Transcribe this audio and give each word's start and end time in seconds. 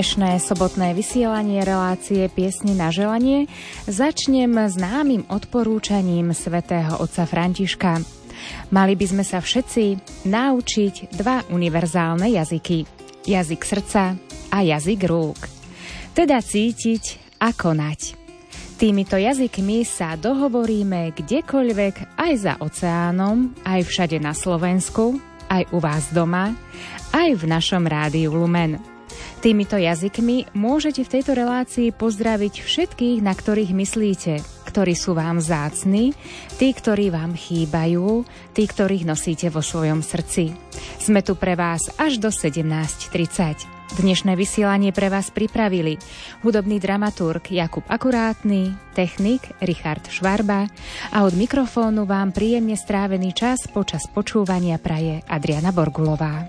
Dnešné 0.00 0.40
sobotné 0.40 0.96
vysielanie 0.96 1.60
relácie 1.60 2.24
Piesne 2.32 2.72
na 2.72 2.88
želanie 2.88 3.52
začnem 3.84 4.48
známym 4.48 5.28
odporúčaním 5.28 6.32
svätého 6.32 6.96
otca 6.96 7.28
Františka. 7.28 8.00
Mali 8.72 8.96
by 8.96 9.06
sme 9.12 9.20
sa 9.28 9.44
všetci 9.44 10.00
naučiť 10.24 11.20
dva 11.20 11.44
univerzálne 11.52 12.32
jazyky. 12.32 12.88
Jazyk 13.28 13.60
srdca 13.60 14.16
a 14.48 14.58
jazyk 14.64 15.04
rúk. 15.04 15.36
Teda 16.16 16.40
cítiť 16.40 17.36
a 17.44 17.52
konať. 17.52 18.16
Týmito 18.80 19.20
jazykmi 19.20 19.84
sa 19.84 20.16
dohovoríme 20.16 21.12
kdekoľvek, 21.12 22.16
aj 22.16 22.32
za 22.40 22.56
oceánom, 22.56 23.52
aj 23.68 23.84
všade 23.84 24.16
na 24.16 24.32
Slovensku, 24.32 25.20
aj 25.52 25.68
u 25.76 25.78
vás 25.84 26.08
doma, 26.08 26.56
aj 27.12 27.36
v 27.36 27.44
našom 27.44 27.84
rádiu 27.84 28.32
Lumen. 28.32 28.89
Týmito 29.40 29.80
jazykmi 29.80 30.52
môžete 30.52 31.00
v 31.00 31.12
tejto 31.16 31.32
relácii 31.32 31.96
pozdraviť 31.96 32.60
všetkých, 32.60 33.18
na 33.24 33.32
ktorých 33.32 33.72
myslíte, 33.72 34.32
ktorí 34.68 34.92
sú 34.92 35.16
vám 35.16 35.40
zácni, 35.40 36.12
tí, 36.60 36.68
ktorí 36.70 37.08
vám 37.08 37.32
chýbajú, 37.32 38.28
tí, 38.52 38.62
ktorých 38.68 39.08
nosíte 39.08 39.48
vo 39.48 39.64
svojom 39.64 40.04
srdci. 40.04 40.52
Sme 41.00 41.24
tu 41.24 41.34
pre 41.34 41.56
vás 41.56 41.88
až 41.96 42.20
do 42.20 42.28
17.30. 42.28 43.80
Dnešné 43.90 44.38
vysielanie 44.38 44.94
pre 44.94 45.10
vás 45.10 45.34
pripravili 45.34 45.98
hudobný 46.46 46.78
dramaturg 46.78 47.42
Jakub 47.50 47.82
Akurátny, 47.90 48.70
technik 48.94 49.50
Richard 49.58 50.06
Švarba 50.06 50.70
a 51.10 51.26
od 51.26 51.34
mikrofónu 51.34 52.06
vám 52.06 52.30
príjemne 52.30 52.78
strávený 52.78 53.34
čas 53.34 53.66
počas 53.66 54.06
počúvania 54.06 54.78
praje 54.78 55.26
Adriana 55.26 55.74
Borgulová. 55.74 56.46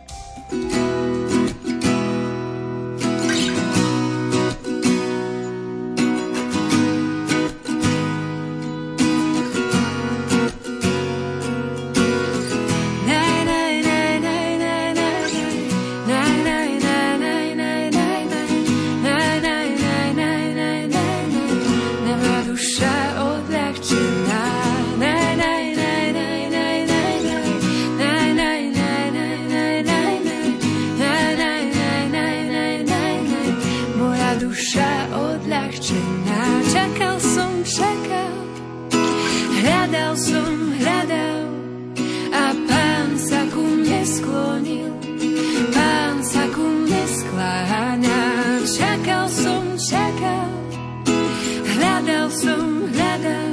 some 52.32 52.94
leather. 52.94 53.44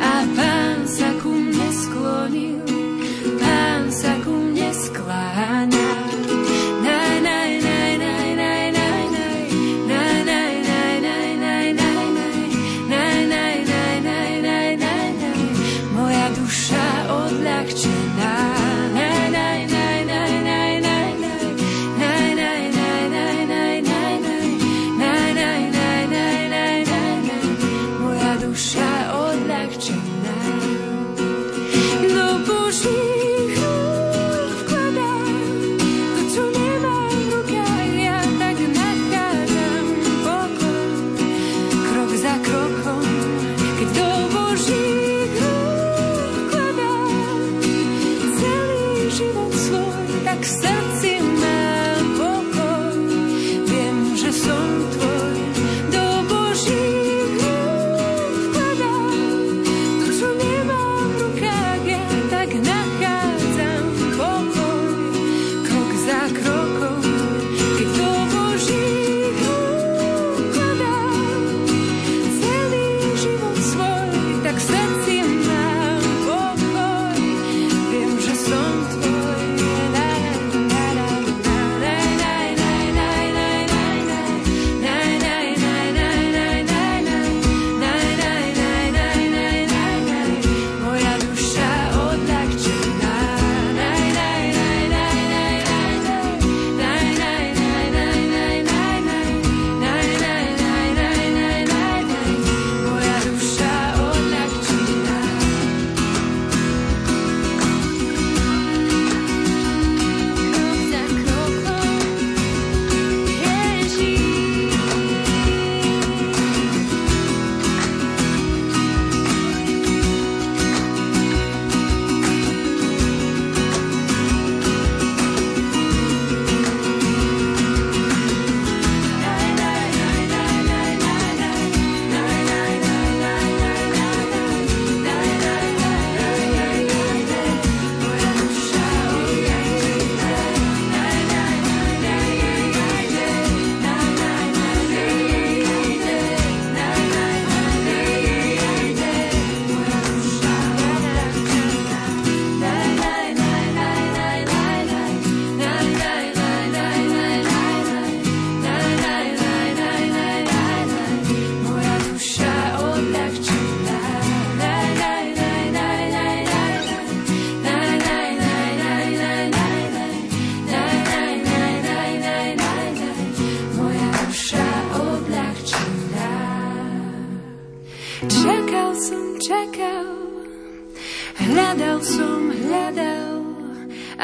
I 0.00 0.45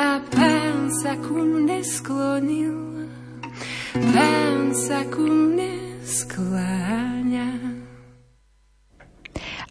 a 0.02 0.18
pán 0.18 0.90
sa 0.90 1.14
ku 1.14 1.38
mne 1.38 1.78
sklonil, 1.86 3.06
pán 4.10 4.74
sa 4.74 5.06
ku 5.06 5.22
mne 5.22 6.02
skláňa. 6.02 7.50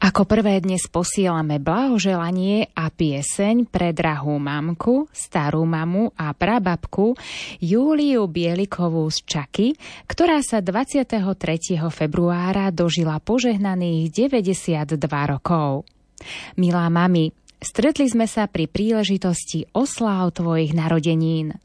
Ako 0.01 0.25
prvé 0.25 0.63
dnes 0.63 0.87
posielame 0.87 1.59
blahoželanie 1.59 2.71
a 2.73 2.89
pieseň 2.89 3.67
pre 3.69 3.91
drahú 3.91 4.39
mamku, 4.39 5.11
starú 5.11 5.67
mamu 5.67 6.15
a 6.15 6.31
prababku 6.31 7.13
Júliu 7.59 8.25
Bielikovú 8.25 9.11
z 9.11 9.19
Čaky, 9.27 9.67
ktorá 10.07 10.39
sa 10.41 10.63
23. 10.63 11.21
februára 11.91 12.71
dožila 12.71 13.19
požehnaných 13.19 14.31
92 14.31 14.95
rokov. 15.27 15.85
Milá 16.57 16.87
mami, 16.87 17.33
Stretli 17.61 18.09
sme 18.09 18.25
sa 18.25 18.49
pri 18.49 18.65
príležitosti 18.65 19.69
osláv 19.77 20.33
tvojich 20.33 20.73
narodenín. 20.73 21.61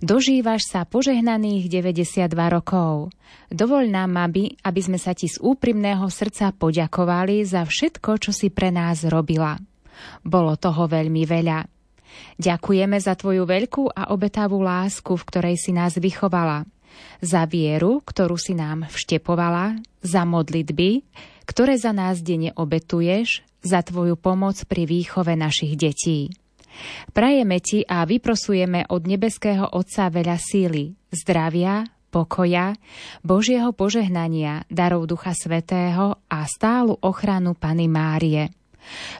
Dožívaš 0.00 0.64
sa 0.64 0.88
požehnaných 0.88 1.68
92 1.68 2.32
rokov. 2.48 3.12
Dovoľ 3.52 3.84
nám, 3.92 4.16
aby, 4.24 4.56
aby 4.64 4.80
sme 4.80 4.96
sa 4.96 5.12
ti 5.12 5.28
z 5.28 5.36
úprimného 5.44 6.08
srdca 6.08 6.48
poďakovali 6.56 7.44
za 7.44 7.68
všetko, 7.68 8.24
čo 8.24 8.32
si 8.32 8.48
pre 8.48 8.72
nás 8.72 9.04
robila. 9.04 9.60
Bolo 10.24 10.56
toho 10.56 10.88
veľmi 10.88 11.28
veľa. 11.28 11.60
Ďakujeme 12.40 12.96
za 12.96 13.12
tvoju 13.12 13.44
veľkú 13.44 13.92
a 13.92 14.16
obetavú 14.16 14.64
lásku, 14.64 15.12
v 15.12 15.26
ktorej 15.28 15.56
si 15.60 15.76
nás 15.76 16.00
vychovala. 16.00 16.64
Za 17.20 17.44
vieru, 17.44 18.00
ktorú 18.00 18.40
si 18.40 18.56
nám 18.56 18.88
vštepovala, 18.88 19.76
za 20.00 20.24
modlitby, 20.24 21.04
ktoré 21.44 21.76
za 21.76 21.92
nás 21.92 22.24
denne 22.24 22.56
obetuješ, 22.56 23.44
za 23.64 23.80
Tvoju 23.80 24.20
pomoc 24.20 24.60
pri 24.68 24.84
výchove 24.84 25.34
našich 25.34 25.74
detí. 25.74 26.30
Prajeme 27.10 27.58
Ti 27.64 27.86
a 27.88 28.04
vyprosujeme 28.04 28.86
od 28.92 29.02
nebeského 29.08 29.72
Otca 29.72 30.12
veľa 30.12 30.36
síly, 30.36 30.92
zdravia, 31.08 31.88
pokoja, 32.12 32.76
Božieho 33.26 33.74
požehnania, 33.74 34.62
darov 34.70 35.10
Ducha 35.10 35.34
Svetého 35.34 36.22
a 36.30 36.38
stálu 36.46 36.94
ochranu 37.02 37.58
Pany 37.58 37.90
Márie. 37.90 38.54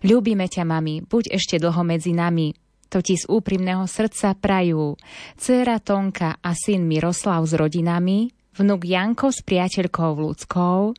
Ľúbime 0.04 0.46
ťa, 0.46 0.62
mami, 0.62 1.02
buď 1.02 1.34
ešte 1.34 1.56
dlho 1.58 1.82
medzi 1.82 2.12
nami, 2.12 2.52
to 2.92 3.02
ti 3.02 3.18
z 3.18 3.26
úprimného 3.26 3.90
srdca 3.90 4.38
prajú 4.38 4.94
dcéra 5.34 5.82
Tonka 5.82 6.38
a 6.38 6.54
syn 6.54 6.86
Miroslav 6.86 7.42
s 7.42 7.56
rodinami, 7.58 8.30
vnuk 8.54 8.86
Janko 8.86 9.34
s 9.34 9.42
priateľkou 9.42 10.14
ľudskou, 10.14 10.94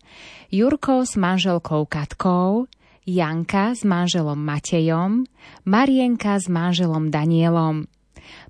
Jurko 0.52 1.08
s 1.08 1.16
manželkou 1.16 1.88
Katkou, 1.88 2.68
Janka 3.06 3.78
s 3.78 3.86
manželom 3.86 4.42
Matejom, 4.42 5.30
Marienka 5.70 6.42
s 6.42 6.50
manželom 6.50 7.14
Danielom. 7.14 7.86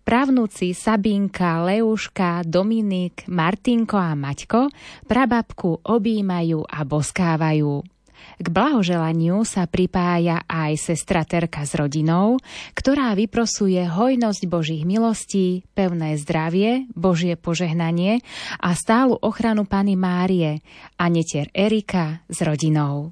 Právnuci 0.08 0.72
Sabinka, 0.72 1.60
Leuška, 1.68 2.48
Dominik, 2.48 3.28
Martinko 3.28 4.00
a 4.00 4.16
Maťko 4.16 4.72
prababku 5.12 5.84
objímajú 5.84 6.64
a 6.64 6.80
boskávajú. 6.88 7.84
K 8.40 8.48
blahoželaniu 8.48 9.44
sa 9.44 9.68
pripája 9.68 10.48
aj 10.48 10.80
sestra 10.80 11.28
Terka 11.28 11.68
s 11.68 11.76
rodinou, 11.76 12.40
ktorá 12.74 13.12
vyprosuje 13.12 13.84
hojnosť 13.84 14.42
Božích 14.48 14.84
milostí, 14.88 15.68
pevné 15.76 16.16
zdravie, 16.16 16.88
Božie 16.96 17.36
požehnanie 17.36 18.24
a 18.64 18.72
stálu 18.72 19.20
ochranu 19.20 19.68
Pany 19.68 20.00
Márie 20.00 20.64
a 20.96 21.12
netier 21.12 21.52
Erika 21.52 22.24
s 22.32 22.40
rodinou. 22.40 23.12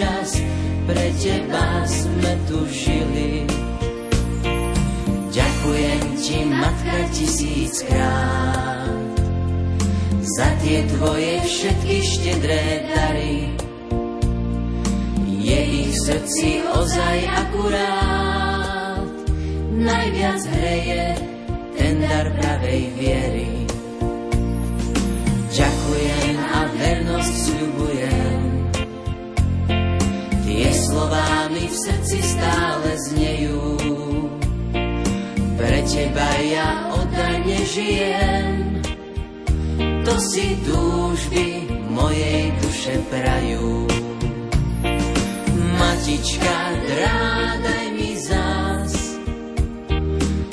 Čas. 0.00 0.40
Pre 0.88 1.06
Teba 1.20 1.84
sme 1.84 2.32
tu 2.48 2.64
žili. 2.72 3.44
Ďakujem 5.30 6.02
Ti, 6.16 6.38
Matka, 6.48 6.98
tisíckrát 7.12 8.80
za 10.20 10.48
tie 10.64 10.88
Tvoje 10.88 11.42
všetky 11.44 11.96
štedré 12.00 12.64
dary 12.88 13.52
je 15.26 15.60
ich 15.84 15.92
srdci 16.06 16.64
ozaj 16.64 17.18
akurát. 17.28 19.04
Najviac 19.74 20.42
hreje 20.54 21.04
ten 21.76 22.00
dar 22.04 22.28
pravej 22.40 22.82
viery. 22.96 23.52
Ďakujem 25.50 26.36
a 26.40 26.60
vernosť 26.78 27.34
sľubujem. 27.48 27.99
Slová 30.90 31.46
mi 31.54 31.70
v 31.70 31.76
srdci 31.86 32.18
stále 32.18 32.90
znejú. 33.06 33.78
Pre 35.54 35.78
teba 35.86 36.30
ja 36.42 36.90
oddane 36.90 37.62
žijem. 37.62 38.82
To 40.02 40.14
si 40.18 40.58
túžby 40.66 41.70
mojej 41.94 42.50
duše 42.58 42.98
prajú. 43.06 43.86
Matička, 45.78 46.58
drádaj 46.82 47.86
mi 47.94 48.12
zás. 48.18 48.94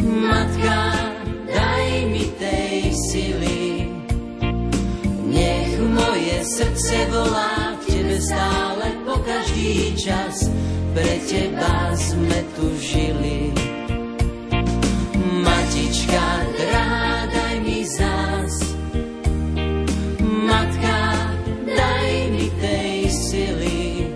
Matka, 0.05 0.81
daj 1.49 1.89
mi 2.13 2.29
tej 2.37 2.93
sily. 3.09 3.89
Nech 5.33 5.81
moje 5.81 6.37
srdce 6.45 7.09
volá 7.09 7.73
k 7.81 7.89
Tebe 7.89 8.21
stále 8.21 8.76
každý 9.47 9.95
čas. 9.95 10.51
Pre 10.91 11.13
Teba 11.23 11.95
sme 11.95 12.39
tu 12.57 12.67
žili. 12.83 13.55
Matička, 15.39 16.27
drádaj 16.57 17.55
mi 17.63 17.79
zás. 17.87 18.55
Matka, 20.19 20.99
daj 21.63 22.11
mi 22.33 22.47
tej 22.59 22.95
sily. 23.07 24.11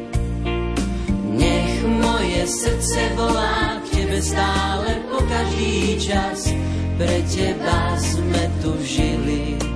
Nech 1.32 1.76
moje 1.88 2.42
srdce 2.52 3.16
volá 3.16 3.80
k 3.88 4.04
Tebe 4.04 4.20
stále 4.20 5.00
po 5.08 5.24
každý 5.32 5.96
čas. 5.96 6.52
Pre 7.00 7.18
Teba 7.32 7.96
sme 7.96 8.44
tu 8.60 8.76
žili. 8.84 9.71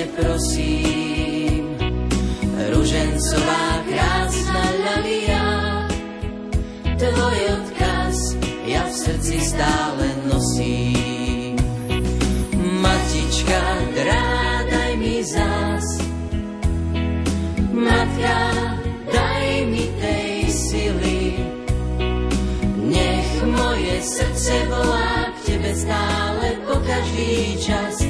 pekne 0.00 0.16
prosím. 0.16 1.64
Ružencová 2.72 3.84
krásna 3.88 4.64
lalia, 4.84 5.48
tvoj 6.96 7.38
odkaz 7.56 8.16
ja 8.64 8.84
v 8.84 8.92
srdci 8.92 9.36
stále 9.40 10.06
nosím. 10.28 11.56
Matička, 12.80 13.60
drádaj 13.96 14.92
mi 14.96 15.20
zás, 15.24 15.86
matka, 17.72 18.40
daj 19.12 19.48
mi 19.68 19.84
tej 20.00 20.32
sily. 20.48 21.20
Nech 22.88 23.30
moje 23.44 24.00
srdce 24.04 24.54
volá 24.68 25.32
k 25.32 25.38
tebe 25.44 25.72
stále 25.76 26.46
po 26.68 26.76
každý 26.84 27.56
čas. 27.60 28.09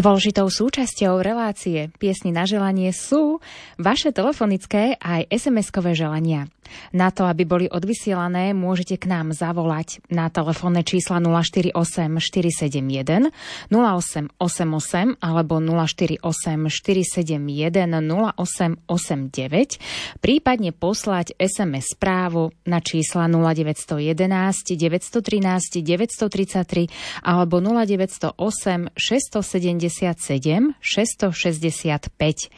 Dôležitou 0.00 0.48
súčasťou 0.48 1.20
relácie 1.20 1.92
piesni 2.00 2.32
na 2.32 2.48
želanie 2.48 2.88
sú 2.88 3.36
vaše 3.76 4.16
telefonické 4.16 4.96
aj 4.96 5.28
SMS-kové 5.28 5.92
želania. 5.92 6.48
Na 6.90 7.10
to, 7.14 7.26
aby 7.26 7.46
boli 7.46 7.66
odvysielané, 7.70 8.52
môžete 8.52 8.98
k 8.98 9.08
nám 9.08 9.32
zavolať 9.32 10.02
na 10.10 10.28
telefónne 10.28 10.82
čísla 10.82 11.22
048 11.22 11.76
471 12.18 13.30
0888 13.70 15.20
alebo 15.22 15.54
048 15.62 16.20
471 16.20 18.00
0889, 18.34 20.22
prípadne 20.24 20.70
poslať 20.72 21.36
SMS 21.36 21.94
správu 21.94 22.50
na 22.66 22.82
čísla 22.82 23.28
0911 23.28 24.76
913 24.76 25.82
933 25.82 26.88
alebo 27.22 27.60
0908 27.62 28.94
670 28.96 29.80
667 29.80 30.74
665. 30.80 32.50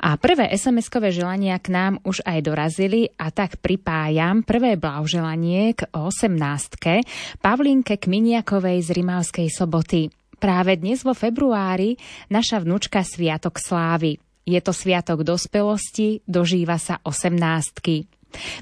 A 0.00 0.16
prvé 0.16 0.44
SMS-kové 0.52 1.12
želania 1.14 1.58
k 1.58 1.68
nám 1.70 1.92
už 2.02 2.24
aj 2.24 2.38
dorazili 2.42 3.12
a 3.20 3.30
tak 3.30 3.57
pripájam 3.58 4.46
prvé 4.46 4.78
blahoželanie 4.78 5.74
k 5.74 5.90
18. 5.90 7.42
Pavlinke 7.42 7.98
Kminiakovej 7.98 8.86
z 8.86 8.88
Rimavskej 8.94 9.48
soboty. 9.50 10.08
Práve 10.38 10.78
dnes 10.78 11.02
vo 11.02 11.18
februári 11.18 11.98
naša 12.30 12.62
vnúčka 12.62 13.02
Sviatok 13.02 13.58
slávy. 13.58 14.22
Je 14.48 14.62
to 14.64 14.72
sviatok 14.72 15.26
dospelosti, 15.26 16.24
dožíva 16.24 16.80
sa 16.80 17.02
18. 17.04 18.08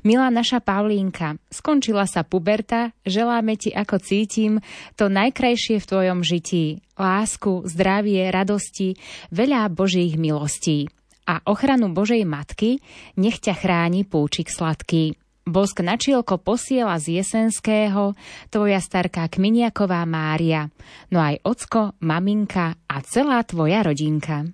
Milá 0.07 0.31
naša 0.31 0.62
Paulínka, 0.62 1.38
skončila 1.50 2.07
sa 2.07 2.23
puberta, 2.23 2.95
želáme 3.03 3.59
ti, 3.59 3.75
ako 3.75 3.99
cítim, 3.99 4.62
to 4.95 5.11
najkrajšie 5.11 5.83
v 5.83 5.88
tvojom 5.88 6.21
žití. 6.23 6.81
Lásku, 6.97 7.67
zdravie, 7.67 8.31
radosti, 8.31 8.97
veľa 9.35 9.69
Božích 9.69 10.17
milostí. 10.17 10.88
A 11.26 11.42
ochranu 11.42 11.90
Božej 11.90 12.23
Matky 12.23 12.78
nech 13.18 13.42
ťa 13.42 13.59
chráni 13.59 14.06
púčik 14.06 14.47
sladký. 14.47 15.18
Bosk 15.47 15.78
na 15.83 15.95
čielko 15.95 16.42
posiela 16.42 16.99
z 16.99 17.23
Jesenského 17.23 18.18
tvoja 18.50 18.83
starká 18.83 19.30
Kminiaková 19.30 20.02
Mária, 20.02 20.71
no 21.11 21.23
aj 21.23 21.38
ocko, 21.47 21.95
maminka 22.02 22.75
a 22.87 22.97
celá 23.02 23.42
tvoja 23.47 23.87
rodinka. 23.87 24.50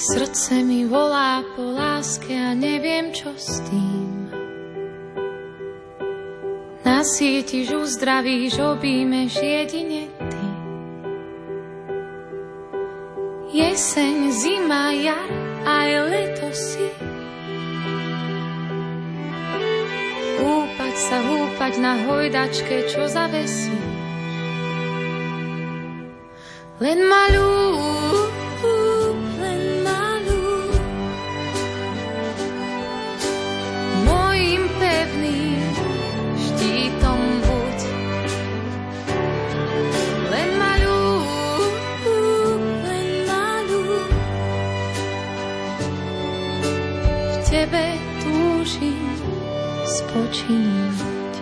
Srdce 0.00 0.64
mi 0.64 0.88
volá 0.88 1.44
po 1.56 1.76
láske 2.00 2.32
a 2.32 2.56
neviem, 2.56 3.12
čo 3.12 3.28
s 3.36 3.60
tým. 3.68 4.32
Nasítiš, 6.80 7.76
uzdravíš, 7.76 8.56
objímeš 8.56 9.36
jedine 9.36 10.08
ty. 10.08 10.46
Jeseň, 13.52 14.32
zima, 14.32 14.96
jar, 14.96 15.28
aj 15.68 15.90
leto 16.08 16.48
si. 16.56 16.88
Húpať 20.40 20.94
sa, 20.96 21.20
húpať 21.20 21.72
na 21.84 22.00
hojdačke, 22.08 22.88
čo 22.88 23.12
zavesí. 23.12 23.76
Len 26.80 26.96
malú 27.04 27.60
spočinúť. 49.82 51.34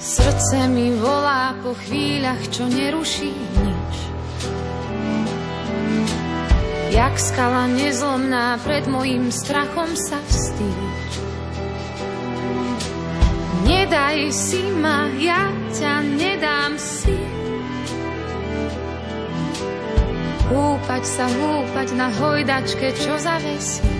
Srdce 0.00 0.68
mi 0.68 0.92
volá 0.96 1.56
po 1.64 1.72
chvíľach, 1.72 2.44
čo 2.52 2.68
neruší 2.68 3.32
nič. 3.32 3.94
Jak 6.92 7.14
skala 7.16 7.64
nezlomná 7.70 8.60
pred 8.60 8.84
mojim 8.90 9.32
strachom 9.32 9.88
sa 9.96 10.20
vstýč. 10.28 11.29
Nedaj 13.70 14.34
si 14.34 14.66
ma, 14.82 15.06
ja 15.14 15.46
ťa 15.70 16.02
nedám 16.18 16.74
si. 16.74 17.14
Húpať 20.50 21.02
sa, 21.06 21.30
húpať 21.30 21.94
na 21.94 22.10
hojdačke, 22.10 22.90
čo 22.98 23.14
zavesíš. 23.14 23.99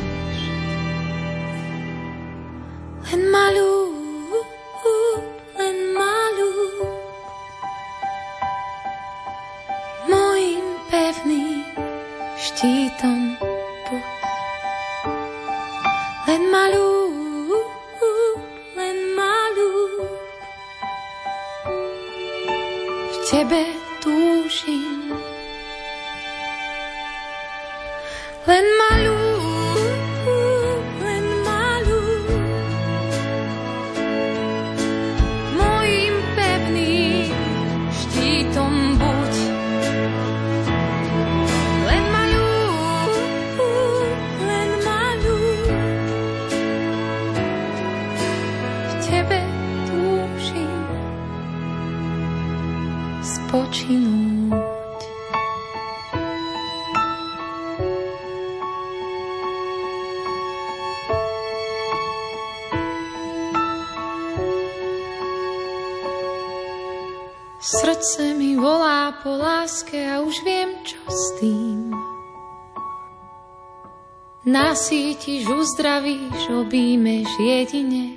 Nasítiš, 74.70 75.50
uzdravíš, 75.50 76.46
objímeš 76.46 77.26
jedine 77.42 78.14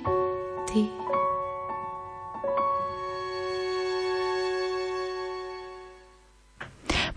ty. 0.70 0.86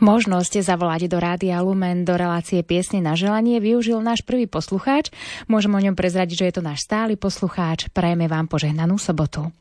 Možnosť 0.01 0.65
zavolať 0.65 1.06
do 1.06 1.22
Rádia 1.22 1.62
Lumen 1.62 2.01
do 2.01 2.17
relácie 2.17 2.65
piesne 2.65 2.98
na 2.98 3.13
želanie 3.13 3.62
využil 3.62 4.01
náš 4.01 4.25
prvý 4.25 4.50
poslucháč. 4.50 5.13
Môžem 5.46 5.70
o 5.70 5.86
ňom 5.86 5.94
prezradiť, 5.94 6.34
že 6.34 6.46
je 6.50 6.56
to 6.58 6.65
náš 6.65 6.89
stály 6.89 7.13
poslucháč. 7.13 7.94
Prajeme 7.94 8.25
vám 8.25 8.50
požehnanú 8.50 8.98
sobotu. 8.98 9.53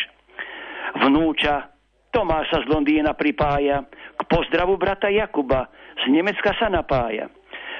Vnúča 1.04 1.72
Tomáša 2.12 2.64
z 2.64 2.72
Londýna 2.72 3.14
pripája, 3.14 3.84
k 4.16 4.22
pozdravu 4.32 4.80
brata 4.80 5.12
Jakuba 5.12 5.68
z 6.02 6.10
Nemecka 6.10 6.56
sa 6.56 6.72
napája. 6.72 7.28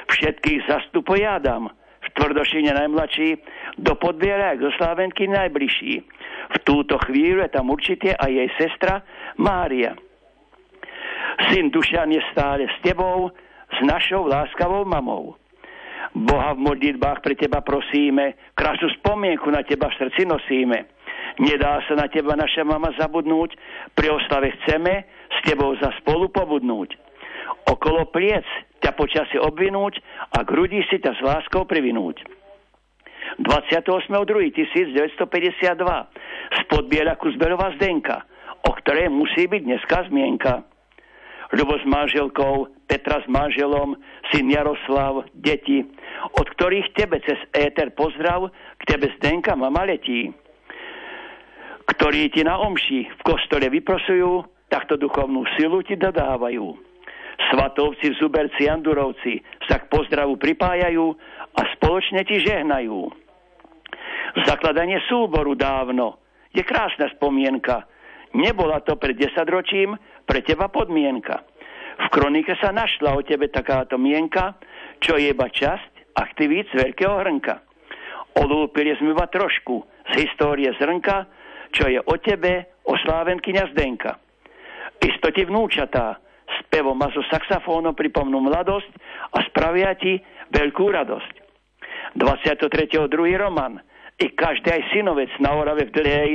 Všetkých 0.08 0.68
zastupuje 0.68 1.24
Adam, 1.24 1.72
Tvrdošine 2.18 2.74
najmladší, 2.74 3.38
do 3.78 3.94
podbiera 3.94 4.58
zo 4.58 4.74
Slávenky 4.74 5.30
najbližší. 5.30 6.02
V 6.48 6.58
túto 6.66 6.98
chvíľu 7.06 7.46
je 7.46 7.54
tam 7.54 7.70
určite 7.70 8.18
aj 8.18 8.32
jej 8.34 8.50
sestra 8.58 9.06
Mária. 9.38 9.94
Syn 11.54 11.70
Dušan 11.70 12.10
je 12.10 12.22
stále 12.34 12.66
s 12.66 12.78
tebou, 12.82 13.30
s 13.70 13.80
našou 13.86 14.26
láskavou 14.26 14.82
mamou. 14.82 15.38
Boha 16.18 16.58
v 16.58 16.66
modlitbách 16.66 17.22
pre 17.22 17.38
teba 17.38 17.62
prosíme, 17.62 18.34
krásnu 18.58 18.90
spomienku 18.98 19.54
na 19.54 19.62
teba 19.62 19.94
v 19.94 19.98
srdci 20.02 20.26
nosíme. 20.26 20.90
Nedá 21.38 21.86
sa 21.86 21.94
na 21.94 22.10
teba 22.10 22.34
naša 22.34 22.66
mama 22.66 22.90
zabudnúť, 22.98 23.54
pri 23.94 24.10
oslave 24.10 24.58
chceme 24.58 25.06
s 25.06 25.38
tebou 25.46 25.78
za 25.78 25.94
spolu 26.02 26.34
pobudnúť. 26.34 27.07
Okolo 27.68 28.08
pliec 28.08 28.48
ťa 28.80 28.96
počasie 28.96 29.40
obvinúť 29.44 30.00
a 30.32 30.44
grudí 30.48 30.80
si 30.88 31.04
ťa 31.04 31.12
s 31.20 31.22
láskou 31.22 31.68
privinúť. 31.68 32.24
28.2.1952 33.44 35.28
spod 36.64 36.84
Bielaku 36.88 37.28
Zberová 37.36 37.76
Zdenka, 37.76 38.24
o 38.64 38.72
ktorej 38.72 39.12
musí 39.12 39.52
byť 39.52 39.62
dneska 39.68 40.08
zmienka. 40.08 40.64
Ľubo 41.52 41.80
s 41.80 41.86
manželkou, 41.88 42.72
Petra 42.88 43.20
s 43.20 43.28
manželom, 43.28 44.00
syn 44.32 44.48
Jaroslav, 44.48 45.28
deti, 45.36 45.84
od 46.40 46.48
ktorých 46.56 46.96
tebe 46.96 47.20
cez 47.24 47.36
éter 47.52 47.92
pozdrav, 47.92 48.48
k 48.80 48.96
tebe 48.96 49.12
Zdenka 49.20 49.60
mama 49.60 49.84
letí. 49.84 50.32
Ktorí 51.88 52.32
ti 52.32 52.44
na 52.48 52.60
omši 52.64 53.12
v 53.12 53.22
kostole 53.28 53.68
vyprosujú, 53.68 54.44
takto 54.72 54.96
duchovnú 54.96 55.44
silu 55.56 55.84
ti 55.84 55.96
dodávajú. 55.96 56.87
Svatovci, 57.38 58.18
zuberci, 58.18 58.66
andurovci 58.66 59.40
sa 59.70 59.78
k 59.78 59.90
pozdravu 59.94 60.36
pripájajú 60.42 61.06
a 61.54 61.62
spoločne 61.78 62.26
ti 62.26 62.42
žehnajú. 62.42 63.08
Zakladanie 64.46 65.00
súboru 65.06 65.54
dávno 65.54 66.18
je 66.52 66.66
krásna 66.66 67.08
spomienka. 67.14 67.86
Nebola 68.34 68.82
to 68.84 68.98
pred 69.00 69.16
desaťročím, 69.16 69.96
pre 70.28 70.44
teba 70.44 70.68
podmienka. 70.68 71.46
V 71.98 72.08
kronike 72.14 72.54
sa 72.60 72.70
našla 72.70 73.16
o 73.18 73.26
tebe 73.26 73.50
takáto 73.50 73.98
mienka, 73.98 74.54
čo 75.02 75.18
je 75.18 75.34
iba 75.34 75.48
časť 75.50 76.18
aktivít 76.20 76.70
z 76.74 76.84
veľkého 76.84 77.16
hrnka. 77.24 77.64
Olúpili 78.38 78.94
sme 78.98 79.18
iba 79.18 79.26
trošku 79.26 79.82
z 80.14 80.26
histórie 80.26 80.70
zrnka, 80.78 81.26
čo 81.74 81.90
je 81.90 81.98
o 81.98 82.16
tebe 82.22 82.70
oslávenkyňa 82.86 83.64
Zdenka. 83.74 84.22
Istoti 85.02 85.46
vnúčatá, 85.50 86.22
spevom 86.64 86.98
a 87.04 87.12
so 87.12 87.24
saxofónom 87.28 87.94
pripomnú 87.94 88.40
mladosť 88.40 88.92
a 89.36 89.44
spravia 89.52 89.94
ti 90.00 90.20
veľkú 90.52 90.86
radosť. 90.92 91.34
23.2. 92.16 93.12
Roman 93.36 93.78
i 94.18 94.26
každý 94.34 94.74
aj 94.74 94.84
synovec 94.96 95.30
na 95.38 95.54
Orave 95.54 95.86
v 95.88 95.94
Dlhej 95.94 96.32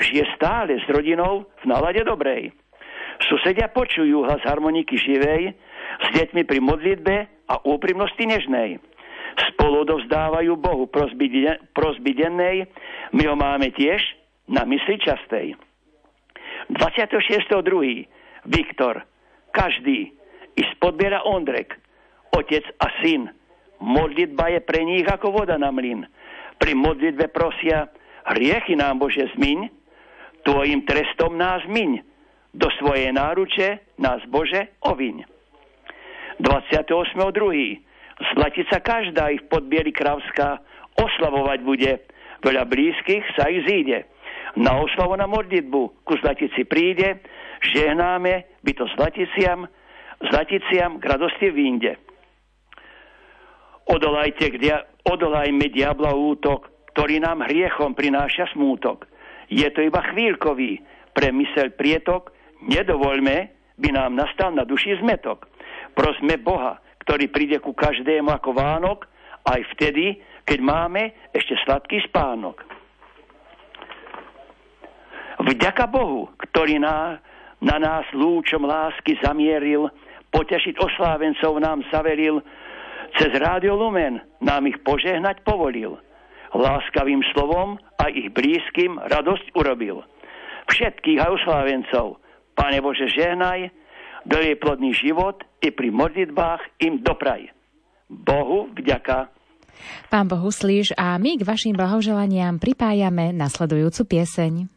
žije 0.00 0.24
stále 0.38 0.80
s 0.80 0.86
rodinou 0.88 1.50
v 1.60 1.64
nálade 1.68 2.00
dobrej. 2.06 2.52
Susedia 3.28 3.68
počujú 3.72 4.24
hlas 4.28 4.40
harmoniky 4.44 4.96
živej 4.96 5.56
s 6.04 6.06
deťmi 6.16 6.44
pri 6.44 6.58
modlitbe 6.60 7.14
a 7.48 7.54
úprimnosti 7.64 8.20
nežnej. 8.20 8.80
Spolu 9.52 9.84
dovzdávajú 9.84 10.56
Bohu 10.56 10.88
prosby 10.88 12.12
dennej, 12.16 12.64
my 13.12 13.22
ho 13.28 13.36
máme 13.36 13.68
tiež 13.72 14.00
na 14.48 14.64
mysli 14.64 14.96
častej. 15.00 15.56
26.2. 16.72 17.52
Viktor, 18.46 19.04
každý, 19.56 20.12
i 20.56 20.62
spodbiera 20.76 21.24
Ondrek, 21.24 21.72
otec 22.36 22.64
a 22.76 22.92
syn. 23.00 23.32
Modlitba 23.80 24.52
je 24.52 24.60
pre 24.60 24.84
nich 24.84 25.08
ako 25.08 25.32
voda 25.32 25.56
na 25.56 25.72
mlyn. 25.72 26.04
Pri 26.60 26.72
modlitbe 26.76 27.32
prosia, 27.32 27.88
hriechy 28.36 28.76
nám 28.76 29.00
Bože 29.00 29.32
zmiň, 29.36 29.72
tvojim 30.44 30.84
trestom 30.84 31.36
nás 31.40 31.64
miň 31.68 32.04
do 32.56 32.68
svojej 32.80 33.12
náruče 33.12 34.00
nás 34.00 34.24
Bože 34.32 34.72
oviň. 34.80 35.28
28.2. 36.40 37.84
Zlatica 38.32 38.76
každá 38.80 39.28
ich 39.28 39.44
podbieli 39.52 39.92
kravská 39.92 40.60
oslavovať 40.96 41.58
bude. 41.60 41.92
Veľa 42.40 42.64
blízkych 42.64 43.24
sa 43.36 43.48
ich 43.52 43.64
zíde. 43.68 44.08
Na 44.56 44.80
oslavu 44.80 45.16
na 45.20 45.28
modlitbu 45.28 46.04
ku 46.04 46.12
zlatici 46.24 46.64
príde, 46.64 47.20
žehnáme 47.62 48.48
by 48.64 48.72
to 48.74 48.84
zlaticiam, 48.96 49.68
zlaticiam 50.32 50.98
k 51.00 51.04
radosti 51.04 51.48
vínde. 51.52 51.96
Odolajte, 53.86 54.50
dia, 54.58 54.82
odolajme 55.06 55.70
diabla 55.70 56.10
útok, 56.10 56.90
ktorý 56.92 57.22
nám 57.22 57.46
hriechom 57.46 57.94
prináša 57.94 58.50
smútok. 58.50 59.06
Je 59.46 59.68
to 59.70 59.84
iba 59.86 60.02
chvíľkový, 60.10 60.82
pre 61.14 61.30
mysel 61.32 61.70
prietok, 61.78 62.34
Nedovoľme, 62.64 63.36
by 63.76 63.88
nám 63.92 64.16
nastal 64.16 64.56
na 64.56 64.64
duši 64.64 64.96
zmetok. 65.04 65.44
Prosme 65.92 66.40
Boha, 66.40 66.80
ktorý 67.04 67.28
príde 67.28 67.60
ku 67.60 67.76
každému 67.76 68.32
ako 68.32 68.56
Vánok, 68.56 69.04
aj 69.44 69.60
vtedy, 69.76 70.16
keď 70.48 70.58
máme 70.64 71.12
ešte 71.36 71.54
sladký 71.62 72.00
spánok. 72.08 72.64
Vďaka 75.36 75.84
Bohu, 75.86 76.32
ktorý 76.48 76.80
na, 76.80 77.20
na 77.66 77.82
nás 77.82 78.06
lúčom 78.14 78.62
lásky 78.62 79.18
zamieril, 79.18 79.90
potešiť 80.30 80.78
oslávencov 80.78 81.58
nám 81.58 81.82
zaveril, 81.90 82.38
cez 83.18 83.34
Rádio 83.34 83.74
Lumen 83.74 84.22
nám 84.38 84.70
ich 84.70 84.78
požehnať 84.86 85.42
povolil. 85.42 85.98
Láskavým 86.54 87.26
slovom 87.34 87.74
a 87.98 88.06
ich 88.06 88.30
blízkym 88.30 89.02
radosť 89.02 89.50
urobil. 89.58 90.06
Všetkých 90.70 91.18
aj 91.18 91.30
oslávencov, 91.42 92.22
Pane 92.56 92.78
Bože, 92.80 93.10
žehnaj, 93.12 93.68
daj 94.24 94.56
plodný 94.62 94.96
život 94.96 95.44
i 95.60 95.68
pri 95.68 95.92
modlitbách 95.92 96.80
im 96.80 97.04
dopraj. 97.04 97.52
Bohu 98.08 98.70
vďaka. 98.72 99.28
Pán 100.08 100.26
Bohu 100.30 100.48
slíž 100.48 100.96
a 100.96 101.20
my 101.20 101.36
k 101.36 101.44
vašim 101.44 101.76
blahoželaniam 101.76 102.56
pripájame 102.56 103.36
nasledujúcu 103.36 104.16
pieseň. 104.16 104.75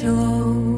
joy. 0.00 0.69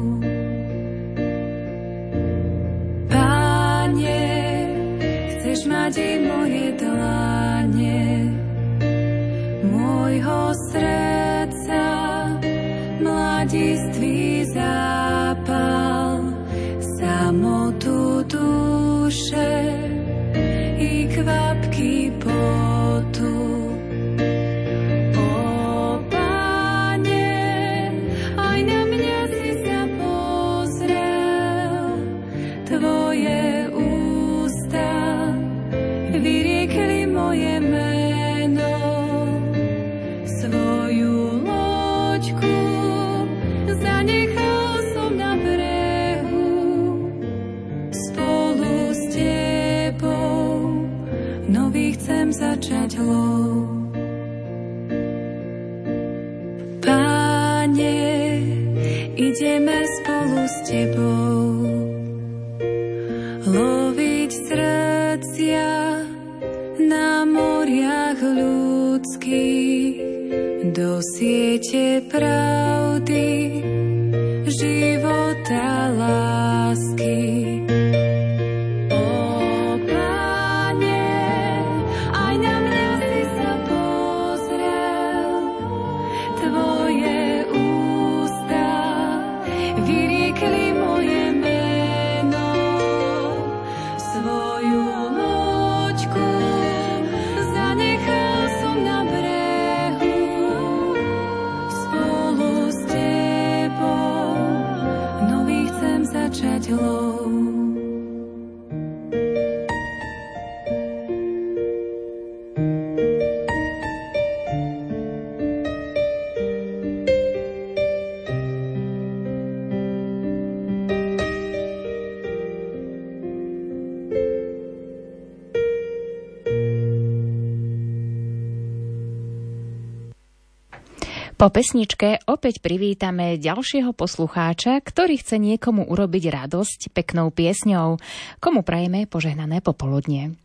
Po 131.43 131.51
pesničke 131.51 132.23
opäť 132.23 132.63
privítame 132.63 133.35
ďalšieho 133.35 133.91
poslucháča, 133.91 134.79
ktorý 134.79 135.19
chce 135.19 135.43
niekomu 135.43 135.83
urobiť 135.91 136.31
radosť 136.31 136.95
peknou 136.95 137.35
piesňou. 137.35 137.99
Komu 138.39 138.63
prajeme 138.63 139.03
požehnané 139.11 139.59
popoludne. 139.59 140.39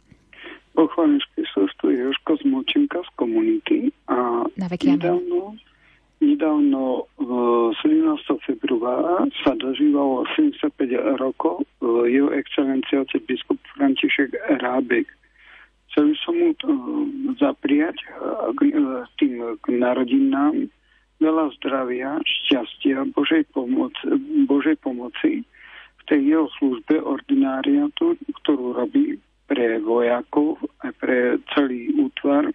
Pochválenský 0.74 1.46
sústu 1.54 1.94
Joško 1.94 2.42
z 2.42 2.50
Močenka 2.50 2.98
z 3.06 3.10
komunity 3.14 3.94
a 4.10 4.42
nedávno, 4.58 5.54
nedávno 6.18 7.06
17. 7.14 7.78
februára 8.42 9.22
sa 9.46 9.54
dožívalo 9.54 10.26
75 10.34 10.66
rokov 11.22 11.62
jeho 12.10 12.34
excelencia 12.34 13.06
otec 13.06 13.22
biskup 13.22 13.62
František 13.78 14.34
Rábek. 14.58 15.06
Chcel 15.94 16.18
som 16.26 16.34
mu 16.34 16.50
zapriať 17.38 18.02
k 18.58 18.60
tým 19.22 19.54
k 19.62 19.66
narodinám 19.78 20.66
veľa 21.18 21.50
zdravia, 21.58 22.18
šťastia, 22.22 23.10
Božej, 23.14 23.46
pomoc, 23.50 23.94
Božej 24.46 24.78
pomoci 24.78 25.42
v 25.98 26.02
tej 26.06 26.20
jeho 26.34 26.46
službe 26.58 27.02
ordináriatu, 27.02 28.16
ktorú 28.42 28.74
robí 28.78 29.18
pre 29.50 29.82
vojakov 29.82 30.62
a 30.82 30.94
pre 30.94 31.42
celý 31.52 31.90
útvar. 31.98 32.48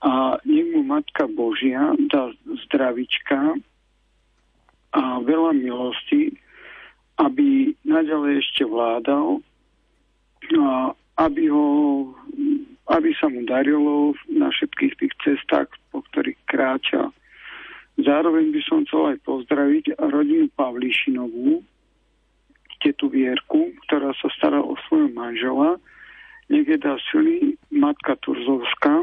A 0.00 0.40
nech 0.48 0.66
mu 0.72 0.80
Matka 0.86 1.28
Božia 1.28 1.92
dá 2.08 2.32
zdravička 2.66 3.58
a 4.96 5.02
veľa 5.20 5.52
milosti, 5.52 6.32
aby 7.20 7.76
naďalej 7.84 8.40
ešte 8.40 8.64
vládal 8.64 9.44
a 10.56 10.96
aby 11.20 11.50
ho 11.52 11.66
aby 12.88 13.12
sa 13.20 13.28
mu 13.28 13.44
darilo 13.44 14.16
na 14.32 14.48
všetkých 14.48 14.94
tých 14.96 15.14
cestách, 15.20 15.68
po 15.92 16.00
ktorých 16.08 16.40
kráča 16.48 17.12
Zároveň 17.98 18.54
by 18.54 18.60
som 18.62 18.86
chcel 18.86 19.14
aj 19.14 19.18
pozdraviť 19.26 19.98
rodinu 19.98 20.46
Pavlišinovú 20.54 21.66
tetu 22.78 23.10
Vierku, 23.10 23.74
ktorá 23.86 24.14
sa 24.22 24.30
stará 24.38 24.62
o 24.62 24.78
svojho 24.86 25.10
manžela. 25.10 25.82
Dá 26.78 26.94
sily 27.10 27.58
matka 27.74 28.14
Turzovská, 28.22 29.02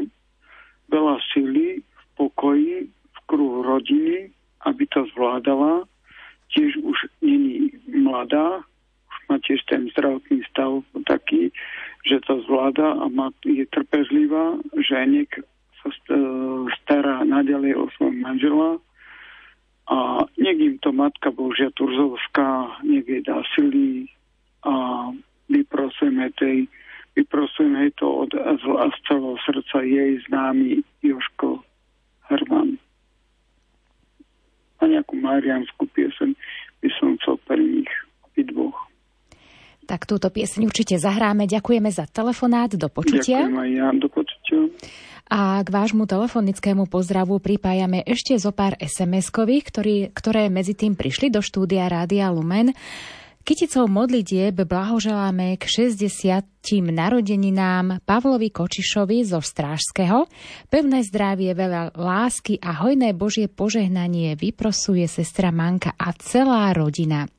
veľa 0.88 1.20
sily 1.36 1.84
v 1.84 2.04
pokoji, 2.16 2.88
v 2.88 3.18
kruhu 3.28 3.60
rodiny, 3.68 4.32
aby 4.64 4.88
to 4.88 5.04
zvládala. 5.12 5.84
Tiež 6.56 6.80
už 6.80 6.96
není 7.20 7.76
mladá, 7.84 8.64
už 9.12 9.16
má 9.28 9.36
tiež 9.44 9.60
ten 9.68 9.92
zdravotný 9.92 10.40
stav 10.48 10.80
taký, 11.04 11.52
že 12.08 12.24
to 12.24 12.40
zvláda 12.48 12.96
a 12.96 13.12
má, 13.12 13.28
je 13.44 13.68
trpezlivá, 13.68 14.56
že 14.80 14.96
nech 15.04 15.30
sa 15.84 15.92
stará 16.80 17.28
naďalej 17.28 17.76
o 17.76 17.92
svojho 17.92 18.16
manžela 18.24 18.80
a 19.86 20.26
nech 20.38 20.58
im 20.58 20.78
to 20.82 20.90
Matka 20.90 21.30
Božia 21.30 21.70
Turzovská, 21.70 22.82
jej 22.82 23.22
dá 23.22 23.42
sily 23.54 24.10
a 24.66 25.08
vyprosujeme 25.46 26.30
tej 26.34 26.66
vyprosujeme 27.16 27.90
to 27.96 28.28
od, 28.28 28.30
z, 28.36 28.64
z 28.68 28.96
celého 29.08 29.36
srdca 29.40 29.76
jej 29.80 30.20
známy 30.28 30.84
Joško 31.00 31.64
Herman. 32.28 32.76
A 34.76 34.82
nejakú 34.84 35.16
marianskú 35.16 35.88
piesen 35.96 36.36
by 36.84 36.88
som 37.00 37.16
chcel 37.16 37.40
pre 37.48 37.56
nich 37.56 37.88
dvoch. 38.36 38.76
Tak 39.88 40.04
túto 40.04 40.28
pieseň 40.28 40.68
určite 40.68 41.00
zahráme. 41.00 41.48
Ďakujeme 41.48 41.88
za 41.88 42.04
telefonát. 42.10 42.74
Do 42.74 42.92
počutia. 42.92 43.48
Ďakujem 43.48 43.64
aj 43.64 43.70
ja. 43.70 43.88
Do 43.96 44.08
počutia. 44.12 44.58
A 45.26 45.58
k 45.58 45.68
vášmu 45.74 46.06
telefonickému 46.06 46.86
pozdravu 46.86 47.42
pripájame 47.42 48.06
ešte 48.06 48.38
zo 48.38 48.54
pár 48.54 48.78
SMS-kových, 48.78 49.64
ktorý, 49.66 49.96
ktoré 50.14 50.46
medzi 50.46 50.78
tým 50.78 50.94
prišli 50.94 51.34
do 51.34 51.42
štúdia 51.42 51.90
Rádia 51.90 52.30
Lumen. 52.30 52.70
Kyticou 53.46 53.86
modlitieb 53.86 54.58
blahoželáme 54.66 55.54
k 55.54 55.64
60. 55.94 56.42
narodeninám 56.90 58.02
Pavlovi 58.02 58.50
Kočišovi 58.50 59.22
zo 59.22 59.38
Strážského. 59.38 60.26
Pevné 60.66 61.06
zdravie, 61.06 61.54
veľa 61.54 61.94
lásky 61.94 62.58
a 62.58 62.82
hojné 62.82 63.14
Božie 63.14 63.46
požehnanie 63.46 64.34
vyprosuje 64.34 65.06
sestra 65.06 65.54
Manka 65.54 65.94
a 65.94 66.10
celá 66.18 66.74
rodina. 66.74 67.30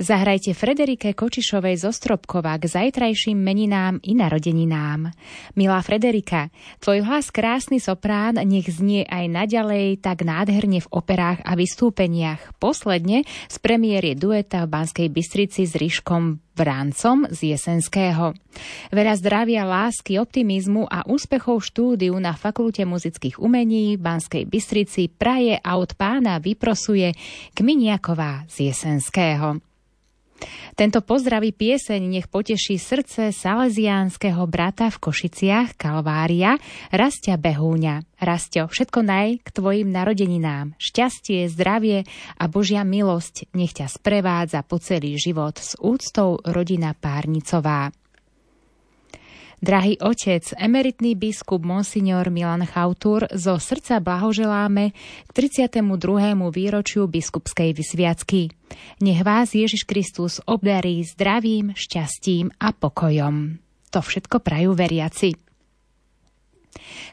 Zahrajte 0.00 0.56
Frederike 0.56 1.12
Kočišovej 1.12 1.76
zo 1.76 1.92
Stropkova 1.92 2.56
k 2.56 2.64
zajtrajším 2.64 3.36
meninám 3.36 4.00
i 4.00 4.16
narodeninám. 4.16 5.12
Milá 5.52 5.84
Frederika, 5.84 6.48
tvoj 6.80 7.04
hlas 7.04 7.28
krásny 7.28 7.76
soprán 7.76 8.40
nech 8.40 8.72
znie 8.72 9.04
aj 9.04 9.28
naďalej 9.28 10.00
tak 10.00 10.24
nádherne 10.24 10.80
v 10.80 10.88
operách 10.88 11.44
a 11.44 11.52
vystúpeniach. 11.52 12.56
Posledne 12.56 13.28
z 13.52 13.56
premiéry 13.60 14.16
dueta 14.16 14.64
v 14.64 14.72
Banskej 14.72 15.08
Bystrici 15.12 15.68
s 15.68 15.76
Ríškom 15.76 16.40
Vráncom 16.52 17.28
z 17.32 17.56
Jesenského. 17.56 18.36
Veľa 18.92 19.14
zdravia, 19.16 19.64
lásky, 19.64 20.20
optimizmu 20.20 20.84
a 20.84 21.04
úspechov 21.08 21.64
štúdiu 21.64 22.12
na 22.20 22.36
Fakulte 22.36 22.84
muzických 22.84 23.40
umení 23.40 23.96
v 23.96 24.04
Banskej 24.04 24.44
Bystrici 24.48 25.08
praje 25.08 25.56
a 25.56 25.80
od 25.80 25.96
pána 25.96 26.40
vyprosuje 26.40 27.16
Kminiaková 27.56 28.44
z 28.52 28.68
Jesenského. 28.72 29.71
Tento 30.72 31.04
pozdravý 31.04 31.52
pieseň 31.52 32.00
nech 32.00 32.26
poteší 32.26 32.80
srdce 32.80 33.30
salesiánskeho 33.30 34.42
brata 34.48 34.88
v 34.88 34.98
Košiciach, 34.98 35.76
Kalvária, 35.76 36.58
Rastia 36.90 37.38
Behúňa. 37.38 38.02
Rastio, 38.22 38.70
všetko 38.70 39.02
naj 39.02 39.42
k 39.42 39.48
tvojim 39.50 39.90
narodeninám. 39.90 40.78
Šťastie, 40.78 41.50
zdravie 41.50 42.06
a 42.38 42.44
Božia 42.46 42.86
milosť 42.86 43.50
nech 43.54 43.74
ťa 43.74 43.90
sprevádza 43.90 44.62
po 44.62 44.78
celý 44.78 45.18
život 45.18 45.58
s 45.58 45.74
úctou 45.78 46.38
rodina 46.46 46.94
Párnicová. 46.94 47.90
Drahý 49.62 49.94
otec, 50.02 50.58
emeritný 50.58 51.14
biskup 51.14 51.62
Monsignor 51.62 52.34
Milan 52.34 52.66
Chautur, 52.66 53.30
zo 53.30 53.62
srdca 53.62 54.02
blahoželáme 54.02 54.90
k 54.90 55.30
32. 55.30 56.34
výročiu 56.50 57.06
biskupskej 57.06 57.70
vysviacky. 57.70 58.50
Nech 59.06 59.22
vás 59.22 59.54
Ježiš 59.54 59.86
Kristus 59.86 60.42
obdarí 60.50 61.06
zdravím, 61.06 61.78
šťastím 61.78 62.50
a 62.58 62.74
pokojom. 62.74 63.62
To 63.94 64.02
všetko 64.02 64.42
prajú 64.42 64.74
veriaci. 64.74 65.38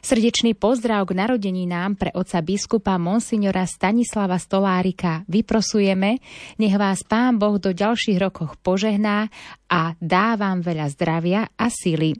Srdečný 0.02 0.58
pozdrav 0.58 1.06
k 1.06 1.22
narodeninám 1.22 1.94
pre 1.94 2.10
oca 2.18 2.42
biskupa 2.42 2.98
Monsignora 2.98 3.62
Stanislava 3.62 4.42
Stolárika 4.42 5.22
vyprosujeme, 5.30 6.18
nech 6.58 6.74
vás 6.74 7.06
Pán 7.06 7.38
Boh 7.38 7.62
do 7.62 7.70
ďalších 7.70 8.18
rokoch 8.18 8.58
požehná 8.58 9.30
a 9.70 9.94
dá 10.02 10.34
vám 10.34 10.66
veľa 10.66 10.90
zdravia 10.90 11.46
a 11.54 11.70
sily 11.70 12.18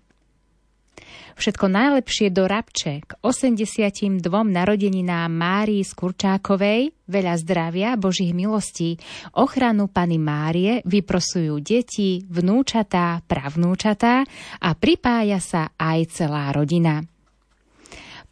Všetko 1.41 1.73
najlepšie 1.73 2.29
do 2.37 2.45
Rabče 2.45 3.01
k 3.01 3.11
82 3.25 4.21
narodeninám 4.29 5.33
Márii 5.33 5.81
Skurčákovej, 5.81 6.93
veľa 7.09 7.35
zdravia, 7.41 7.97
Božích 7.97 8.37
milostí, 8.37 9.01
ochranu 9.33 9.89
Pany 9.89 10.21
Márie 10.21 10.85
vyprosujú 10.85 11.57
deti, 11.65 12.29
vnúčatá, 12.29 13.25
pravnúčatá 13.25 14.21
a 14.61 14.69
pripája 14.77 15.41
sa 15.41 15.73
aj 15.81 16.13
celá 16.13 16.53
rodina. 16.53 17.09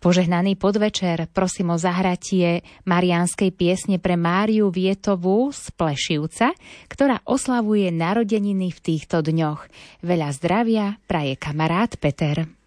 Požehnaný 0.05 0.61
podvečer 0.61 1.33
prosím 1.33 1.73
o 1.73 1.81
zahratie 1.81 2.61
marianskej 2.85 3.57
piesne 3.57 3.97
pre 3.97 4.21
Máriu 4.21 4.69
Vietovú 4.69 5.49
z 5.49 5.73
Plešivca, 5.73 6.53
ktorá 6.93 7.25
oslavuje 7.25 7.89
narodeniny 7.89 8.69
v 8.69 8.79
týchto 8.85 9.25
dňoch. 9.25 9.65
Veľa 10.05 10.29
zdravia 10.37 11.01
praje 11.09 11.41
kamarát 11.41 11.97
Peter. 11.97 12.58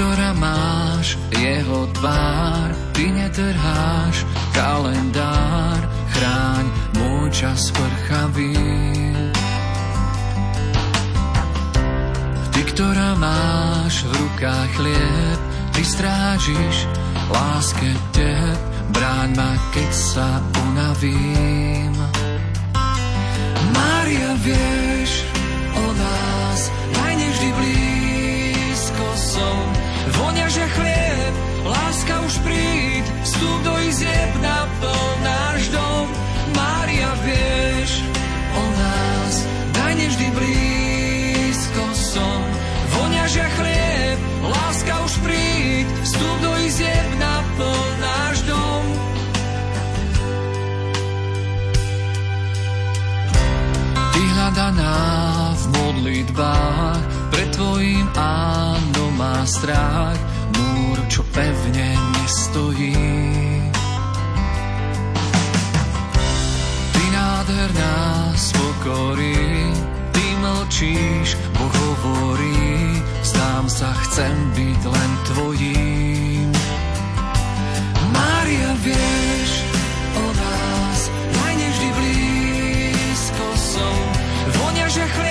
Ktorá 0.00 0.32
máš 0.32 1.20
jeho 1.28 1.84
tvár, 2.00 2.72
ty 2.96 3.12
netrháš 3.12 4.24
kalendár, 4.56 5.80
chráň 6.16 6.64
môj 6.96 7.28
čas 7.36 7.68
prchavý. 7.68 8.56
Ty, 12.48 12.60
ktorá 12.64 13.12
máš 13.20 14.08
v 14.08 14.24
rukách 14.24 14.70
chlieb, 14.80 15.40
ty 15.80 15.86
strážiš 15.96 16.84
láske 17.32 17.88
teb, 18.12 18.60
bráň 18.92 19.32
ma, 19.32 19.56
keď 19.72 19.90
sa 19.96 20.28
unavím. 20.68 21.96
Mária, 23.72 24.30
vieš 24.44 25.24
o 25.72 25.86
nás, 25.96 26.60
daj 26.68 27.12
nevždy 27.16 27.48
blízko 27.56 29.06
som, 29.16 29.64
voňaže 30.20 30.68
chlieb, 30.76 31.34
láska 31.64 32.14
už 32.28 32.34
príď, 32.44 33.04
vstup 33.24 33.58
do 33.64 33.74
izieb 33.80 34.30
naplň 34.44 35.16
náš 35.24 35.60
dom. 35.72 36.06
Mária, 36.60 37.08
vieš 37.24 38.04
o 38.52 38.64
nás, 38.68 39.34
daj 39.72 39.92
nevždy 39.96 40.28
blízko 40.28 41.84
som. 41.96 42.40
Voňaže 43.00 43.48
chlieb, 43.56 44.20
láska 44.48 44.94
už 45.04 45.14
príď, 45.24 45.86
vstup 46.04 46.36
do 46.40 46.52
izieb 46.64 47.10
naplň 47.20 47.90
náš 48.00 48.36
dom. 48.48 48.84
Ty 54.10 54.22
hľadaná 54.36 54.98
v 55.52 55.64
modlitbách, 55.76 57.02
pred 57.30 57.48
tvojim 57.52 58.06
áno 58.16 59.04
má 59.16 59.44
strach, 59.44 60.20
múr, 60.56 60.96
čo 61.12 61.20
pevne 61.32 61.90
nestojí. 62.16 62.96
Ty 66.90 67.04
nádherná 67.12 67.96
spokorí, 68.36 69.72
mlčíš, 70.70 71.34
Boh 71.58 71.74
hovorí, 71.82 73.02
zdám 73.26 73.66
sa, 73.66 73.90
chcem 74.06 74.30
byť 74.54 74.80
len 74.86 75.10
tvojím. 75.26 76.46
Mária, 78.14 78.70
vieš 78.78 79.50
o 80.14 80.26
nás, 80.30 80.98
najneždy 81.10 81.88
blízko 81.90 83.46
som, 83.58 83.98
vonia, 84.62 84.86
že 84.86 85.02
chlieb, 85.10 85.29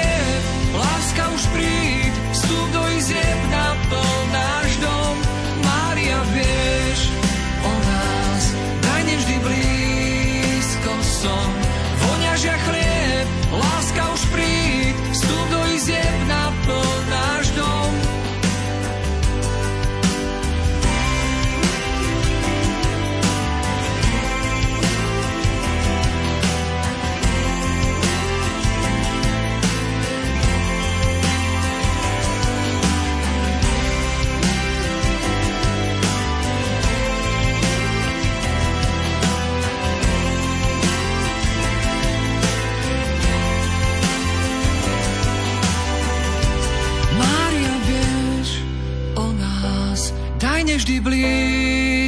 vždy 51.00 51.16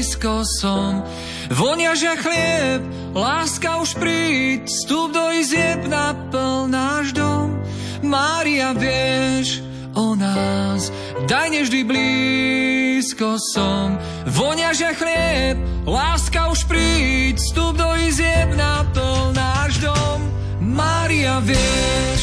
blízko 0.04 0.44
som. 0.60 1.00
Voniažia 1.48 2.20
chlieb, 2.20 2.84
láska 3.16 3.80
už 3.80 3.96
príď, 3.96 4.68
vstup 4.68 5.16
do 5.16 5.32
izieb 5.32 5.88
naplň 5.88 6.68
náš 6.68 7.16
dom. 7.16 7.56
Mária, 8.04 8.76
vieš 8.76 9.64
o 9.96 10.16
nás, 10.16 10.92
daj 11.24 11.48
nevždy 11.56 11.88
blízko 11.88 13.40
som. 13.56 13.96
Voniažia 14.28 14.92
chlieb, 14.92 15.56
láska 15.88 16.52
už 16.52 16.68
príď, 16.68 17.40
vstup 17.40 17.80
do 17.80 17.96
izieb 17.96 18.52
naplň 18.60 19.32
náš 19.32 19.80
dom. 19.80 20.20
Mária, 20.60 21.40
vieš 21.40 22.21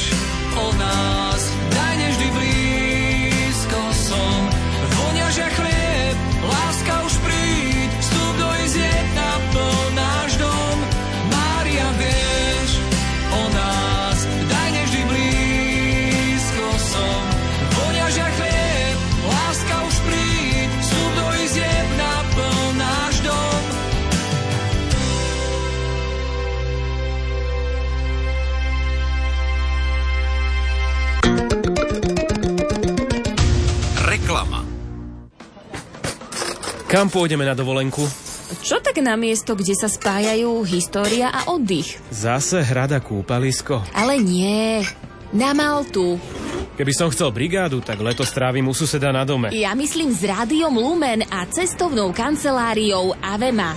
Kam 36.88 37.12
pôjdeme 37.12 37.44
na 37.44 37.52
dovolenku? 37.52 38.00
Čo 38.64 38.80
tak 38.80 38.96
na 39.04 39.12
miesto, 39.12 39.52
kde 39.52 39.76
sa 39.76 39.92
spájajú 39.92 40.64
história 40.64 41.28
a 41.28 41.52
oddych? 41.52 42.00
Zase 42.08 42.64
hrada 42.64 42.96
kúpalisko. 42.96 43.84
Ale 43.92 44.16
nie, 44.16 44.80
na 45.28 45.52
Maltu. 45.52 46.16
Keby 46.80 46.92
som 46.96 47.12
chcel 47.12 47.28
brigádu, 47.28 47.84
tak 47.84 48.00
leto 48.00 48.24
strávim 48.24 48.64
u 48.64 48.72
suseda 48.72 49.12
na 49.12 49.28
dome. 49.28 49.52
Ja 49.52 49.76
myslím 49.76 50.16
s 50.16 50.24
rádiom 50.24 50.80
Lumen 50.80 51.28
a 51.28 51.44
cestovnou 51.52 52.08
kanceláriou 52.16 53.12
Avema. 53.20 53.76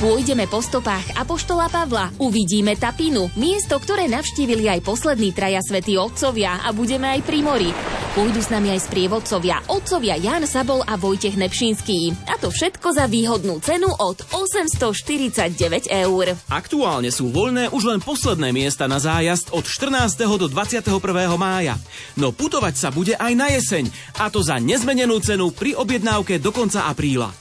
Pôjdeme 0.00 0.48
po 0.48 0.64
stopách 0.64 1.12
Apoštola 1.14 1.68
Pavla, 1.68 2.16
uvidíme 2.16 2.80
Tapinu, 2.80 3.28
miesto, 3.36 3.76
ktoré 3.76 4.08
navštívili 4.08 4.72
aj 4.72 4.80
poslední 4.82 5.36
traja 5.36 5.60
svätí 5.60 6.00
otcovia 6.00 6.64
a 6.64 6.72
budeme 6.72 7.12
aj 7.12 7.20
pri 7.28 7.38
mori. 7.44 7.70
Pôjdu 8.12 8.44
s 8.44 8.52
nami 8.52 8.76
aj 8.76 8.92
sprievodcovia, 8.92 9.64
otcovia 9.72 10.20
Jan 10.20 10.44
Sabol 10.44 10.84
a 10.84 11.00
Vojtech 11.00 11.32
Nepšinský. 11.32 12.12
A 12.28 12.36
to 12.36 12.52
všetko 12.52 12.92
za 12.92 13.08
výhodnú 13.08 13.56
cenu 13.64 13.88
od 13.88 14.20
849 14.28 15.88
eur. 15.88 16.36
Aktuálne 16.52 17.08
sú 17.08 17.32
voľné 17.32 17.72
už 17.72 17.88
len 17.88 18.04
posledné 18.04 18.52
miesta 18.52 18.84
na 18.84 19.00
zájazd 19.00 19.56
od 19.56 19.64
14. 19.64 20.28
do 20.28 20.44
21. 20.44 20.92
mája. 21.40 21.80
No 22.12 22.36
putovať 22.36 22.74
sa 22.76 22.92
bude 22.92 23.16
aj 23.16 23.32
na 23.32 23.48
jeseň, 23.48 23.88
a 24.20 24.28
to 24.28 24.44
za 24.44 24.60
nezmenenú 24.60 25.16
cenu 25.24 25.48
pri 25.48 25.72
objednávke 25.72 26.36
do 26.36 26.52
konca 26.52 26.92
apríla. 26.92 27.32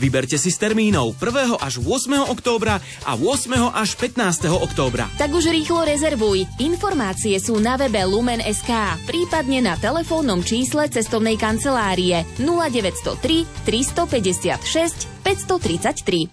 Vyberte 0.00 0.40
si 0.40 0.48
z 0.48 0.56
termínov 0.56 1.12
1. 1.20 1.60
až 1.60 1.76
8. 1.76 2.32
októbra 2.32 2.80
a 3.04 3.12
8. 3.20 3.52
až 3.68 4.00
15. 4.00 4.48
októbra. 4.48 5.04
Tak 5.20 5.28
už 5.28 5.52
rýchlo 5.52 5.84
rezervuj. 5.84 6.48
Informácie 6.56 7.36
sú 7.36 7.60
na 7.60 7.76
webe 7.76 8.00
Lumen.sk, 8.08 8.72
prípadne 9.04 9.60
na 9.60 9.76
telefónnom 10.20 10.44
čísle 10.44 10.84
cestovnej 10.92 11.40
kancelárie 11.40 12.28
0903 12.36 13.64
356 13.64 15.08
533. 15.24 16.28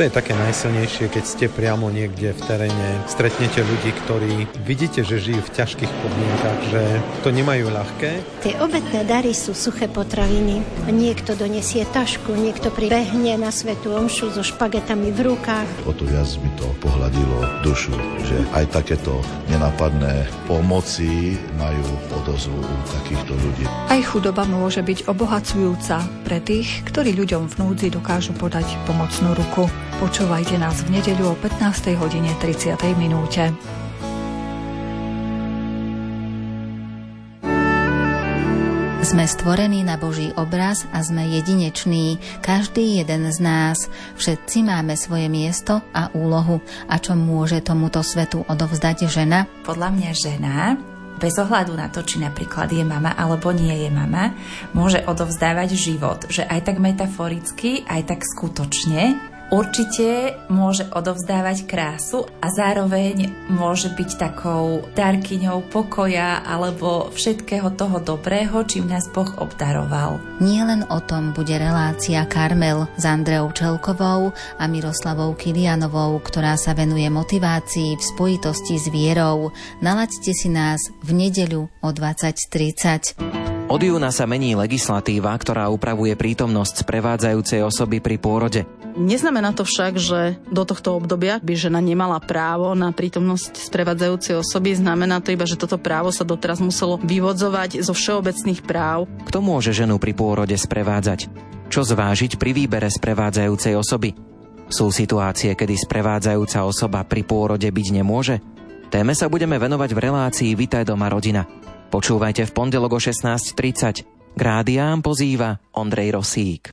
To 0.00 0.08
je 0.08 0.16
také 0.16 0.32
najsilnejšie, 0.32 1.12
keď 1.12 1.24
ste 1.28 1.46
priamo 1.52 1.92
niekde 1.92 2.32
v 2.32 2.40
teréne, 2.48 3.04
stretnete 3.04 3.60
ľudí, 3.60 3.92
ktorí 4.00 4.48
vidíte, 4.64 5.04
že 5.04 5.20
žijú 5.20 5.44
v 5.44 5.52
ťažkých 5.52 5.92
podmienkach, 5.92 6.60
že 6.72 6.82
to 7.20 7.28
nemajú 7.28 7.68
ľahké. 7.68 8.24
Tie 8.40 8.56
obetné 8.64 9.04
dary 9.04 9.36
sú 9.36 9.52
suché 9.52 9.92
potraviny. 9.92 10.64
Niekto 10.88 11.36
donesie 11.36 11.84
tašku, 11.84 12.32
niekto 12.32 12.72
pribehne 12.72 13.36
na 13.36 13.52
svetú 13.52 13.92
omšu 13.92 14.32
so 14.32 14.40
špagetami 14.40 15.12
v 15.12 15.36
rukách. 15.36 15.68
O 15.84 15.92
to 15.92 16.08
viac 16.08 16.32
mi 16.40 16.48
to 16.56 16.64
pohľadilo 16.80 17.60
dušu, 17.60 17.92
že 18.24 18.40
aj 18.56 18.72
takéto 18.72 19.20
nenápadné 19.52 20.24
pomoci 20.48 21.36
majú 21.60 21.84
odozvu 22.24 22.56
u 22.56 22.76
takýchto 22.88 23.36
ľudí. 23.36 23.68
Aj 23.92 24.00
chudoba 24.00 24.48
môže 24.48 24.80
byť 24.80 25.12
obohacujúca 25.12 26.00
pre 26.24 26.40
tých, 26.40 26.88
ktorí 26.88 27.12
ľuďom 27.12 27.52
v 27.52 27.54
núdzi 27.60 27.92
dokážu 27.92 28.32
podať 28.32 28.64
pomocnú 28.88 29.36
ruku. 29.36 29.68
Počúvajte 30.00 30.56
nás 30.56 30.80
v 30.80 30.96
nedeľu 30.96 31.28
o 31.28 31.36
15. 31.36 31.92
hodine 32.00 32.32
30. 32.40 32.72
minúte. 32.96 33.52
Sme 39.04 39.28
stvorení 39.28 39.84
na 39.84 40.00
Boží 40.00 40.32
obraz 40.40 40.88
a 40.96 41.04
sme 41.04 41.28
jedineční, 41.28 42.16
každý 42.40 43.04
jeden 43.04 43.28
z 43.28 43.44
nás. 43.44 43.92
Všetci 44.16 44.64
máme 44.64 44.96
svoje 44.96 45.28
miesto 45.28 45.84
a 45.92 46.08
úlohu. 46.16 46.64
A 46.88 46.96
čo 46.96 47.12
môže 47.12 47.60
tomuto 47.60 48.00
svetu 48.00 48.40
odovzdať 48.48 49.04
žena? 49.04 49.44
Podľa 49.68 50.00
mňa 50.00 50.10
žena 50.16 50.80
bez 51.20 51.36
ohľadu 51.36 51.76
na 51.76 51.92
to, 51.92 52.00
či 52.00 52.24
napríklad 52.24 52.72
je 52.72 52.80
mama 52.88 53.12
alebo 53.20 53.52
nie 53.52 53.84
je 53.84 53.92
mama, 53.92 54.32
môže 54.72 55.04
odovzdávať 55.04 55.76
život, 55.76 56.24
že 56.32 56.48
aj 56.48 56.72
tak 56.72 56.80
metaforicky, 56.80 57.84
aj 57.84 58.16
tak 58.16 58.24
skutočne 58.24 59.36
určite 59.50 60.38
môže 60.48 60.86
odovzdávať 60.90 61.66
krásu 61.66 62.26
a 62.40 62.48
zároveň 62.50 63.28
môže 63.50 63.92
byť 63.92 64.10
takou 64.16 64.86
darkyňou 64.94 65.68
pokoja 65.68 66.42
alebo 66.46 67.10
všetkého 67.12 67.74
toho 67.74 68.00
dobrého, 68.00 68.62
čím 68.64 68.88
nás 68.88 69.10
Boh 69.10 69.28
obdaroval. 69.38 70.22
Nie 70.40 70.64
len 70.64 70.86
o 70.88 70.98
tom 71.02 71.36
bude 71.36 71.54
relácia 71.58 72.24
Karmel 72.24 72.86
s 72.96 73.04
Andreou 73.04 73.50
Čelkovou 73.52 74.32
a 74.56 74.64
Miroslavou 74.70 75.34
Kilianovou, 75.36 76.16
ktorá 76.22 76.56
sa 76.56 76.72
venuje 76.72 77.10
motivácii 77.10 77.98
v 77.98 78.02
spojitosti 78.02 78.78
s 78.78 78.86
vierou. 78.88 79.52
Nalaďte 79.84 80.32
si 80.32 80.48
nás 80.48 80.80
v 81.04 81.10
nedeľu 81.26 81.68
o 81.82 81.88
20.30. 81.90 83.59
Od 83.70 83.78
júna 83.78 84.10
sa 84.10 84.26
mení 84.26 84.58
legislatíva, 84.58 85.30
ktorá 85.38 85.70
upravuje 85.70 86.18
prítomnosť 86.18 86.82
sprevádzajúcej 86.82 87.62
osoby 87.62 88.02
pri 88.02 88.18
pôrode. 88.18 88.66
Neznamená 88.98 89.54
to 89.54 89.62
však, 89.62 89.94
že 89.94 90.42
do 90.50 90.66
tohto 90.66 90.98
obdobia 90.98 91.38
by 91.38 91.54
žena 91.54 91.78
nemala 91.78 92.18
právo 92.18 92.74
na 92.74 92.90
prítomnosť 92.90 93.70
sprevádzajúcej 93.70 94.42
osoby. 94.42 94.74
Znamená 94.74 95.22
to 95.22 95.30
iba, 95.30 95.46
že 95.46 95.54
toto 95.54 95.78
právo 95.78 96.10
sa 96.10 96.26
doteraz 96.26 96.58
muselo 96.58 96.98
vyvodzovať 96.98 97.78
zo 97.78 97.94
všeobecných 97.94 98.66
práv. 98.66 99.06
Kto 99.30 99.38
môže 99.38 99.70
ženu 99.70 100.02
pri 100.02 100.18
pôrode 100.18 100.58
sprevádzať? 100.58 101.30
Čo 101.70 101.86
zvážiť 101.86 102.42
pri 102.42 102.50
výbere 102.50 102.90
sprevádzajúcej 102.90 103.78
osoby? 103.78 104.18
Sú 104.66 104.90
situácie, 104.90 105.54
kedy 105.54 105.78
sprevádzajúca 105.78 106.66
osoba 106.66 107.06
pri 107.06 107.22
pôrode 107.22 107.70
byť 107.70 107.86
nemôže? 107.94 108.42
Téme 108.90 109.14
sa 109.14 109.30
budeme 109.30 109.54
venovať 109.62 109.94
v 109.94 110.02
relácii 110.10 110.58
Vitaj 110.58 110.90
doma 110.90 111.06
rodina. 111.06 111.46
Počúvajte 111.90 112.46
v 112.46 112.52
pondelok 112.54 112.96
o 112.96 113.00
16.30. 113.02 114.06
K 114.38 114.40
rádiám 114.40 115.02
pozýva 115.02 115.58
Ondrej 115.74 116.14
Rosík. 116.14 116.70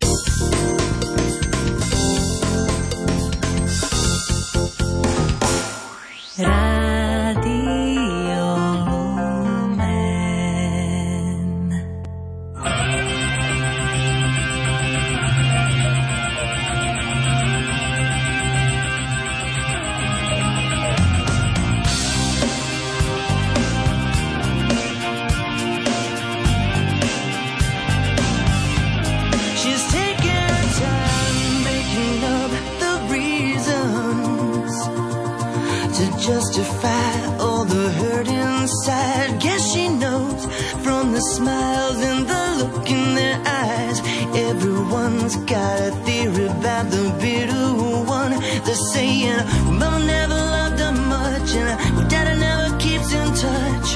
Friends 44.90 45.36
got 45.46 45.80
a 45.82 45.92
theory 46.06 46.46
about 46.46 46.90
the 46.90 47.04
bitter 47.20 47.68
one. 48.06 48.32
They're 48.66 48.84
saying, 48.94 49.38
Mama 49.80 50.00
never 50.06 50.36
loved 50.36 50.80
her 50.80 50.92
much, 50.92 51.50
and 51.56 52.10
Daddy 52.10 52.40
never 52.40 52.78
keeps 52.78 53.12
in 53.14 53.28
touch. 53.36 53.90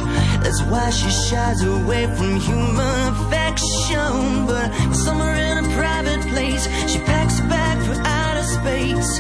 That's 0.44 0.62
why 0.72 0.90
she 0.90 1.10
shies 1.10 1.64
away 1.64 2.06
from 2.16 2.40
human 2.40 3.00
affection. 3.14 4.46
But 4.46 4.68
somewhere 4.94 5.36
in 5.36 5.66
a 5.66 5.68
private 5.76 6.22
place, 6.34 6.64
she 6.92 7.00
packs 7.00 7.40
a 7.40 7.44
bag 7.44 7.78
for 7.86 7.98
outer 8.06 8.44
space. 8.58 9.20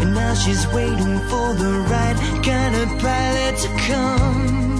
And 0.00 0.14
now 0.14 0.34
she's 0.34 0.66
waiting 0.68 1.18
for 1.30 1.48
the 1.62 1.72
right 1.92 2.18
kind 2.44 2.74
of 2.82 2.88
pilot 3.00 3.54
to 3.64 3.68
come. 3.88 4.79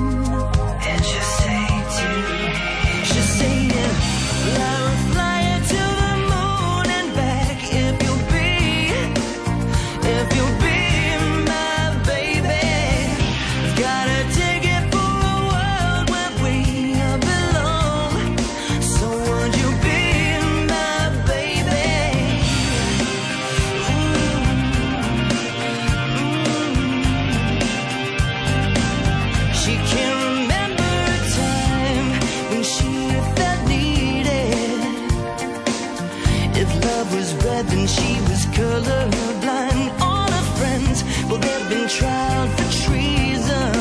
Colorblind. 38.61 40.01
All 40.01 40.31
friends, 40.59 40.99
well, 41.29 41.39
they've 41.39 41.69
been 41.69 41.89
tried 41.89 42.49
for 42.57 42.69
treason 42.85 43.73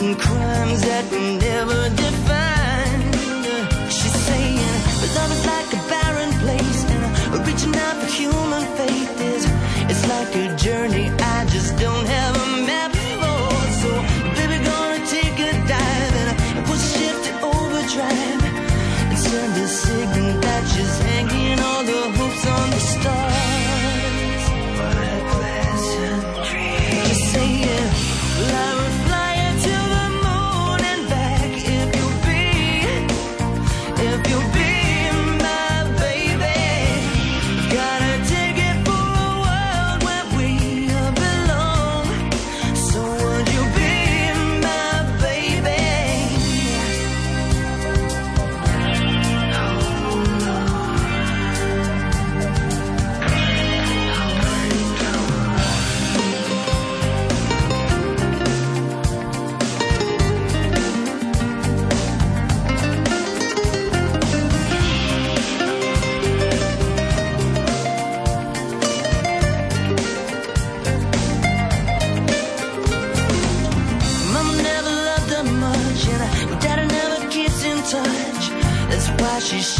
and 0.00 0.18
crimes 0.18 0.80
that 0.82 1.04
never 1.12 1.88
defined. 1.90 2.07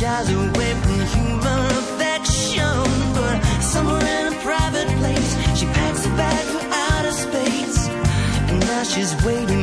Away 0.05 0.75
from 0.75 1.01
human 1.07 1.67
affection. 1.83 2.85
But 3.15 3.43
somewhere 3.61 4.27
in 4.27 4.33
a 4.33 4.37
private 4.43 4.87
place, 4.99 5.59
she 5.59 5.67
packs 5.67 6.07
a 6.07 6.11
bag 6.11 6.45
for 6.47 6.63
outer 6.73 7.11
space. 7.11 7.89
And 7.89 8.61
now 8.61 8.85
she's 8.85 9.13
waiting 9.25 9.58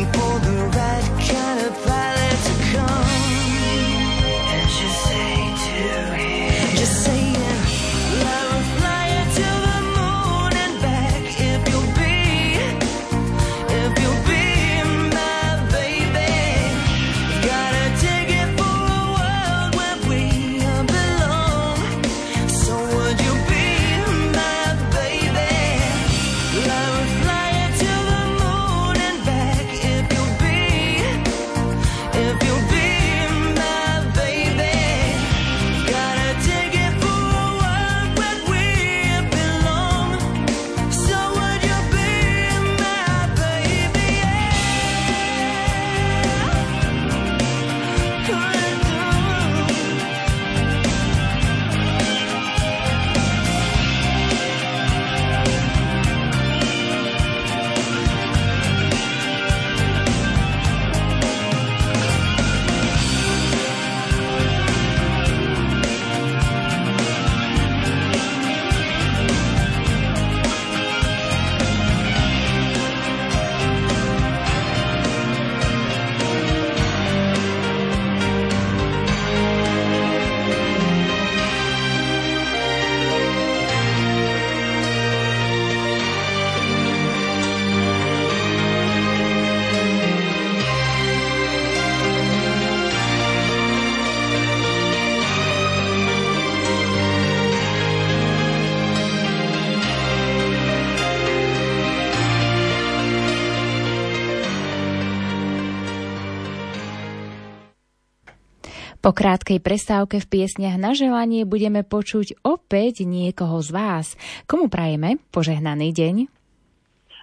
Po 109.06 109.14
krátkej 109.14 109.62
prestávke 109.62 110.18
v 110.18 110.26
piesniach 110.26 110.82
na 110.82 110.98
želanie 110.98 111.46
budeme 111.46 111.86
počuť 111.86 112.42
opäť 112.42 113.06
niekoho 113.06 113.62
z 113.62 113.70
vás. 113.70 114.06
Komu 114.50 114.66
prajeme 114.66 115.22
požehnaný 115.30 115.94
deň? 115.94 116.16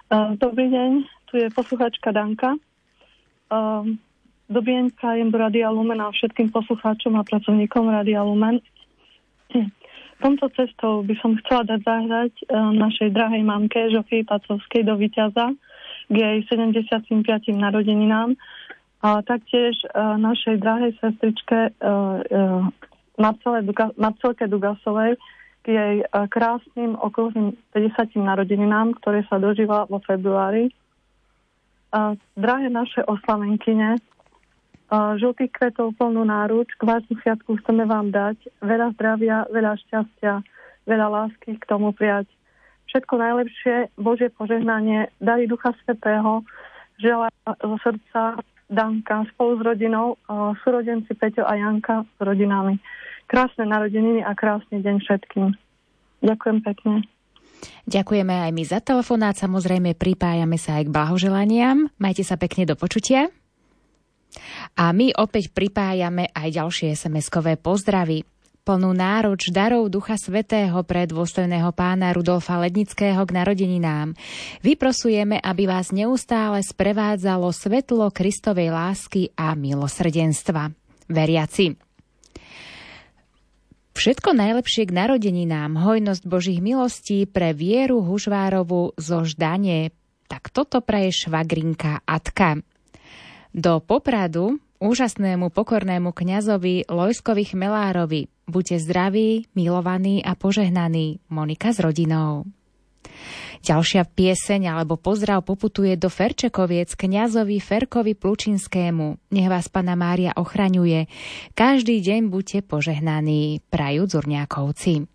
Uh, 0.07 0.31
Dobrý 0.39 0.71
deň, 0.71 1.03
tu 1.27 1.43
je 1.43 1.51
posluchačka 1.51 2.15
Danka. 2.15 2.55
Dobrý 4.47 4.71
deň, 4.79 4.95
prajem 4.95 5.27
do 5.27 5.35
Radia 5.35 5.67
Lumen 5.75 5.99
a 5.99 6.07
všetkým 6.15 6.55
poslucháčom 6.55 7.19
a 7.19 7.27
pracovníkom 7.27 7.91
Radia 7.91 8.23
Lumen. 8.23 8.63
Tomto 10.23 10.55
cestou 10.55 11.03
by 11.03 11.19
som 11.19 11.35
chcela 11.43 11.67
dať 11.67 11.83
zahrať 11.83 12.33
uh, 12.47 12.71
našej 12.79 13.11
drahej 13.11 13.43
mamke 13.43 13.91
Žofii 13.91 14.23
Pacovskej 14.23 14.87
do 14.87 14.95
Vyťaza 14.95 15.51
k 16.07 16.15
jej 16.15 16.37
75. 16.47 17.11
narodeninám 17.51 18.39
a 19.03 19.19
taktiež 19.21 19.75
uh, 19.91 20.15
našej 20.15 20.63
drahej 20.63 20.95
sestričke 21.03 21.75
uh, 21.75 22.23
uh, 22.23 22.63
Marcelke 23.99 24.47
Dugasovej 24.47 25.19
k 25.63 25.65
jej 25.71 25.95
e, 26.03 26.05
krásnym 26.27 26.99
okruhným 26.99 27.55
50. 27.71 28.19
narodeninám, 28.19 28.99
ktoré 28.99 29.23
sa 29.31 29.39
dožíva 29.39 29.87
vo 29.87 30.03
februári. 30.03 30.69
E, 30.69 30.73
drahé 32.35 32.67
naše 32.67 32.99
oslavenkyne, 33.07 33.95
e, 33.95 34.01
žltých 34.91 35.55
kvetov 35.55 35.95
plnú 35.95 36.27
náruč, 36.27 36.67
k 36.75 36.83
vášmu 36.83 37.15
sviatku 37.23 37.63
chceme 37.63 37.87
vám 37.87 38.11
dať 38.11 38.37
veľa 38.59 38.91
zdravia, 38.99 39.47
veľa 39.47 39.73
šťastia, 39.87 40.43
veľa 40.83 41.07
lásky 41.07 41.55
k 41.55 41.63
tomu 41.63 41.95
prijať. 41.95 42.27
Všetko 42.91 43.13
najlepšie, 43.15 43.75
Božie 43.95 44.29
požehnanie, 44.35 45.07
dary 45.23 45.47
Ducha 45.47 45.71
Svetého, 45.81 46.43
želá 46.99 47.31
zo 47.47 47.79
srdca 47.79 48.43
Danka 48.73 49.29
spolu 49.31 49.55
s 49.55 49.61
rodinou, 49.61 50.17
súrodenci 50.65 51.13
Peťo 51.13 51.45
a 51.45 51.53
Janka 51.53 52.03
s 52.03 52.17
rodinami. 52.19 52.81
Krásne 53.29 53.69
narodeniny 53.69 54.25
a 54.25 54.33
krásny 54.33 54.81
deň 54.81 54.95
všetkým. 54.99 55.53
Ďakujem 56.25 56.57
pekne. 56.65 57.05
Ďakujeme 57.87 58.35
aj 58.49 58.51
my 58.51 58.63
za 58.67 58.83
telefonát, 58.83 59.39
samozrejme 59.39 59.95
pripájame 59.95 60.59
sa 60.59 60.81
aj 60.81 60.89
k 60.89 60.93
blahoželaniam. 60.93 61.87
Majte 61.95 62.27
sa 62.27 62.35
pekne 62.35 62.67
do 62.67 62.75
počutia. 62.75 63.31
A 64.73 64.89
my 64.91 65.13
opäť 65.15 65.53
pripájame 65.53 66.27
aj 66.33 66.57
ďalšie 66.57 66.97
SMS-kové 66.97 67.55
pozdravy 67.55 68.25
plnú 68.63 68.95
náruč 68.95 69.51
darov 69.51 69.91
Ducha 69.91 70.15
Svetého 70.15 70.79
pre 70.87 71.03
dôstojného 71.03 71.75
pána 71.75 72.15
Rudolfa 72.15 72.55
Lednického 72.63 73.19
k 73.27 73.35
narodeninám. 73.35 74.15
Vyprosujeme, 74.63 75.35
aby 75.43 75.67
vás 75.67 75.91
neustále 75.91 76.63
sprevádzalo 76.63 77.51
svetlo 77.51 78.07
Kristovej 78.15 78.71
lásky 78.71 79.35
a 79.35 79.51
milosrdenstva. 79.59 80.71
Veriaci. 81.11 81.75
Všetko 83.93 84.33
najlepšie 84.33 84.89
k 84.89 84.95
narodeninám, 84.95 85.77
hojnosť 85.77 86.23
Božích 86.25 86.63
milostí 86.63 87.29
pre 87.29 87.53
vieru 87.53 88.01
Hužvárovu 88.01 88.95
zo 88.97 89.27
Ždanie. 89.27 89.93
Tak 90.31 90.49
toto 90.49 90.81
praje 90.81 91.13
švagrinka 91.13 92.01
Atka. 92.07 92.63
Do 93.53 93.83
Popradu 93.83 94.57
úžasnému 94.81 95.53
pokornému 95.53 96.09
kňazovi 96.09 96.89
Lojskovi 96.89 97.43
Chmelárovi 97.53 98.32
Buďte 98.43 98.83
zdraví, 98.83 99.47
milovaní 99.55 100.19
a 100.19 100.35
požehnaní. 100.35 101.23
Monika 101.31 101.71
s 101.71 101.79
rodinou. 101.79 102.43
Ďalšia 103.63 104.03
pieseň 104.03 104.75
alebo 104.75 104.99
pozdrav 104.99 105.47
poputuje 105.47 105.95
do 105.95 106.11
Ferčekoviec 106.11 106.99
kňazovi 106.99 107.63
Ferkovi 107.63 108.11
Plučinskému. 108.11 109.31
Nech 109.31 109.47
vás 109.47 109.71
Pana 109.71 109.95
Mária 109.95 110.35
ochraňuje. 110.35 111.07
Každý 111.55 112.03
deň 112.03 112.27
buďte 112.27 112.59
požehnaní, 112.67 113.63
prajú 113.71 114.11
Zurňákovci. 114.11 115.07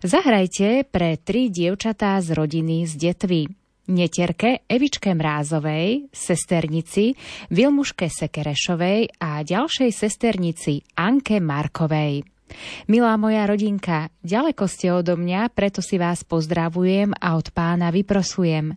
Zahrajte 0.00 0.88
pre 0.88 1.20
tri 1.20 1.52
dievčatá 1.52 2.16
z 2.24 2.32
rodiny 2.32 2.88
z 2.88 2.92
Detvy. 2.96 3.63
Netierke 3.84 4.64
Evičke 4.64 5.12
Mrázovej, 5.12 6.08
sesternici 6.08 7.12
Vilmuške 7.52 8.08
Sekerešovej 8.08 9.20
a 9.20 9.44
ďalšej 9.44 9.90
sesternici 9.92 10.80
Anke 10.96 11.36
Markovej. 11.36 12.24
Milá 12.88 13.16
moja 13.20 13.44
rodinka, 13.44 14.08
ďaleko 14.24 14.64
ste 14.68 14.92
odo 14.92 15.16
mňa, 15.20 15.52
preto 15.52 15.84
si 15.84 16.00
vás 16.00 16.24
pozdravujem 16.24 17.12
a 17.16 17.36
od 17.36 17.52
pána 17.52 17.92
vyprosujem. 17.92 18.72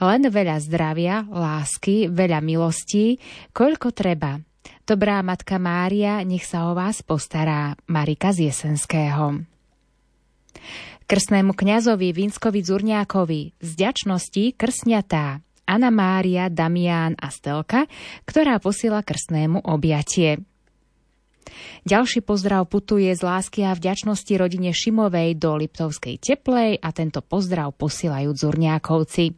Len 0.00 0.22
veľa 0.26 0.56
zdravia, 0.64 1.22
lásky, 1.28 2.10
veľa 2.10 2.40
milostí, 2.42 3.20
koľko 3.54 3.92
treba. 3.94 4.40
Dobrá 4.82 5.22
matka 5.22 5.62
Mária, 5.62 6.26
nech 6.26 6.42
sa 6.42 6.66
o 6.66 6.74
vás 6.74 7.06
postará. 7.06 7.78
Marika 7.86 8.34
z 8.34 8.50
Jesenského. 8.50 9.46
Krstnému 11.10 11.58
kňazovi 11.58 12.14
Vinskovi 12.14 12.62
Zurňákovi 12.62 13.58
z 13.58 13.70
ďačnosti 13.74 14.54
krsňatá 14.54 15.42
Anna 15.66 15.90
Mária, 15.90 16.46
Damián 16.46 17.18
a 17.18 17.34
Stelka, 17.34 17.90
ktorá 18.22 18.62
posiela 18.62 19.02
krstnému 19.02 19.66
objatie. 19.66 20.38
Ďalší 21.82 22.22
pozdrav 22.22 22.70
putuje 22.70 23.10
z 23.10 23.26
lásky 23.26 23.66
a 23.66 23.74
vďačnosti 23.74 24.30
rodine 24.38 24.70
Šimovej 24.70 25.34
do 25.34 25.58
Liptovskej 25.58 26.22
Teplej 26.22 26.78
a 26.78 26.94
tento 26.94 27.26
pozdrav 27.26 27.74
posielajú 27.74 28.30
Zurňákovci. 28.30 29.34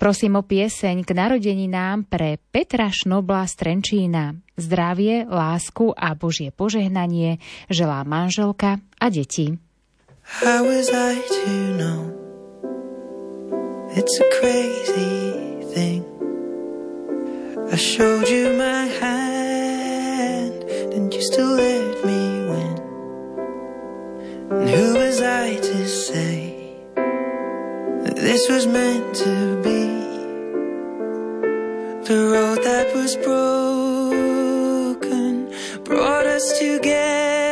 Prosím 0.00 0.40
o 0.40 0.48
pieseň 0.48 1.04
k 1.04 1.12
narodeninám 1.12 2.08
pre 2.08 2.40
Petra 2.40 2.88
Šnobla 2.88 3.44
z 3.44 3.52
Trenčína. 3.60 4.40
Zdravie, 4.56 5.28
lásku 5.28 5.92
a 5.92 6.16
Božie 6.16 6.56
požehnanie 6.56 7.36
želá 7.68 8.00
manželka 8.08 8.80
a 8.96 9.12
deti. 9.12 9.60
How 10.40 10.64
was 10.64 10.88
I 10.90 11.20
to 11.20 11.74
know? 11.76 12.10
It's 13.90 14.18
a 14.18 14.24
crazy 14.40 15.62
thing. 15.74 16.04
I 17.70 17.76
showed 17.76 18.28
you 18.28 18.54
my 18.54 18.86
hand, 18.86 20.64
and 20.64 21.12
you 21.14 21.20
still 21.20 21.52
let 21.54 22.04
me 22.06 22.46
win. 22.50 22.78
And 24.50 24.70
who 24.70 24.94
was 24.94 25.20
I 25.20 25.56
to 25.56 25.86
say 25.86 26.76
that 28.04 28.16
this 28.16 28.48
was 28.48 28.66
meant 28.66 29.14
to 29.16 29.60
be? 29.62 29.86
The 32.08 32.24
road 32.32 32.64
that 32.64 32.94
was 32.94 33.16
broken 33.16 34.22
brought 35.84 36.26
us 36.26 36.58
together. 36.58 37.51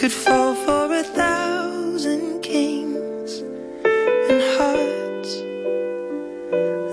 Could 0.00 0.10
fall 0.10 0.54
for 0.54 0.94
a 0.94 1.02
thousand 1.02 2.40
kings 2.40 3.40
and 4.30 4.40
hearts 4.56 5.32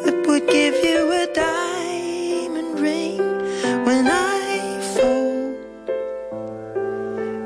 that 0.03 0.25
would 0.27 0.45
give 0.49 0.75
you 0.83 1.09
a 1.13 1.25
diamond 1.33 2.77
ring 2.77 3.23
when 3.85 4.09
I 4.09 4.81
fall. 4.93 5.55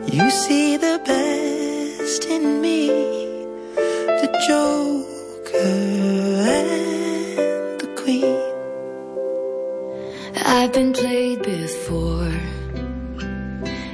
You 0.07 0.31
see 0.31 0.77
the 0.77 0.99
best 1.05 2.25
in 2.25 2.59
me, 2.59 2.87
the 4.21 4.29
joker 4.47 5.77
and 6.57 7.79
the 7.81 7.89
queen. 8.01 8.41
I've 10.43 10.73
been 10.73 10.91
played 10.91 11.43
before. 11.43 12.60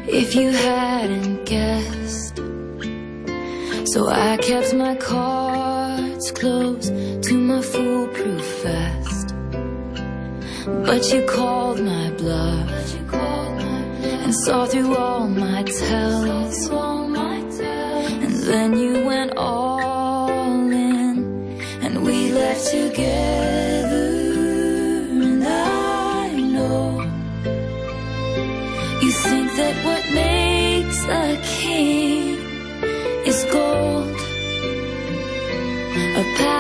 If 0.10 0.36
you 0.36 0.52
hadn't 0.52 1.46
guessed. 1.46 2.38
So 3.92 4.08
I 4.08 4.38
kept 4.38 4.74
my 4.74 4.96
cards 4.96 6.32
close 6.32 6.90
to 6.90 7.34
my 7.34 7.62
foolproof 7.62 8.64
vest. 8.64 9.36
But 10.66 11.12
you 11.12 11.26
called 11.26 11.82
my 11.82 12.10
bluff 12.12 12.70
and 14.28 14.34
saw 14.34 14.66
through 14.66 14.96
all 14.96 15.28
my 15.28 15.64
tells. 15.64 16.70
And 16.70 18.34
then 18.50 18.78
you 18.78 19.06
went 19.06 19.34
all 19.38 20.30
in, 20.72 21.62
and 21.82 22.04
we 22.04 22.32
left 22.32 22.72
together. 22.72 23.37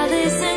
A 0.09 0.56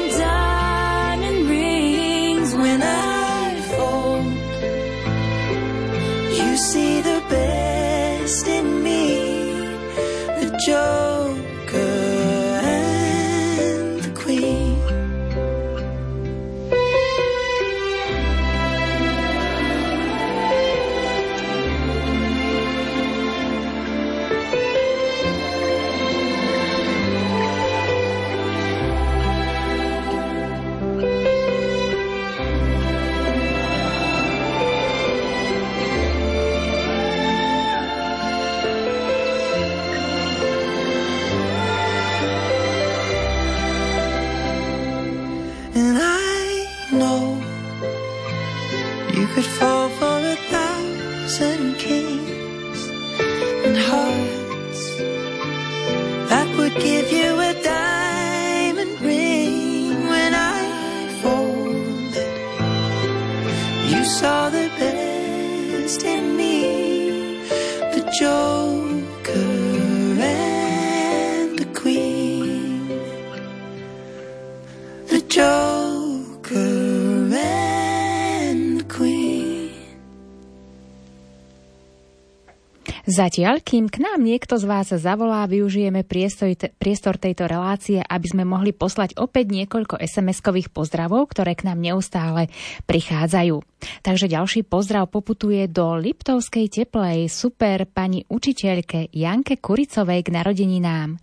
Zatiaľ, 83.21 83.61
kým 83.61 83.93
k 83.93 84.01
nám 84.01 84.25
niekto 84.25 84.57
z 84.57 84.65
vás 84.65 84.89
zavolá, 84.97 85.45
využijeme 85.45 86.09
priestor, 86.09 86.57
priestor 86.57 87.21
tejto 87.21 87.45
relácie, 87.45 88.01
aby 88.01 88.25
sme 88.25 88.49
mohli 88.49 88.73
poslať 88.73 89.21
opäť 89.21 89.53
niekoľko 89.53 90.01
SMS-kových 90.01 90.73
pozdravov, 90.73 91.29
ktoré 91.29 91.53
k 91.53 91.69
nám 91.69 91.85
neustále 91.85 92.49
prichádzajú. 92.89 93.61
Takže 94.01 94.25
ďalší 94.25 94.65
pozdrav 94.65 95.13
poputuje 95.13 95.69
do 95.69 96.01
Liptovskej 96.01 96.73
teplej 96.73 97.29
super 97.29 97.85
pani 97.85 98.25
učiteľke 98.25 99.13
Janke 99.13 99.61
Kuricovej 99.61 100.25
k 100.25 100.33
narodeninám. 100.41 101.21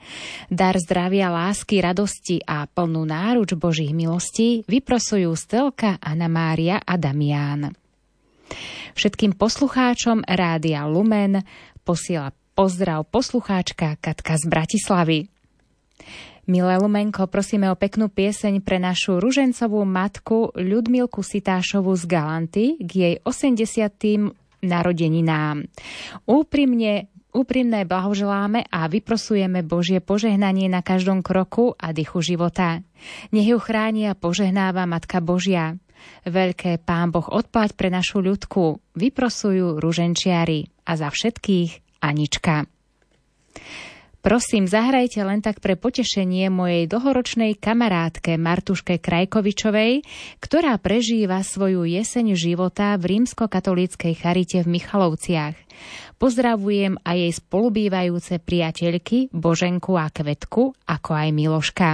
Dar 0.54 0.78
zdravia, 0.78 1.34
lásky, 1.34 1.82
radosti 1.82 2.46
a 2.46 2.70
plnú 2.70 3.10
náruč 3.10 3.58
Božích 3.58 3.98
milostí 3.98 4.62
vyprosujú 4.70 5.34
Stelka, 5.34 5.98
Anna 5.98 6.30
Mária 6.30 6.78
a 6.78 6.94
Damián. 6.94 7.74
Všetkým 8.94 9.38
poslucháčom 9.38 10.26
Rádia 10.26 10.86
Lumen 10.90 11.42
posiela 11.88 12.36
pozdrav 12.52 13.08
poslucháčka 13.08 13.96
Katka 14.04 14.36
z 14.36 14.44
Bratislavy. 14.52 15.20
Milé 16.52 16.76
Lumenko, 16.76 17.32
prosíme 17.32 17.72
o 17.72 17.80
peknú 17.80 18.12
pieseň 18.12 18.60
pre 18.60 18.76
našu 18.76 19.24
ružencovú 19.24 19.88
matku 19.88 20.52
Ľudmilku 20.52 21.24
Sitášovu 21.24 21.96
z 21.96 22.04
Galanty 22.04 22.66
k 22.84 22.92
jej 22.92 23.16
80. 23.24 24.36
narodeninám. 24.68 25.64
Úprimne 26.28 27.08
Úprimné 27.38 27.86
blahoželáme 27.86 28.66
a 28.66 28.90
vyprosujeme 28.90 29.62
Božie 29.62 30.02
požehnanie 30.02 30.72
na 30.74 30.82
každom 30.82 31.22
kroku 31.22 31.78
a 31.78 31.94
dychu 31.94 32.26
života. 32.26 32.82
Nech 33.30 33.46
ju 33.46 33.62
chráni 33.62 34.10
a 34.10 34.18
požehnáva 34.18 34.90
Matka 34.90 35.22
Božia. 35.22 35.78
Veľké 36.28 36.82
Pán 36.84 37.14
Boh 37.14 37.26
odplať 37.26 37.74
pre 37.74 37.88
našu 37.88 38.20
ľudku, 38.20 38.82
vyprosujú 38.98 39.80
ruženčiari 39.80 40.68
a 40.88 40.96
za 41.00 41.08
všetkých 41.12 42.04
Anička. 42.04 42.68
Prosím, 44.28 44.68
zahrajte 44.68 45.24
len 45.24 45.40
tak 45.40 45.64
pre 45.64 45.80
potešenie 45.80 46.52
mojej 46.52 46.84
dlhoročnej 46.90 47.56
kamarátke 47.56 48.36
Martuške 48.36 49.00
Krajkovičovej, 49.00 50.04
ktorá 50.44 50.76
prežíva 50.84 51.40
svoju 51.48 51.88
jeseň 51.88 52.36
života 52.36 53.00
v 53.00 53.16
rímskokatolíckej 53.16 54.14
charite 54.20 54.60
v 54.68 54.68
Michalovciach. 54.68 55.56
Pozdravujem 56.20 57.00
aj 57.08 57.18
jej 57.24 57.34
spolubývajúce 57.40 58.44
priateľky 58.44 59.32
Boženku 59.32 59.96
a 59.96 60.12
Kvetku, 60.12 60.76
ako 60.76 61.12
aj 61.16 61.30
Miloška. 61.32 61.90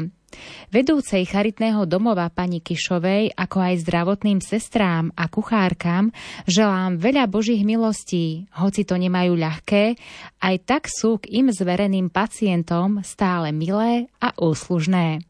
Vedúcej 0.74 1.26
charitného 1.26 1.86
domova 1.86 2.30
pani 2.34 2.60
Kišovej, 2.60 3.34
ako 3.38 3.58
aj 3.62 3.84
zdravotným 3.86 4.40
sestrám 4.42 5.14
a 5.14 5.30
kuchárkam, 5.30 6.10
želám 6.50 6.98
veľa 6.98 7.30
Božích 7.30 7.62
milostí, 7.62 8.50
hoci 8.58 8.84
to 8.84 8.98
nemajú 8.98 9.38
ľahké, 9.38 9.96
aj 10.42 10.56
tak 10.66 10.84
sú 10.90 11.22
k 11.22 11.30
im 11.44 11.54
zvereným 11.54 12.10
pacientom 12.10 13.06
stále 13.06 13.54
milé 13.54 14.12
a 14.18 14.34
úslužné. 14.36 15.22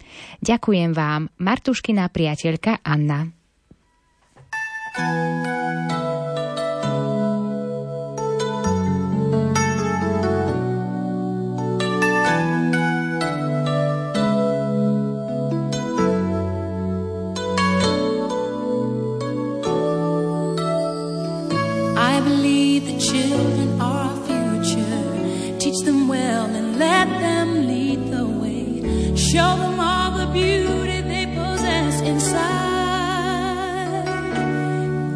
Ďakujem 0.42 0.92
vám, 0.96 1.32
Martuškina 1.40 2.08
priateľka 2.12 2.82
Anna. 2.84 3.32
thank 4.94 5.48
you 5.48 5.53
Show 29.34 29.58
them 29.58 29.80
all 29.80 30.12
the 30.12 30.28
beauty 30.32 31.02
they 31.02 31.26
possess 31.26 32.02
inside. 32.02 32.44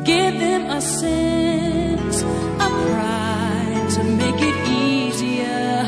Give 0.04 0.40
them 0.40 0.66
a 0.72 0.82
sense 0.82 2.24
of 2.24 2.72
pride 2.90 3.90
to 3.92 4.04
make 4.04 4.42
it 4.42 4.58
easier. 4.68 5.86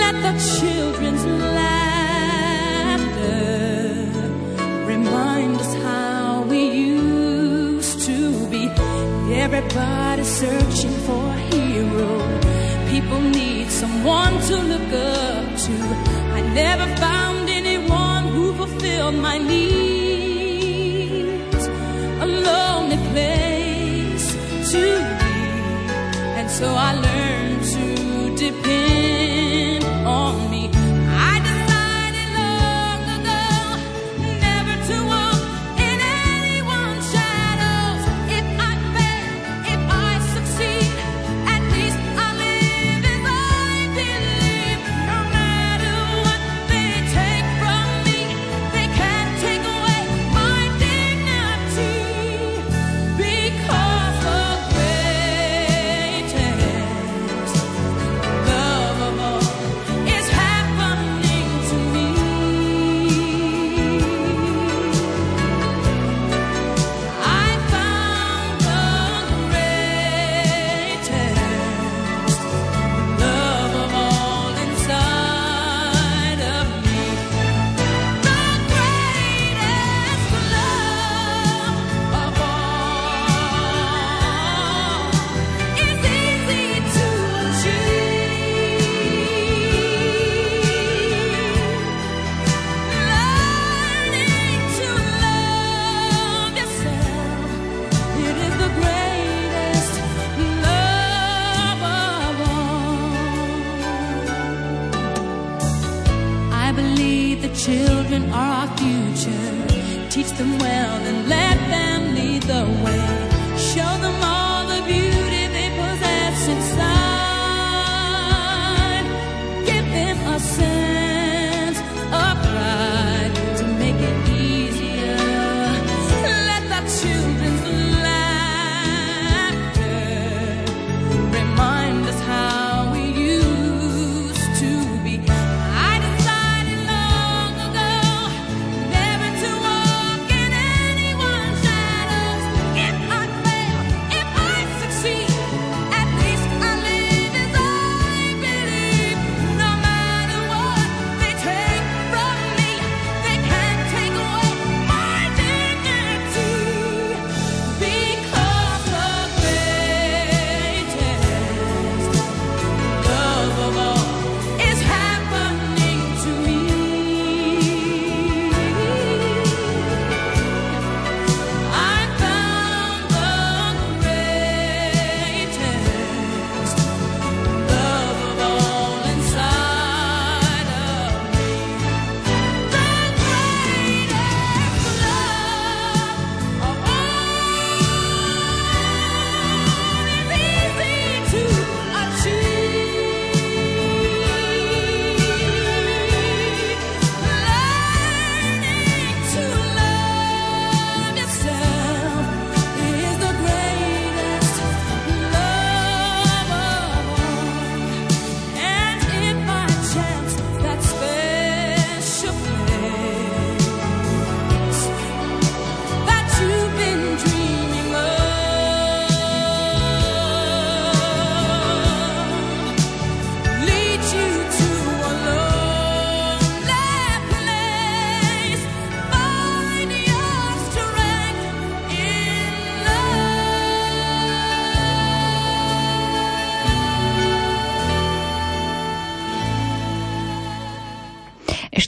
Let 0.00 0.14
the 0.26 0.34
children's 0.56 1.24
laughter 1.60 2.46
remind 4.86 5.56
us 5.60 5.74
how 5.82 6.46
we 6.48 6.60
used 6.70 8.00
to 8.06 8.18
be. 8.48 8.70
Everybody 9.34 10.24
searching 10.24 10.96
for 11.06 11.26
a 11.26 11.36
hero. 11.52 12.47
People 12.98 13.20
need 13.20 13.70
someone 13.70 14.40
to 14.48 14.56
look 14.56 14.92
up 14.92 15.56
to. 15.64 15.72
I 16.38 16.40
never 16.52 16.86
found 16.96 17.48
anyone 17.48 18.24
who 18.24 18.52
fulfilled 18.54 19.14
my 19.14 19.38
needs. 19.38 20.48
A 22.24 22.26
lonely 22.26 22.98
place 23.12 24.26
to 24.72 24.82
be, 25.20 25.38
and 26.38 26.50
so 26.50 26.66
I 26.74 26.90
learned 27.06 27.62
to 27.74 27.84
depend 28.36 29.17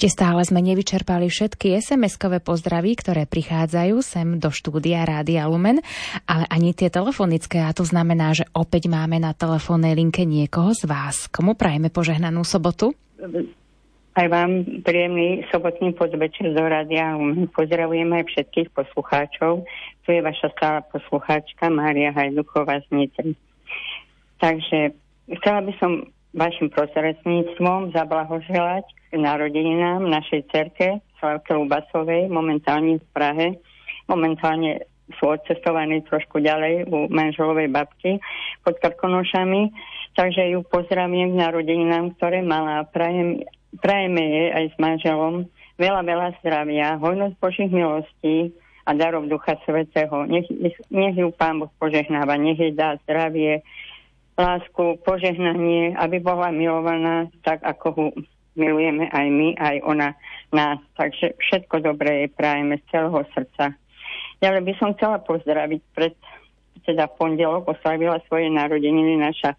Ešte 0.01 0.16
stále 0.16 0.40
sme 0.48 0.64
nevyčerpali 0.64 1.28
všetky 1.28 1.76
SMS-kové 1.76 2.40
pozdraví, 2.40 2.96
ktoré 2.96 3.28
prichádzajú 3.28 4.01
sem 4.01 4.40
do 4.40 4.48
štúdia 4.48 5.05
Rádia 5.05 5.44
Lumen, 5.44 5.84
ale 6.24 6.48
ani 6.48 6.72
tie 6.72 6.88
telefonické 6.88 7.61
a 7.61 7.76
to 7.76 7.84
znamená, 7.84 8.32
že 8.32 8.48
opäť 8.57 8.88
máme 8.88 9.20
na 9.20 9.36
telefónnej 9.36 9.92
linke 9.92 10.24
niekoho 10.24 10.72
z 10.72 10.88
vás. 10.88 11.28
Komu 11.28 11.53
prajeme 11.53 11.92
požehnanú 11.92 12.48
sobotu? 12.48 12.96
Aj 14.16 14.24
vám 14.24 14.80
príjemný 14.80 15.44
sobotný 15.53 15.92
podvečer 15.92 16.48
do 16.57 16.64
Rádia. 16.64 17.20
Pozdravujem 17.53 18.09
aj 18.09 18.24
všetkých 18.24 18.72
poslucháčov. 18.72 19.68
Tu 20.09 20.16
je 20.16 20.24
vaša 20.24 20.48
stála 20.57 20.80
poslucháčka 20.88 21.68
Mária 21.68 22.09
Hajduchová 22.16 22.80
z 22.88 23.05
Nitry. 23.05 23.36
Takže 24.40 24.96
chcela 25.28 25.61
by 25.61 25.76
som 25.76 26.09
vašim 26.35 26.70
prostredníctvom 26.70 27.91
zablahoželať 27.91 28.85
k 29.11 29.14
narodeninám 29.18 30.07
našej 30.07 30.47
cerke 30.55 31.03
Slavke 31.18 31.53
Lubasovej, 31.53 32.31
momentálne 32.33 33.03
v 33.03 33.07
Prahe. 33.12 33.49
Momentálne 34.09 34.89
sú 35.18 35.26
odcestovaní 35.26 36.01
trošku 36.07 36.39
ďalej 36.39 36.87
u 36.89 37.11
manželovej 37.11 37.68
babky 37.68 38.22
pod 38.62 38.78
Krkonošami. 38.78 39.74
Takže 40.14 40.55
ju 40.55 40.62
pozdravím 40.66 41.35
k 41.35 41.41
narodeninám, 41.45 42.14
ktoré 42.18 42.43
mala. 42.43 42.87
Prajem, 42.89 43.43
prajeme 43.78 44.22
jej 44.22 44.49
aj 44.55 44.64
s 44.74 44.76
manželom 44.78 45.35
veľa, 45.78 46.03
veľa 46.03 46.28
zdravia, 46.43 46.99
hojnosť 46.99 47.35
Božích 47.41 47.72
milostí 47.72 48.55
a 48.87 48.91
darov 48.97 49.31
Ducha 49.31 49.57
Svetého. 49.64 50.26
Nech, 50.26 50.49
nech 50.91 51.16
ju 51.16 51.31
Pán 51.35 51.62
Boh 51.62 51.72
požehnáva, 51.78 52.37
nech 52.41 52.59
jej 52.59 52.74
dá 52.74 52.99
zdravie, 53.07 53.62
lásku, 54.41 54.84
požehnanie, 55.05 55.93
aby 56.01 56.18
bola 56.18 56.49
milovaná 56.49 57.28
tak, 57.45 57.61
ako 57.61 57.86
ho 57.93 58.05
milujeme 58.57 59.07
aj 59.12 59.26
my, 59.28 59.49
aj 59.61 59.76
ona 59.84 60.09
nás. 60.51 60.80
Takže 60.97 61.36
všetko 61.38 61.84
dobré 61.84 62.26
jej 62.26 62.30
prajeme 62.32 62.80
z 62.80 62.84
celého 62.91 63.20
srdca. 63.36 63.76
Ďalej 64.41 64.62
by 64.64 64.72
som 64.80 64.97
chcela 64.97 65.20
pozdraviť 65.20 65.80
pred, 65.93 66.14
teda 66.88 67.07
pondelok 67.12 67.68
oslavila 67.68 68.18
svoje 68.26 68.49
narodeniny 68.49 69.20
naša 69.20 69.55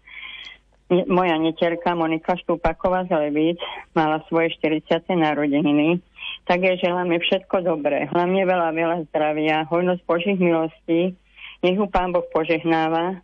moja 1.08 1.40
neterka 1.40 1.96
Monika 1.96 2.36
Štúpaková 2.36 3.08
z 3.08 3.16
Levíc 3.16 3.60
mala 3.96 4.20
svoje 4.28 4.52
40. 4.60 5.08
narodeniny. 5.16 6.04
Tak 6.44 6.60
je 6.60 6.84
želáme 6.84 7.16
všetko 7.16 7.64
dobré, 7.64 8.10
hlavne 8.10 8.42
veľa, 8.44 8.74
veľa 8.74 8.96
zdravia, 9.08 9.64
hojnosť 9.70 10.02
Božích 10.04 10.36
milostí, 10.36 11.14
nech 11.62 11.78
ju 11.78 11.86
Pán 11.86 12.10
Boh 12.10 12.26
požehnáva 12.34 13.22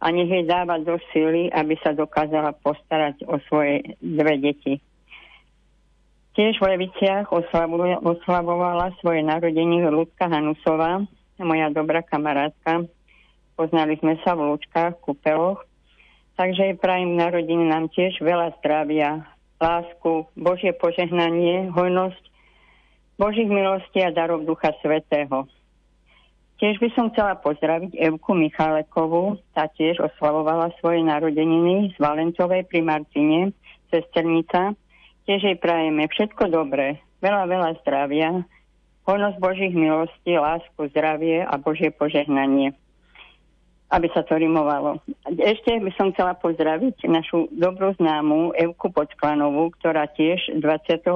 a 0.00 0.06
nech 0.08 0.32
jej 0.32 0.48
dáva 0.48 0.80
do 0.80 0.96
síly, 1.12 1.52
aby 1.52 1.76
sa 1.84 1.92
dokázala 1.92 2.56
postarať 2.64 3.28
o 3.28 3.36
svoje 3.46 3.84
dve 4.00 4.40
deti. 4.40 4.80
Tiež 6.32 6.56
v 6.56 6.72
Leviciach 6.72 7.28
oslavovala 8.00 8.96
svoje 9.04 9.20
narodeniny 9.20 9.92
Ľudka 9.92 10.32
Hanusová, 10.32 11.04
moja 11.36 11.68
dobrá 11.68 12.00
kamarátka. 12.00 12.88
Poznali 13.60 14.00
sme 14.00 14.16
sa 14.24 14.32
v 14.32 14.48
Lúčkach, 14.48 14.96
v 14.96 15.02
Kupeloch. 15.04 15.60
Takže 16.40 16.80
prajem 16.80 17.20
narodiny 17.20 17.68
nám 17.68 17.92
tiež 17.92 18.16
veľa 18.24 18.56
zdravia, 18.60 19.28
lásku, 19.60 20.24
Božie 20.32 20.72
požehnanie, 20.72 21.68
hojnosť, 21.68 22.24
Božích 23.20 23.50
milostí 23.52 24.00
a 24.00 24.08
darov 24.08 24.48
Ducha 24.48 24.72
Svetého. 24.80 25.44
Tiež 26.60 26.76
by 26.76 26.92
som 26.92 27.08
chcela 27.08 27.40
pozdraviť 27.40 27.96
Evku 27.96 28.36
Michalekovú, 28.36 29.40
tá 29.56 29.64
tiež 29.72 29.96
oslavovala 29.96 30.68
svoje 30.76 31.00
narodeniny 31.00 31.88
z 31.88 31.96
Valentovej 31.96 32.68
pri 32.68 32.84
Martine, 32.84 33.56
sesternica. 33.88 34.76
Tiež 35.24 35.40
jej 35.40 35.56
prajeme 35.56 36.04
všetko 36.04 36.52
dobré, 36.52 37.00
veľa, 37.24 37.48
veľa 37.48 37.70
zdravia, 37.80 38.44
hojnosť 39.08 39.40
Božích 39.40 39.72
milostí, 39.72 40.36
lásku, 40.36 40.76
zdravie 40.92 41.40
a 41.48 41.56
Božie 41.56 41.88
požehnanie. 41.88 42.76
Aby 43.88 44.12
sa 44.12 44.20
to 44.20 44.36
rimovalo. 44.36 45.00
Ešte 45.32 45.80
by 45.80 45.90
som 45.96 46.12
chcela 46.12 46.36
pozdraviť 46.36 47.08
našu 47.08 47.48
dobrú 47.56 47.96
známu 47.96 48.52
Evku 48.52 48.92
Podklanovú, 48.92 49.72
ktorá 49.80 50.12
tiež 50.12 50.60
21. 50.60 51.08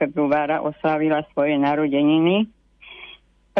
februára 0.00 0.64
oslavila 0.64 1.20
svoje 1.36 1.60
narodeniny 1.60 2.48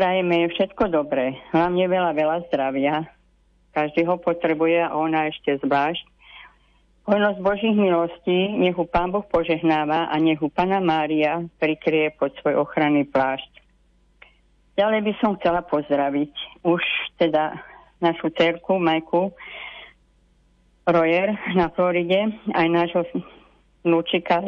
Prajeme 0.00 0.48
všetko 0.48 0.88
dobré, 0.88 1.36
hlavne 1.52 1.84
veľa, 1.84 2.16
veľa 2.16 2.36
zdravia. 2.48 3.04
Každý 3.76 4.08
ho 4.08 4.16
potrebuje 4.16 4.80
a 4.80 4.96
ona 4.96 5.28
ešte 5.28 5.60
zvlášť. 5.60 6.00
Hojnosť 7.04 7.38
Božích 7.44 7.76
milostí 7.76 8.48
nech 8.56 8.80
ho 8.80 8.88
Pán 8.88 9.12
Boh 9.12 9.20
požehnáva 9.28 10.08
a 10.08 10.16
nech 10.16 10.40
ho 10.40 10.48
Pana 10.48 10.80
Mária 10.80 11.44
prikrie 11.60 12.16
pod 12.16 12.32
svoj 12.40 12.64
ochranný 12.64 13.04
plášť. 13.12 13.60
Ďalej 14.80 15.04
by 15.04 15.12
som 15.20 15.36
chcela 15.36 15.60
pozdraviť 15.68 16.32
už 16.64 16.80
teda 17.20 17.60
našu 18.00 18.32
cerku, 18.32 18.80
Majku 18.80 19.36
Rojer 20.88 21.36
na 21.52 21.68
Floride, 21.76 22.40
aj 22.56 22.66
nášho 22.72 23.04
vnúčika, 23.84 24.40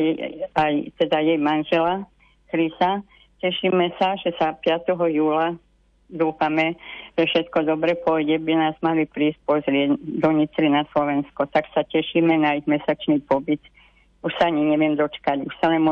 aj 0.56 0.72
teda 0.96 1.20
jej 1.20 1.36
manžela 1.36 2.08
Krisa, 2.48 3.04
Tešíme 3.42 3.90
sa, 3.98 4.14
že 4.22 4.30
sa 4.38 4.54
5. 4.54 4.94
júla 5.10 5.58
dúfame, 6.12 6.76
že 7.16 7.24
všetko 7.24 7.64
dobre 7.64 7.96
pôjde, 7.96 8.36
by 8.38 8.52
nás 8.54 8.76
mali 8.84 9.08
prísť 9.08 9.40
pozrieť 9.48 9.96
do 9.98 10.28
Nitry 10.30 10.68
na 10.68 10.84
Slovensko. 10.92 11.48
Tak 11.48 11.72
sa 11.72 11.82
tešíme 11.88 12.36
na 12.36 12.60
ich 12.60 12.68
mesačný 12.68 13.24
pobyt. 13.24 13.64
Už 14.22 14.30
sa 14.38 14.52
ani 14.52 14.62
neviem 14.62 14.94
dočkať, 14.94 15.42
už 15.42 15.54
sa 15.58 15.72
len 15.72 15.82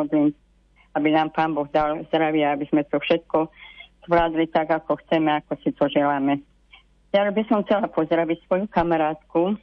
aby 0.94 1.08
nám 1.10 1.34
Pán 1.34 1.56
Boh 1.56 1.66
dal 1.70 2.06
zdravie, 2.10 2.46
aby 2.46 2.66
sme 2.68 2.86
to 2.86 3.02
všetko 3.02 3.50
zvládli 4.06 4.46
tak, 4.50 4.70
ako 4.70 4.98
chceme, 5.06 5.30
ako 5.38 5.52
si 5.62 5.70
to 5.74 5.90
želáme. 5.90 6.42
Ja 7.10 7.26
by 7.26 7.42
som 7.50 7.66
chcela 7.66 7.90
pozdraviť 7.90 8.46
svoju 8.46 8.66
kamarátku 8.70 9.58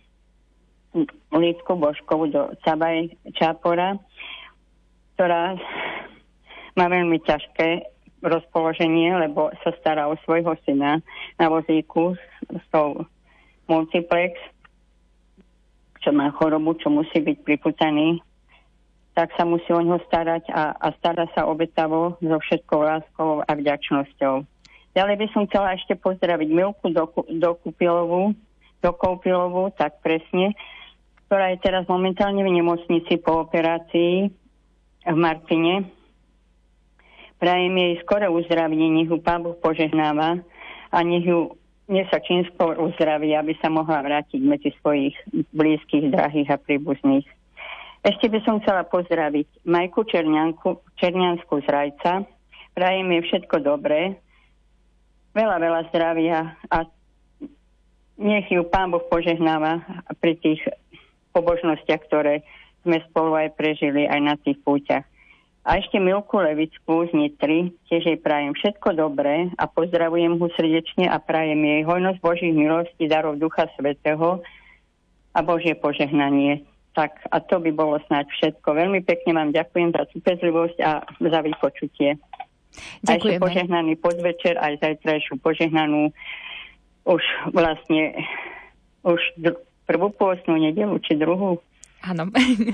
Lítku 1.31 1.73
Božkovú 1.79 2.27
do 2.27 2.51
Cabaj 2.63 3.11
Čápora, 3.35 3.95
ktorá 5.15 5.55
má 6.77 6.85
veľmi 6.87 7.17
ťažké 7.25 7.97
rozpoloženie, 8.21 9.13
lebo 9.17 9.49
sa 9.65 9.73
stará 9.81 10.05
o 10.09 10.17
svojho 10.25 10.53
syna 10.65 11.01
na 11.37 11.49
vozíku 11.49 12.13
s 12.49 12.65
tou 12.69 13.05
multiplex, 13.65 14.37
čo 16.01 16.13
má 16.13 16.29
chorobu, 16.37 16.77
čo 16.77 16.93
musí 16.93 17.19
byť 17.19 17.37
priputaný, 17.43 18.21
tak 19.17 19.33
sa 19.33 19.49
musí 19.49 19.69
o 19.73 19.81
ňo 19.81 19.97
starať 20.05 20.49
a, 20.53 20.77
a 20.77 20.87
stará 21.01 21.25
sa 21.33 21.49
obetavo 21.49 22.21
so 22.21 22.37
všetkou 22.37 22.79
láskou 22.85 23.41
a 23.41 23.51
vďačnosťou. 23.57 24.45
Ďalej 24.93 25.15
by 25.17 25.27
som 25.33 25.45
chcela 25.49 25.73
ešte 25.77 25.93
pozdraviť 25.97 26.49
Milku 26.53 26.89
do, 26.93 27.09
do 27.37 27.49
Kupilovu, 27.61 28.33
do 28.81 28.91
Koupilovu, 28.93 29.73
tak 29.77 30.01
presne, 30.05 30.53
ktorá 31.29 31.53
je 31.53 31.61
teraz 31.61 31.85
momentálne 31.89 32.41
v 32.45 32.55
nemocnici 32.61 33.17
po 33.21 33.45
operácii 33.45 34.29
v 35.05 35.17
Martine 35.17 35.96
Prajem 37.37 37.73
jej 37.77 37.93
skore 38.01 38.25
uzdravenie, 38.29 38.89
nech 38.89 39.09
ju 39.09 39.21
Pán 39.21 39.45
Boh 39.45 39.57
požehnáva 39.61 40.41
a 40.89 40.97
nech 41.05 41.25
ju 41.25 41.53
nech 41.87 42.07
sa 42.11 42.19
čím 42.19 42.43
skôr 42.51 42.75
uzdraví, 42.75 43.31
aby 43.31 43.55
sa 43.63 43.71
mohla 43.71 44.03
vrátiť 44.03 44.43
medzi 44.43 44.75
svojich 44.83 45.15
blízkych, 45.55 46.11
drahých 46.11 46.51
a 46.51 46.57
príbuzných. 46.59 47.23
Ešte 48.03 48.27
by 48.27 48.39
som 48.43 48.59
chcela 48.59 48.83
pozdraviť 48.83 49.63
Majku 49.63 50.03
Černianku, 50.03 50.83
Černiansku 50.99 51.63
z 51.63 51.67
Rajca. 51.67 52.27
Prajem 52.75 53.07
jej 53.09 53.23
všetko 53.31 53.63
dobré, 53.63 54.19
veľa, 55.33 55.57
veľa 55.57 55.81
zdravia 55.89 56.59
a 56.69 56.85
nech 58.19 58.47
ju 58.51 58.67
Pán 58.67 58.91
Boh 58.91 59.01
požehnáva 59.07 59.81
pri 60.19 60.37
tých 60.43 60.61
pobožnostiach, 61.31 62.03
ktoré 62.05 62.43
sme 62.83 63.01
spolu 63.09 63.33
aj 63.33 63.55
prežili 63.55 64.05
aj 64.05 64.19
na 64.21 64.35
tých 64.37 64.59
púťach. 64.61 65.07
A 65.67 65.83
ešte 65.83 65.99
Milku 65.99 66.39
Levickú 66.39 67.03
z 67.05 67.11
Nitry, 67.11 67.75
tiež 67.91 68.07
jej 68.07 68.15
prajem 68.15 68.55
všetko 68.55 68.95
dobré 68.95 69.51
a 69.59 69.67
pozdravujem 69.67 70.39
ho 70.39 70.47
srdečne 70.55 71.11
a 71.11 71.19
prajem 71.19 71.59
jej 71.59 71.83
hojnosť 71.83 72.23
Božích 72.23 72.55
milostí, 72.55 73.03
darov 73.11 73.35
Ducha 73.35 73.67
Svetého 73.75 74.39
a 75.35 75.39
Božie 75.43 75.75
požehnanie. 75.75 76.63
Tak 76.95 77.19
a 77.35 77.43
to 77.43 77.59
by 77.59 77.75
bolo 77.75 77.99
snáď 78.07 78.31
všetko. 78.31 78.63
Veľmi 78.63 79.03
pekne 79.03 79.35
vám 79.35 79.51
ďakujem 79.51 79.91
za 79.91 80.07
trpezlivosť 80.15 80.77
a 80.87 81.03
za 81.03 81.39
vypočutie. 81.43 82.15
Ďakujeme. 83.03 83.11
A 83.11 83.11
ešte 83.19 83.43
požehnaný 83.43 83.93
podvečer, 83.99 84.55
aj 84.55 84.79
zajtrajšiu 84.79 85.35
požehnanú 85.43 86.15
už 87.03 87.23
vlastne 87.51 88.15
už 89.03 89.19
prvú 89.83 90.15
pôstnú 90.15 90.55
nedelu, 90.63 90.95
či 91.03 91.19
druhú. 91.19 91.59
Áno, 92.07 92.23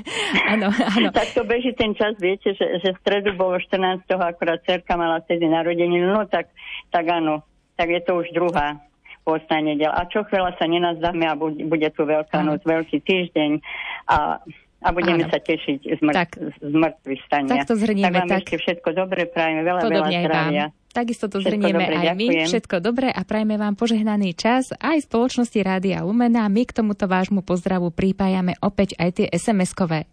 áno, 0.53 0.67
áno. 0.69 1.09
tak 1.09 1.33
to 1.33 1.41
beží 1.43 1.73
ten 1.73 1.93
čas, 1.93 2.13
viete, 2.17 2.53
že, 2.53 2.79
že 2.79 2.93
v 2.93 3.01
stredu 3.01 3.33
bolo 3.33 3.57
14. 3.57 4.05
akurát 4.13 4.61
cerka 4.63 4.93
mala 4.93 5.21
vtedy 5.21 5.45
narodeniny, 5.45 6.05
no 6.05 6.25
tak, 6.25 6.53
tak 6.89 7.05
áno, 7.07 7.41
tak 7.73 7.89
je 7.89 8.01
to 8.01 8.21
už 8.21 8.29
druhá 8.31 8.77
pôstna 9.23 9.63
nedel. 9.63 9.89
A 9.89 10.03
čo 10.05 10.21
chvíľa 10.27 10.53
sa 10.55 10.67
nenazdáme 10.67 11.23
a 11.23 11.33
bude, 11.33 11.63
bude 11.63 11.87
tu 11.95 12.03
Veľká 12.03 12.43
noc, 12.43 12.61
veľký 12.61 12.99
týždeň 13.01 13.51
a 14.07 14.37
a 14.83 14.91
budeme 14.91 15.23
Áno. 15.23 15.31
sa 15.31 15.39
tešiť 15.39 15.79
z, 15.95 15.99
mŕ- 16.03 16.11
Tak. 16.11 16.29
z 16.59 16.73
mŕtvych 16.75 17.21
stania. 17.23 17.51
Tak 17.55 17.71
to 17.71 17.79
zhrnieme, 17.79 18.03
tak 18.03 18.19
vám 18.19 18.27
tak. 18.27 18.39
ešte 18.43 18.55
všetko 18.59 18.89
dobre, 18.91 19.31
prajeme 19.31 19.63
veľa, 19.63 19.79
veľa 19.79 19.87
Podobne 19.87 20.11
aj 20.11 20.23
zdravia. 20.27 20.65
vám. 20.67 20.82
Takisto 20.93 21.25
to 21.25 21.41
Všetko 21.41 21.49
zhrnieme 21.49 21.83
dobre, 21.89 21.95
aj 21.97 22.05
my. 22.13 22.27
ďakujem. 22.29 22.47
Všetko 22.53 22.75
dobré 22.77 23.09
a 23.09 23.21
prajme 23.25 23.57
vám 23.57 23.73
požehnaný 23.73 24.37
čas 24.37 24.69
aj 24.77 25.09
spoločnosti 25.09 25.57
Rádia 25.65 26.05
Lumena. 26.05 26.45
My 26.45 26.69
k 26.69 26.77
tomuto 26.77 27.09
vášmu 27.09 27.41
pozdravu 27.41 27.89
prípajame 27.89 28.53
opäť 28.61 28.93
aj 29.01 29.09
tie 29.17 29.27
SMS-kové. 29.33 30.05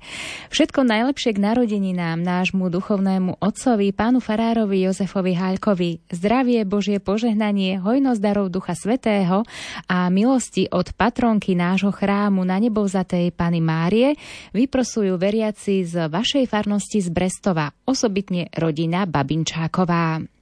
Všetko 0.49 0.81
najlepšie 0.89 1.37
k 1.37 1.43
narodeninám 1.45 2.24
nášmu 2.24 2.72
duchovnému 2.72 3.45
otcovi, 3.45 3.93
pánu 3.93 4.24
farárovi 4.24 4.89
Jozefovi 4.89 5.37
Háľkovi. 5.37 6.16
Zdravie, 6.16 6.64
Božie 6.64 6.97
požehnanie, 6.97 7.76
hojnosť 7.76 8.20
darov 8.24 8.49
Ducha 8.49 8.72
Svetého 8.72 9.45
a 9.85 10.09
milosti 10.09 10.64
od 10.72 10.97
patronky 10.97 11.53
nášho 11.53 11.93
chrámu 11.93 12.41
na 12.49 12.57
nebovzatej 12.57 13.37
Pany 13.37 13.61
Márie 13.61 14.16
vyprosujú 14.57 15.20
veriaci 15.20 15.85
z 15.85 16.09
vašej 16.09 16.49
farnosti 16.49 17.05
z 17.05 17.12
Brestova, 17.12 17.68
osobitne 17.85 18.49
rodina 18.57 19.05
Babinčáková. 19.05 20.39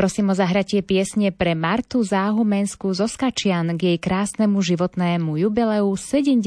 Prosím 0.00 0.32
o 0.32 0.34
zahratie 0.34 0.80
piesne 0.80 1.28
pre 1.28 1.52
Martu 1.52 2.00
Záhumenskú 2.00 2.88
zo 2.96 3.04
Skačian 3.04 3.76
k 3.76 3.92
jej 3.92 3.98
krásnemu 4.00 4.56
životnému 4.56 5.36
jubileu 5.36 5.92
70 5.92 6.40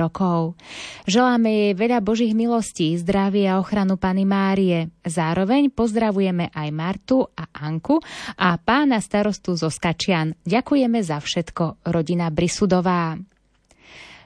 rokov. 0.00 0.56
Želáme 1.04 1.52
jej 1.52 1.72
veľa 1.76 2.00
Božích 2.00 2.32
milostí, 2.32 2.96
zdravia 2.96 3.52
a 3.52 3.60
ochranu 3.60 4.00
Pany 4.00 4.24
Márie. 4.24 4.88
Zároveň 5.04 5.68
pozdravujeme 5.68 6.48
aj 6.48 6.68
Martu 6.72 7.28
a 7.28 7.44
Anku 7.52 8.00
a 8.40 8.56
pána 8.56 9.04
starostu 9.04 9.52
zo 9.52 9.68
Skačian. 9.68 10.32
Ďakujeme 10.40 11.04
za 11.04 11.20
všetko, 11.20 11.84
rodina 11.84 12.32
Brisudová. 12.32 13.20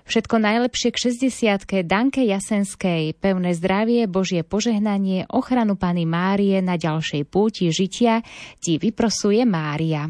Všetko 0.09 0.41
najlepšie 0.41 0.89
k 0.89 0.97
60 1.29 1.85
Danke 1.85 2.25
Jasenskej, 2.25 3.13
pevné 3.21 3.53
zdravie, 3.53 4.09
Božie 4.09 4.41
požehnanie, 4.41 5.29
ochranu 5.29 5.77
Pany 5.77 6.09
Márie 6.09 6.65
na 6.65 6.81
ďalšej 6.81 7.29
púti 7.29 7.69
žitia 7.69 8.25
ti 8.57 8.81
vyprosuje 8.81 9.45
Mária. 9.45 10.09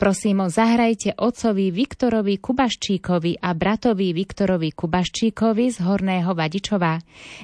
Prosím, 0.00 0.48
zahrajte 0.48 1.12
otcovi 1.12 1.68
Viktorovi 1.68 2.40
Kubaščíkovi 2.40 3.36
a 3.44 3.52
bratovi 3.52 4.16
Viktorovi 4.16 4.72
Kubaščíkovi 4.72 5.76
z 5.76 5.84
Horného 5.84 6.32
Vadičova. 6.32 6.96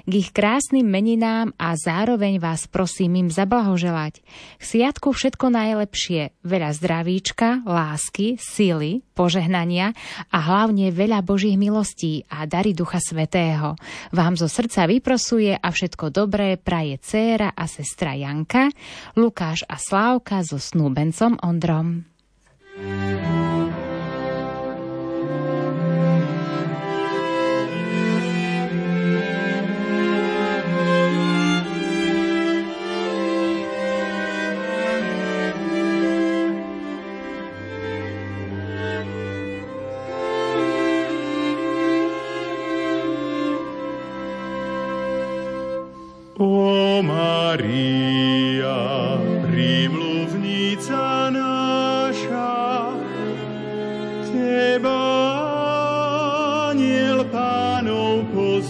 K 0.09 0.13
ich 0.17 0.33
krásnym 0.33 0.89
meninám 0.89 1.53
a 1.61 1.77
zároveň 1.77 2.41
vás 2.41 2.65
prosím 2.65 3.21
im 3.21 3.29
zablahoželať. 3.29 4.25
K 4.57 4.63
sviatku 4.65 5.13
všetko 5.13 5.53
najlepšie, 5.53 6.33
veľa 6.49 6.73
zdravíčka, 6.73 7.61
lásky, 7.69 8.41
síly, 8.41 9.05
požehnania 9.13 9.93
a 10.33 10.39
hlavne 10.41 10.89
veľa 10.97 11.21
Božích 11.29 11.61
milostí 11.61 12.25
a 12.33 12.49
dary 12.49 12.73
Ducha 12.73 13.05
Svetého. 13.05 13.77
Vám 14.17 14.41
zo 14.41 14.49
srdca 14.49 14.89
vyprosuje 14.89 15.53
a 15.53 15.69
všetko 15.69 16.09
dobré 16.09 16.57
praje 16.57 17.05
dcéra 17.05 17.53
a 17.53 17.69
sestra 17.69 18.17
Janka, 18.17 18.73
Lukáš 19.13 19.69
a 19.69 19.77
Slávka 19.77 20.41
so 20.41 20.57
snúbencom 20.57 21.37
Ondrom. 21.45 22.16
Maria, 47.03 47.96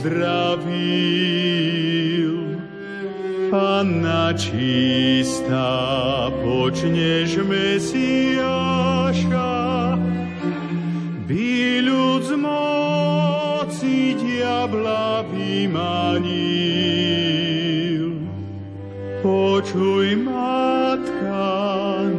pánov 0.06 0.62
pozdravil. 0.62 0.70
Panna 3.50 4.34
čistá, 4.34 6.30
počneš 6.42 7.42
Mesiáša, 7.46 8.34
by 11.26 11.80
ľud 11.82 12.22
z 12.26 12.32
moci 12.38 14.14
diabla 14.18 15.22
vymanil. 15.30 16.46
Počuj, 19.22 20.06
Matka, 20.22 21.50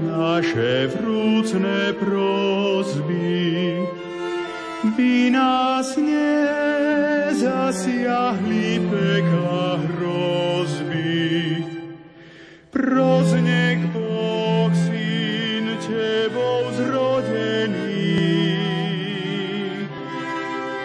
naše 0.08 0.88
vrúcne 0.96 1.92
prosby, 2.00 3.84
by 4.96 5.32
nás 5.32 5.96
nezasiahli 7.68 8.80
pekla 8.80 9.76
hrozby. 9.76 11.68
Pros 12.72 13.36
nech 13.44 13.84
Boh 13.92 14.72
syn 14.72 15.76
tebou 15.84 16.72
zrodený, 16.80 18.24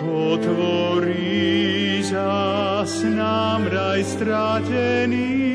otvorí 0.02 2.02
zas 2.02 3.06
nám 3.06 3.70
raj 3.70 4.02
stratený. 4.02 5.51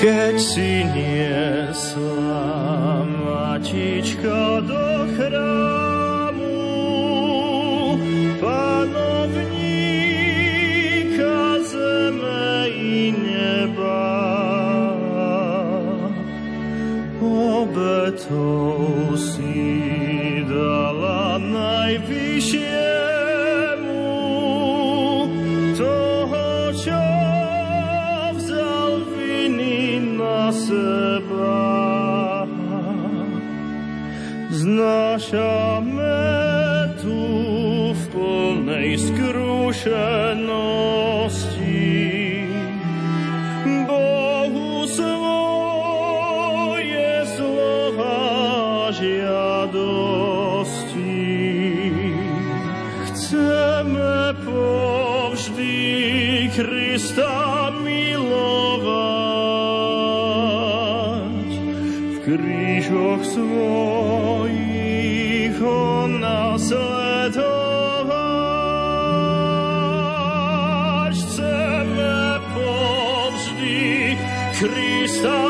Keď 0.00 0.40
si 0.40 0.80
niesla 0.96 2.40
matička 3.04 4.64
do 4.64 4.89
svojich 63.30 64.42
on 65.62 66.18
nasledovať. 66.18 67.44
Chceme 71.14 72.42
povždy 72.50 74.18
Krista 74.58 75.49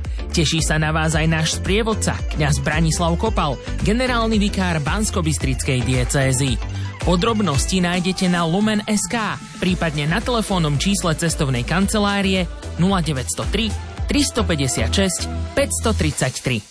Teší 0.31 0.63
sa 0.63 0.79
na 0.79 0.95
vás 0.95 1.11
aj 1.11 1.27
náš 1.27 1.59
sprievodca, 1.59 2.15
kňaz 2.31 2.63
Branislav 2.63 3.19
Kopal, 3.19 3.59
generálny 3.83 4.39
vikár 4.39 4.79
Bansko-Bystrickej 4.79 5.83
diecézy. 5.83 6.55
Podrobnosti 7.03 7.75
nájdete 7.75 8.31
na 8.31 8.47
Lumen.sk, 8.47 9.15
prípadne 9.59 10.07
na 10.07 10.23
telefónnom 10.23 10.79
čísle 10.79 11.19
cestovnej 11.19 11.67
kancelárie 11.67 12.47
0903 12.79 14.07
356 14.07 15.27
533. 15.51 16.70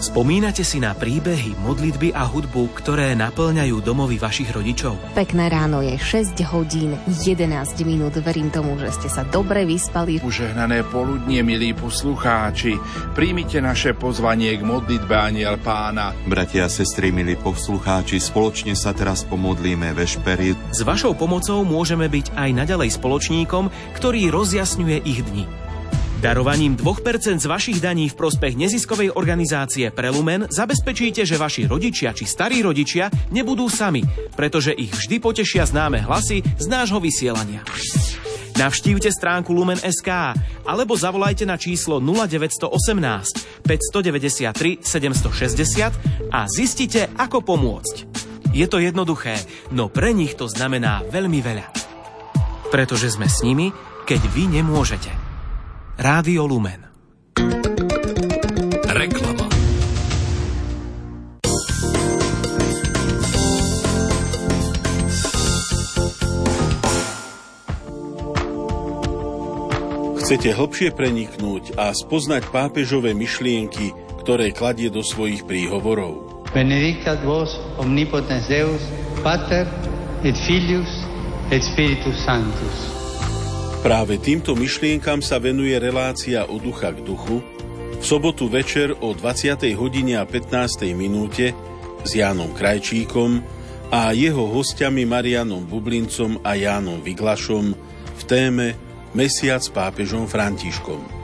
Spomínate 0.00 0.64
si 0.64 0.80
na 0.80 0.96
príbehy, 0.96 1.60
modlitby 1.60 2.16
a 2.16 2.24
hudbu, 2.24 2.72
ktoré 2.72 3.12
naplňajú 3.14 3.84
domovy 3.84 4.16
vašich 4.16 4.48
rodičov? 4.50 4.96
Pekné 5.12 5.46
ráno 5.46 5.84
je 5.84 5.94
6 5.94 6.40
hodín 6.50 6.96
11 7.06 7.78
minút. 7.84 8.16
Verím 8.18 8.48
tomu, 8.48 8.80
že 8.80 8.90
ste 8.96 9.06
sa 9.12 9.28
dobre 9.28 9.68
vyspali. 9.68 10.18
Požehnané 10.18 10.82
poludnie, 10.88 11.44
milí 11.44 11.76
poslucháči. 11.76 12.80
Príjmite 13.12 13.60
naše 13.60 13.92
pozvanie 13.92 14.56
k 14.58 14.66
modlitbe 14.66 15.12
Aniel 15.12 15.60
Pána. 15.60 16.16
Bratia 16.24 16.66
a 16.66 16.72
sestry, 16.72 17.12
milí 17.12 17.36
poslucháči, 17.36 18.18
spoločne 18.18 18.72
sa 18.72 18.96
teraz 18.96 19.22
pomodlíme 19.28 19.92
vešpery. 19.92 20.56
S 20.74 20.80
vašou 20.80 21.12
pomocou 21.12 21.60
môžeme 21.62 22.08
byť 22.08 22.34
aj 22.40 22.50
naďalej 22.56 22.96
spoločníkom, 22.96 23.68
ktorý 24.00 24.32
rozjasňuje 24.32 24.96
ich 25.04 25.22
dni. 25.28 25.59
Darovaním 26.20 26.76
2% 26.76 27.40
z 27.40 27.48
vašich 27.48 27.80
daní 27.80 28.12
v 28.12 28.18
prospech 28.20 28.52
neziskovej 28.52 29.16
organizácie 29.16 29.88
Prelumen 29.88 30.44
zabezpečíte, 30.52 31.24
že 31.24 31.40
vaši 31.40 31.64
rodičia 31.64 32.12
či 32.12 32.28
starí 32.28 32.60
rodičia 32.60 33.08
nebudú 33.32 33.72
sami, 33.72 34.04
pretože 34.36 34.76
ich 34.76 34.92
vždy 34.92 35.16
potešia 35.16 35.64
známe 35.64 36.04
hlasy 36.04 36.44
z 36.44 36.66
nášho 36.68 37.00
vysielania. 37.00 37.64
Navštívte 38.52 39.08
stránku 39.08 39.48
Lumen.sk 39.56 40.36
alebo 40.68 40.92
zavolajte 40.92 41.48
na 41.48 41.56
číslo 41.56 42.04
0918 42.04 43.64
593 43.64 44.84
760 44.84 46.36
a 46.36 46.44
zistite, 46.52 47.08
ako 47.16 47.40
pomôcť. 47.40 47.96
Je 48.52 48.68
to 48.68 48.76
jednoduché, 48.76 49.40
no 49.72 49.88
pre 49.88 50.12
nich 50.12 50.36
to 50.36 50.44
znamená 50.52 51.00
veľmi 51.08 51.40
veľa. 51.40 51.64
Pretože 52.68 53.16
sme 53.16 53.24
s 53.24 53.40
nimi, 53.40 53.72
keď 54.04 54.20
vy 54.36 54.60
nemôžete. 54.60 55.29
Rádio 56.00 56.48
Lumen. 56.48 56.80
Reklama. 58.88 59.44
Chcete 70.24 70.56
hlbšie 70.56 70.96
preniknúť 70.96 71.76
a 71.76 71.92
spoznať 71.92 72.48
pápežové 72.48 73.12
myšlienky, 73.12 73.92
ktoré 74.24 74.56
kladie 74.56 74.88
do 74.88 75.04
svojich 75.04 75.44
príhovorov? 75.44 76.48
Benedictat 76.56 77.20
vos 77.28 77.52
omnipotens 77.76 78.48
Deus, 78.48 78.80
Pater 79.20 79.68
et 80.24 80.32
Filius 80.48 81.04
et 81.52 81.60
Spiritus 81.60 82.16
Sanctus. 82.24 82.99
Práve 83.80 84.20
týmto 84.20 84.52
myšlienkam 84.52 85.24
sa 85.24 85.40
venuje 85.40 85.72
relácia 85.80 86.44
od 86.44 86.60
ducha 86.60 86.92
k 86.92 87.00
duchu 87.00 87.40
v 87.96 88.04
sobotu 88.04 88.44
večer 88.44 88.92
o 89.00 89.16
20. 89.16 89.56
hodine 89.72 90.20
a 90.20 90.28
15. 90.28 90.84
minúte 90.92 91.56
s 92.04 92.10
Jánom 92.12 92.52
Krajčíkom 92.52 93.40
a 93.88 94.12
jeho 94.12 94.52
hostiami 94.52 95.08
Marianom 95.08 95.64
Bublincom 95.64 96.44
a 96.44 96.60
Jánom 96.60 97.00
Vyglašom 97.00 97.72
v 98.20 98.22
téme 98.28 98.76
Mesiac 99.16 99.64
s 99.64 99.72
pápežom 99.72 100.28
Františkom. 100.28 101.19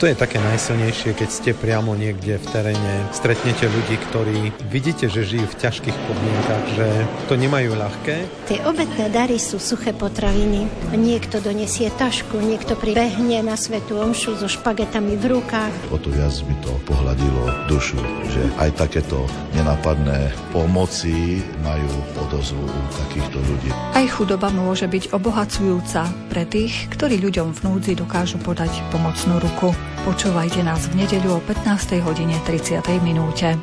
To 0.00 0.08
je 0.08 0.16
také 0.16 0.40
najsilnejšie, 0.40 1.12
keď 1.12 1.28
ste 1.28 1.50
priamo 1.52 1.92
niekde 1.92 2.40
v 2.40 2.46
teréne, 2.48 3.04
stretnete 3.12 3.68
ľudí, 3.68 4.00
ktorí 4.08 4.48
vidíte, 4.72 5.12
že 5.12 5.28
žijú 5.28 5.44
v 5.44 5.58
ťažkých 5.60 5.92
podmienkach, 5.92 6.64
že 6.72 6.88
to 7.28 7.36
nemajú 7.36 7.76
ľahké. 7.76 8.24
Tie 8.48 8.64
obetné 8.64 9.12
dary 9.12 9.36
sú 9.36 9.60
suché 9.60 9.92
potraviny. 9.92 10.64
Niekto 10.96 11.44
donesie 11.44 11.92
tašku, 11.92 12.40
niekto 12.40 12.80
pribehne 12.80 13.44
na 13.44 13.60
svetú 13.60 14.00
omšu 14.00 14.40
so 14.40 14.48
špagetami 14.48 15.20
v 15.20 15.36
rukách. 15.36 15.92
O 15.92 16.00
to 16.00 16.08
viac 16.08 16.32
mi 16.48 16.56
to 16.64 16.72
pohľadilo 16.88 17.68
dušu, 17.68 18.00
že 18.32 18.40
aj 18.56 18.80
takéto 18.80 19.28
nenápadné 19.52 20.32
pomoci 20.48 21.44
majú 21.60 21.92
odozvu 22.24 22.64
u 22.64 22.80
takýchto 23.04 23.36
ľudí. 23.36 23.68
Aj 23.92 24.08
chudoba 24.08 24.48
môže 24.48 24.88
byť 24.88 25.12
obohacujúca 25.12 26.08
pre 26.32 26.48
tých, 26.48 26.88
ktorí 26.88 27.20
ľuďom 27.20 27.52
v 27.52 27.68
núdzi 27.68 28.00
dokážu 28.00 28.40
podať 28.40 28.72
pomocnú 28.88 29.36
ruku. 29.44 29.76
Počúvajte 30.06 30.64
nás 30.64 30.88
v 30.88 31.04
nedeľu 31.04 31.36
o 31.36 31.40
15. 31.44 32.00
hodine 32.00 32.36
30. 32.46 32.80
minúte. 33.04 33.54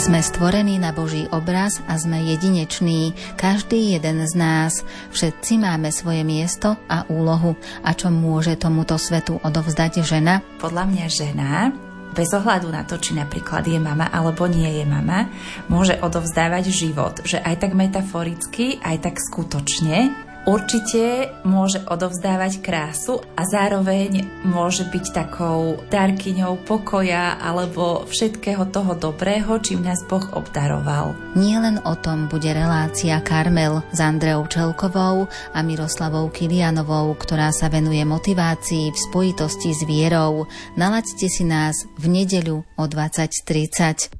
Sme 0.00 0.24
stvorení 0.24 0.80
na 0.80 0.96
Boží 0.96 1.28
obraz 1.28 1.84
a 1.84 2.00
sme 2.00 2.24
jedineční, 2.24 3.12
každý 3.36 4.00
jeden 4.00 4.24
z 4.24 4.32
nás. 4.32 4.80
Všetci 5.12 5.60
máme 5.60 5.92
svoje 5.92 6.24
miesto 6.24 6.80
a 6.88 7.04
úlohu. 7.12 7.52
A 7.84 7.92
čo 7.92 8.08
môže 8.08 8.56
tomuto 8.56 8.96
svetu 8.96 9.36
odovzdať 9.44 10.00
žena? 10.00 10.40
Podľa 10.56 10.88
mňa 10.88 11.06
žena 11.06 11.68
bez 12.16 12.32
ohľadu 12.32 12.72
na 12.72 12.82
to, 12.88 12.98
či 12.98 13.12
napríklad 13.12 13.68
je 13.68 13.78
mama 13.78 14.08
alebo 14.08 14.48
nie 14.50 14.82
je 14.82 14.84
mama, 14.88 15.30
môže 15.70 16.00
odovzdávať 16.00 16.64
život, 16.72 17.20
že 17.22 17.38
aj 17.38 17.68
tak 17.68 17.72
metaforicky, 17.76 18.82
aj 18.82 19.04
tak 19.04 19.14
skutočne 19.20 20.29
určite 20.48 21.32
môže 21.44 21.82
odovzdávať 21.84 22.62
krásu 22.62 23.20
a 23.36 23.42
zároveň 23.44 24.24
môže 24.46 24.86
byť 24.88 25.04
takou 25.12 25.80
darkyňou 25.88 26.64
pokoja 26.64 27.36
alebo 27.40 28.04
všetkého 28.08 28.68
toho 28.72 28.96
dobrého, 28.96 29.60
čím 29.60 29.84
nás 29.84 30.00
Boh 30.08 30.24
obdaroval. 30.32 31.16
Nie 31.36 31.60
len 31.60 31.80
o 31.84 31.94
tom 31.98 32.28
bude 32.28 32.50
relácia 32.52 33.20
Karmel 33.20 33.84
s 33.92 33.98
Andreou 34.00 34.46
Čelkovou 34.48 35.28
a 35.28 35.58
Miroslavou 35.60 36.32
Kilianovou, 36.32 37.12
ktorá 37.16 37.52
sa 37.52 37.68
venuje 37.68 38.02
motivácii 38.06 38.90
v 38.90 38.98
spojitosti 38.98 39.70
s 39.76 39.82
vierou. 39.84 40.48
Nalaďte 40.74 41.26
si 41.28 41.44
nás 41.44 41.86
v 42.00 42.08
nedeľu 42.08 42.64
o 42.78 42.84
20.30. 42.88 44.10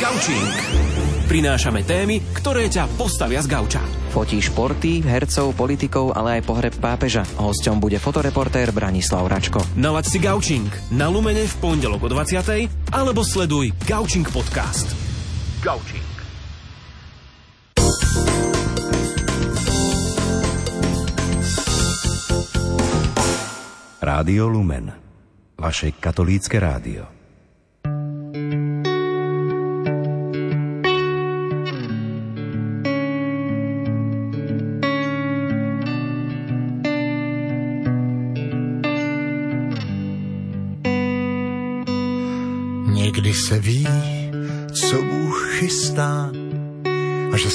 Gaučing. 0.00 1.09
Prinášame 1.30 1.86
témy, 1.86 2.18
ktoré 2.34 2.66
ťa 2.66 2.90
postavia 2.98 3.38
z 3.38 3.46
gauča. 3.46 3.78
Fotí 4.10 4.42
športy, 4.42 4.98
hercov, 5.06 5.54
politikov, 5.54 6.10
ale 6.10 6.42
aj 6.42 6.42
pohreb 6.42 6.74
pápeža. 6.74 7.22
Hosťom 7.38 7.78
bude 7.78 8.02
fotoreportér 8.02 8.74
Branislav 8.74 9.30
Račko. 9.30 9.62
Nalaď 9.78 10.10
si 10.10 10.18
Gaučing 10.18 10.66
na 10.90 11.06
Lumene 11.06 11.46
v 11.46 11.54
pondelok 11.62 12.02
o 12.02 12.08
20. 12.10 12.90
alebo 12.90 13.22
sleduj 13.22 13.70
Gaučing 13.86 14.26
podcast. 14.26 14.90
Gaučing. 15.62 16.02
Rádio 24.02 24.50
Lumen. 24.50 24.90
vaše 25.60 25.94
katolícke 25.94 26.58
rádio. 26.58 27.19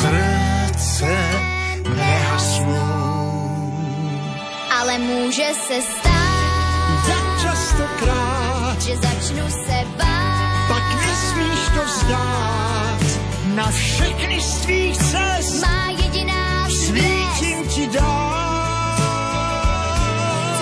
srdce 0.00 1.16
nehasnou. 1.96 3.72
ale 4.80 4.98
může 4.98 5.48
se 5.68 5.82
stát, 5.82 7.06
Tak 7.06 7.42
častokrát, 7.42 8.82
že 8.82 8.96
začnu 8.96 9.50
se 9.50 9.78
bát. 9.98 10.68
pak 10.68 11.06
nesmíš 11.06 11.60
to 11.74 11.84
vzdát. 11.84 13.00
Na 13.54 13.70
všechny 13.70 14.40
z 14.40 14.54
tvých 14.60 14.96
cest 14.96 15.62
Má 15.62 15.90
jediná 16.02 16.68
svítím 16.68 17.64
svět, 17.64 17.68
ti 17.74 17.86
dál. 17.86 18.96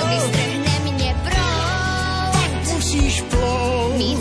co 0.00 0.06
vystrhne 0.08 0.78
mě 0.92 1.16
proud. 1.24 2.74
Musíš 2.74 3.22
plout 3.22 3.96
Mít 3.98 4.18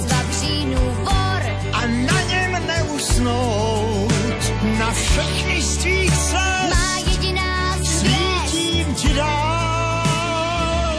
všechny 5.17 5.61
z 5.61 5.77
tvých 5.77 6.17
cest 6.17 6.69
má 6.69 6.97
jediná 7.11 7.77
svítím 7.83 8.95
ti 8.95 9.13
dál. 9.13 10.97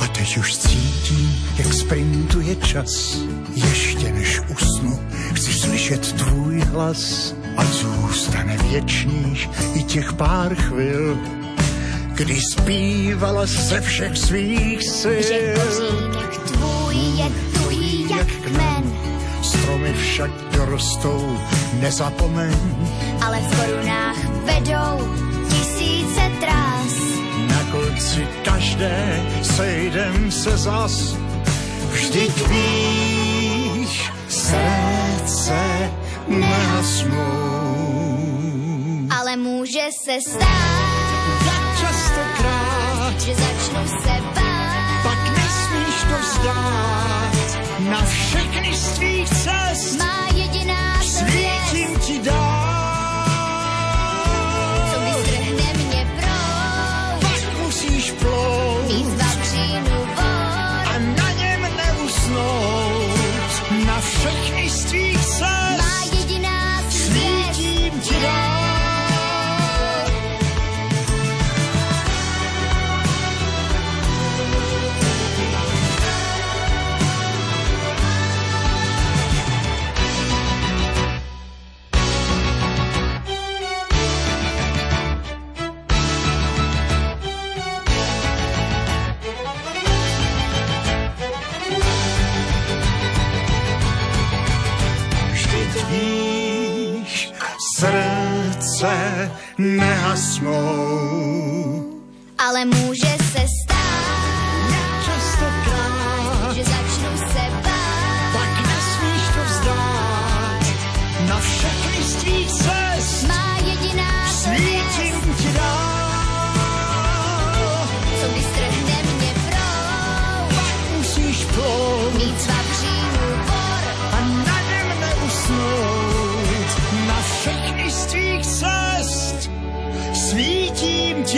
A 0.00 0.06
teď 0.12 0.36
už 0.38 0.56
cítím, 0.56 1.44
jak 1.58 1.72
sprintuje 1.72 2.56
čas. 2.56 3.18
Ještě 3.54 4.12
než 4.12 4.40
usnu, 4.40 5.00
chci 5.34 5.52
slyšet 5.52 6.12
tvůj 6.12 6.60
hlas. 6.60 7.34
A 7.56 7.64
zůstane 7.64 8.56
věčných 8.56 9.48
i 9.74 9.82
těch 9.82 10.12
pár 10.12 10.54
chvil, 10.54 11.18
kdy 12.14 12.40
zpívala 12.52 13.46
ze 13.46 13.80
všech 13.80 14.18
svých 14.18 14.82
sil. 14.98 15.22
Že 15.22 15.54
kořínek 15.54 16.38
tvůj 16.38 16.94
je 16.94 17.28
tuhý 17.52 18.06
jak 18.10 18.26
kmen, 18.26 18.77
Stromy 19.48 19.92
však 19.94 20.30
dorostou, 20.52 21.38
nezapomeň. 21.80 22.52
ale 23.24 23.40
v 23.40 23.48
korunách 23.56 24.18
vedou 24.44 25.08
tisíce 25.48 26.22
trás. 26.40 26.92
Na 27.48 27.60
konci 27.72 28.28
každé 28.44 29.22
sejdem 29.42 30.30
se 30.30 30.52
zas. 30.56 31.16
Vždyť 31.92 32.34
víš, 32.48 34.12
srdce 34.28 35.60
nehasnou. 36.28 37.88
Ale 39.20 39.36
může 39.36 39.88
se 40.04 40.20
stát, 40.20 41.08
Jak 41.46 41.64
častokrát, 41.80 43.20
že 43.20 43.32
začnu 43.34 43.82
se 43.88 44.14
bát. 44.34 45.02
pak 45.02 45.20
nesmíš 45.36 45.96
to 46.10 46.16
vzdát. 46.20 47.17
Na 47.90 48.04
všechny 48.04 48.74
z 48.74 48.92
tvých 48.92 49.28
cest 49.28 49.98
Má 49.98 50.28
jediná 50.34 51.02
svět, 51.02 51.62
svítím 51.68 51.98
ti 51.98 52.18
dál. 52.18 52.37
Nehasnou. 99.58 100.64
Ale 102.38 102.64
může 102.64 103.16
se 103.32 103.57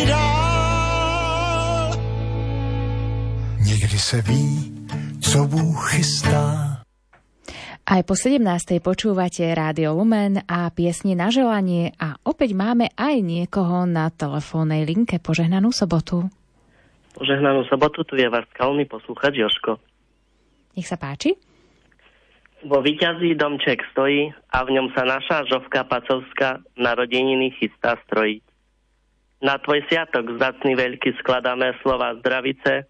ti 0.01 0.07
dál. 0.09 1.91
Někdy 3.69 3.99
se 3.99 4.23
ví, 4.23 4.73
co 5.21 5.39
Bůh 5.45 5.91
chystá. 5.93 6.67
Aj 7.91 8.07
po 8.07 8.15
17. 8.15 8.79
počúvate 8.87 9.51
Rádio 9.51 9.99
Lumen 9.99 10.47
a 10.47 10.71
piesni 10.71 11.19
na 11.19 11.27
želanie 11.35 11.91
a 11.99 12.15
opäť 12.23 12.55
máme 12.55 12.87
aj 12.95 13.19
niekoho 13.19 13.83
na 13.83 14.15
telefónnej 14.15 14.87
linke. 14.87 15.19
Požehnanú 15.19 15.75
sobotu. 15.75 16.31
Požehnanú 17.19 17.67
sobotu, 17.67 18.07
tu 18.07 18.15
je 18.15 18.31
váš 18.31 18.47
skalný 18.55 18.87
poslúchač 18.87 19.43
Joško. 19.43 19.83
Nech 20.79 20.87
sa 20.87 21.03
páči. 21.03 21.35
Vo 22.63 22.79
výťazí 22.79 23.35
domček 23.35 23.83
stojí 23.91 24.31
a 24.55 24.63
v 24.63 24.71
ňom 24.71 24.95
sa 24.95 25.03
naša 25.03 25.51
Žovka 25.51 25.83
Pacovská 25.91 26.63
narodeniny 26.79 27.59
chystá 27.59 27.99
strojiť. 28.07 28.50
Na 29.41 29.57
tvoj 29.57 29.81
sviatok 29.89 30.37
vzácný 30.37 30.77
veľký 30.77 31.17
skladáme 31.25 31.73
slova 31.81 32.13
zdravice, 32.21 32.85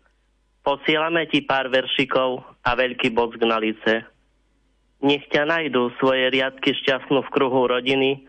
posielame 0.66 1.30
ti 1.30 1.46
pár 1.46 1.70
veršikov 1.70 2.42
a 2.66 2.74
veľký 2.74 3.14
bock 3.14 3.38
na 3.46 3.62
lice. 3.62 4.02
Nech 4.98 5.22
ťa 5.30 5.46
najdú 5.46 5.94
svoje 6.02 6.26
riadky 6.34 6.74
šťastnú 6.74 7.22
v 7.22 7.32
kruhu 7.32 7.70
rodiny, 7.70 8.26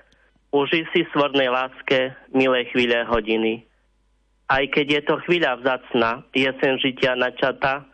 uži 0.53 0.85
si 0.93 1.01
svornej 1.11 1.49
láske 1.49 2.13
milé 2.29 2.69
chvíle 2.69 3.01
hodiny. 3.09 3.65
Aj 4.51 4.63
keď 4.69 4.85
je 4.87 5.01
to 5.01 5.15
chvíľa 5.25 5.57
vzácna, 5.57 6.21
jesen 6.37 6.77
žitia 6.77 7.17
načata, 7.17 7.89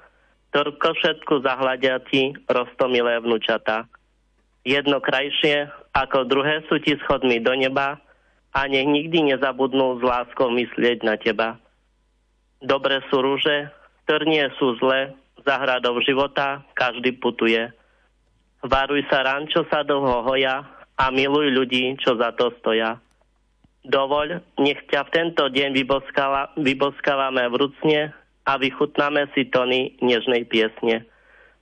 Torko 0.51 0.91
všetku 0.91 1.43
zahľadia 1.43 2.03
ti 2.09 2.35
rostomilé 2.49 3.19
vnúčata. 3.23 3.87
Jedno 4.67 4.99
krajšie, 4.99 5.71
ako 5.95 6.27
druhé 6.27 6.65
sú 6.67 6.81
ti 6.83 6.99
schodmi 6.99 7.39
do 7.39 7.55
neba 7.55 8.01
a 8.57 8.65
nech 8.65 8.89
nikdy 8.89 9.37
nezabudnú 9.37 10.01
s 10.01 10.01
láskou 10.01 10.49
myslieť 10.49 11.05
na 11.05 11.13
teba. 11.21 11.61
Dobre 12.57 13.05
sú 13.13 13.21
rúže, 13.21 13.69
trnie 14.09 14.49
sú 14.57 14.73
zlé, 14.81 15.13
zahradov 15.45 16.01
života 16.01 16.65
každý 16.73 17.13
putuje. 17.21 17.69
Varuj 18.65 19.05
sa 19.13 19.21
rančo 19.21 19.61
sa 19.69 19.85
dlho 19.85 20.25
hoja 20.25 20.65
a 20.97 21.05
miluj 21.13 21.53
ľudí, 21.53 22.01
čo 22.01 22.17
za 22.17 22.33
to 22.33 22.49
stoja. 22.57 22.97
Dovoľ, 23.85 24.41
nech 24.57 24.81
ťa 24.89 25.05
v 25.05 25.13
tento 25.13 25.45
deň 25.53 25.77
vyboskávame 26.57 27.45
vrúcne 27.53 28.09
a 28.41 28.57
vychutnáme 28.57 29.29
si 29.37 29.45
tony 29.53 29.93
nežnej 30.01 30.49
piesne. 30.49 31.05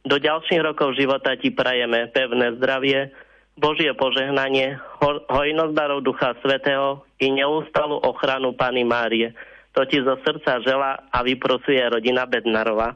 Do 0.07 0.15
ďalších 0.15 0.63
rokov 0.63 0.95
života 0.95 1.35
ti 1.35 1.51
prajeme 1.51 2.07
pevné 2.15 2.55
zdravie, 2.55 3.11
Božie 3.55 3.91
požehnanie, 3.95 4.75
ho- 4.99 5.23
hojnosť 5.31 5.73
darov 5.73 6.03
Ducha 6.03 6.35
Svetého 6.43 7.07
i 7.23 7.31
neustalú 7.31 8.03
ochranu 8.03 8.51
Pany 8.51 8.83
Márie. 8.83 9.31
To 9.75 9.87
ti 9.87 9.99
zo 10.03 10.19
srdca 10.23 10.59
žela 10.63 11.07
a 11.11 11.23
vyprosuje 11.23 11.79
rodina 11.87 12.27
Bednarova. 12.27 12.95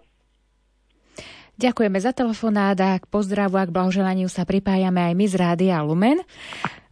Ďakujeme 1.59 1.99
za 1.99 2.15
telefonát 2.15 2.79
a 2.79 2.95
k 2.95 3.03
pozdravu 3.11 3.59
a 3.59 3.67
k 3.67 3.75
blahoželaniu 3.75 4.31
sa 4.31 4.47
pripájame 4.47 5.11
aj 5.11 5.13
my 5.15 5.25
z 5.27 5.35
Rádia 5.35 5.83
Lumen. 5.83 6.23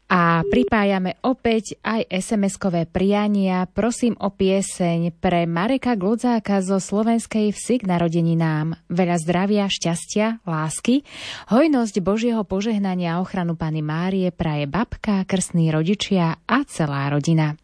A 0.08 0.40
pripájame 0.48 1.20
opäť 1.20 1.76
aj 1.84 2.08
SMS-kové 2.08 2.88
priania. 2.88 3.68
Prosím 3.68 4.16
o 4.24 4.32
pieseň 4.32 5.12
pre 5.20 5.44
Mareka 5.44 6.00
Glodzáka 6.00 6.64
zo 6.64 6.80
slovenskej 6.80 7.52
vsi 7.52 7.84
k 7.84 7.92
narodeninám. 7.92 8.80
Veľa 8.88 9.20
zdravia, 9.20 9.68
šťastia, 9.68 10.48
lásky, 10.48 11.04
hojnosť 11.52 12.00
Božieho 12.00 12.48
požehnania 12.48 13.20
a 13.20 13.22
ochranu 13.22 13.60
Pany 13.60 13.84
Márie 13.84 14.32
praje 14.32 14.64
babka, 14.64 15.28
krstní 15.28 15.76
rodičia 15.76 16.40
a 16.48 16.64
celá 16.64 17.12
rodina. 17.12 17.60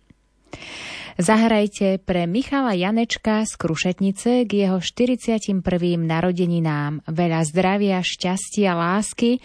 Zahrajte 1.14 2.02
pre 2.02 2.26
Michala 2.26 2.74
Janečka 2.74 3.46
z 3.46 3.54
Krušetnice 3.54 4.50
k 4.50 4.66
jeho 4.66 4.82
41. 4.82 5.62
narodeninám. 6.02 7.06
Veľa 7.06 7.42
zdravia, 7.46 8.02
šťastia, 8.02 8.74
lásky 8.74 9.38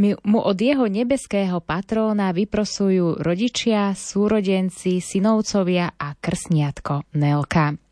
mu 0.00 0.40
od 0.40 0.58
jeho 0.60 0.84
nebeského 0.84 1.64
patróna 1.64 2.36
vyprosujú 2.36 3.24
rodičia, 3.24 3.96
súrodenci, 3.96 5.00
synovcovia 5.00 5.96
a 5.96 6.12
krsniatko 6.12 7.08
Nelka. 7.16 7.83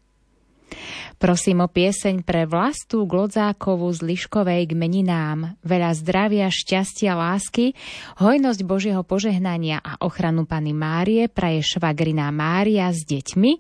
Prosím 1.16 1.64
o 1.64 1.68
pieseň 1.70 2.26
pre 2.26 2.44
Vlastu 2.44 3.08
Glodzákovu 3.08 3.88
z 3.94 4.00
Liškovej 4.04 4.68
k 4.68 4.72
meninám. 4.76 5.56
Veľa 5.64 5.96
zdravia, 5.96 6.46
šťastia, 6.52 7.16
lásky, 7.16 7.72
hojnosť 8.20 8.60
Božieho 8.62 9.02
požehnania 9.06 9.80
a 9.80 10.02
ochranu 10.04 10.44
Pany 10.44 10.76
Márie 10.76 11.32
praje 11.32 11.64
švagrina 11.64 12.28
Mária 12.34 12.92
s 12.92 13.06
deťmi 13.08 13.52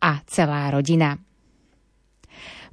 a 0.00 0.22
celá 0.28 0.70
rodina. 0.70 1.25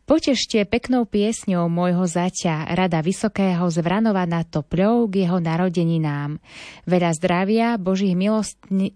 Potešte 0.03 0.67
peknou 0.67 1.07
piesňou 1.07 1.71
môjho 1.71 2.03
zaťa 2.03 2.75
Rada 2.75 2.99
Vysokého 2.99 3.63
z 3.71 3.79
Vranova 3.79 4.27
nad 4.27 4.43
Topľou 4.43 5.07
k 5.07 5.23
jeho 5.23 5.39
narodeninám. 5.39 6.43
Veľa 6.83 7.11
zdravia, 7.15 7.79
Božích 7.79 8.11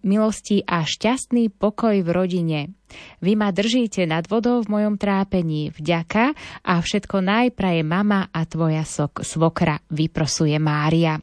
milostí 0.03 0.67
a 0.67 0.83
šťastný 0.83 1.47
pokoj 1.55 1.95
v 2.03 2.09
rodine. 2.11 2.59
Vy 3.23 3.39
ma 3.39 3.55
držíte 3.55 4.03
nad 4.03 4.27
vodou 4.27 4.59
v 4.63 4.67
mojom 4.67 4.99
trápení. 4.99 5.71
Vďaka 5.71 6.35
a 6.67 6.73
všetko 6.83 7.23
najpraje 7.23 7.87
mama 7.87 8.27
a 8.27 8.43
tvoja 8.43 8.83
sok, 8.83 9.23
svokra, 9.23 9.79
vyprosuje 9.87 10.59
Mária. 10.59 11.19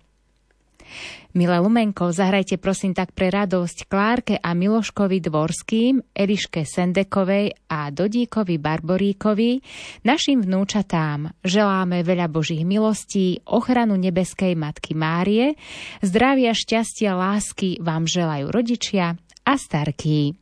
Milé 1.35 1.59
Lumenko, 1.59 2.15
zahrajte 2.15 2.63
prosím 2.63 2.95
tak 2.95 3.11
pre 3.11 3.27
radosť 3.27 3.91
Klárke 3.91 4.39
a 4.39 4.55
Miloškovi 4.55 5.19
Dvorským, 5.19 6.15
Eliške 6.15 6.63
Sendekovej 6.63 7.51
a 7.75 7.91
Dodíkovi 7.91 8.63
Barboríkovi, 8.63 9.59
našim 10.07 10.47
vnúčatám. 10.47 11.35
Želáme 11.43 12.07
veľa 12.07 12.31
Božích 12.31 12.63
milostí, 12.63 13.43
ochranu 13.51 13.99
nebeskej 13.99 14.55
Matky 14.55 14.95
Márie, 14.95 15.59
zdravia, 16.07 16.55
šťastia, 16.55 17.19
lásky 17.19 17.83
vám 17.83 18.07
želajú 18.07 18.55
rodičia 18.55 19.19
a 19.43 19.53
starkí. 19.59 20.39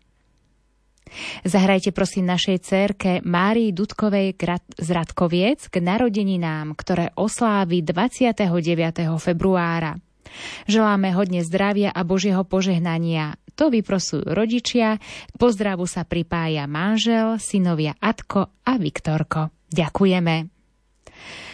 Zahrajte 1.41 1.97
prosím 1.97 2.29
našej 2.29 2.59
cerke 2.61 3.25
Márii 3.25 3.73
Dudkovej 3.73 4.37
z 4.77 4.89
Radkoviec 4.93 5.73
k 5.73 5.75
narodeninám, 5.81 6.77
ktoré 6.77 7.17
oslávi 7.17 7.81
29. 7.81 8.45
februára. 9.17 9.97
Želáme 10.67 11.13
hodne 11.15 11.41
zdravia 11.47 11.91
a 11.91 12.03
Božieho 12.03 12.43
požehnania. 12.47 13.37
To 13.57 13.69
vyprosujú 13.69 14.33
rodičia. 14.33 14.97
K 15.29 15.35
pozdravu 15.37 15.85
sa 15.85 16.09
pripája 16.09 16.65
manžel, 16.65 17.37
synovia 17.37 17.93
Atko 18.01 18.49
a 18.65 18.73
Viktorko. 18.81 19.53
Ďakujeme. 19.69 20.53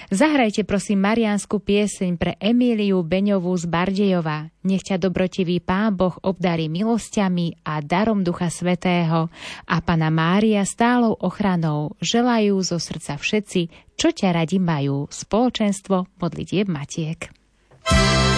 Zahrajte 0.08 0.64
prosím 0.64 1.04
mariánsku 1.04 1.60
pieseň 1.60 2.16
pre 2.16 2.32
Emíliu 2.40 3.04
Beňovú 3.04 3.52
z 3.60 3.68
Bardejova. 3.68 4.48
Nech 4.64 4.80
ťa 4.80 4.96
dobrotivý 4.96 5.60
Pán 5.60 6.00
Boh 6.00 6.16
obdarí 6.24 6.72
milosťami 6.72 7.60
a 7.68 7.84
darom 7.84 8.24
Ducha 8.24 8.48
Svetého 8.48 9.28
a 9.68 9.76
Pana 9.84 10.08
Mária 10.08 10.64
stálou 10.64 11.12
ochranou 11.12 11.92
želajú 12.00 12.56
zo 12.64 12.80
srdca 12.80 13.20
všetci, 13.20 13.68
čo 14.00 14.08
ťa 14.08 14.32
radi 14.32 14.56
majú, 14.56 15.12
spoločenstvo 15.12 16.16
modlitieb 16.16 16.72
Matiek. 16.72 17.28
Matke, 17.84 17.92
vola 17.92 18.37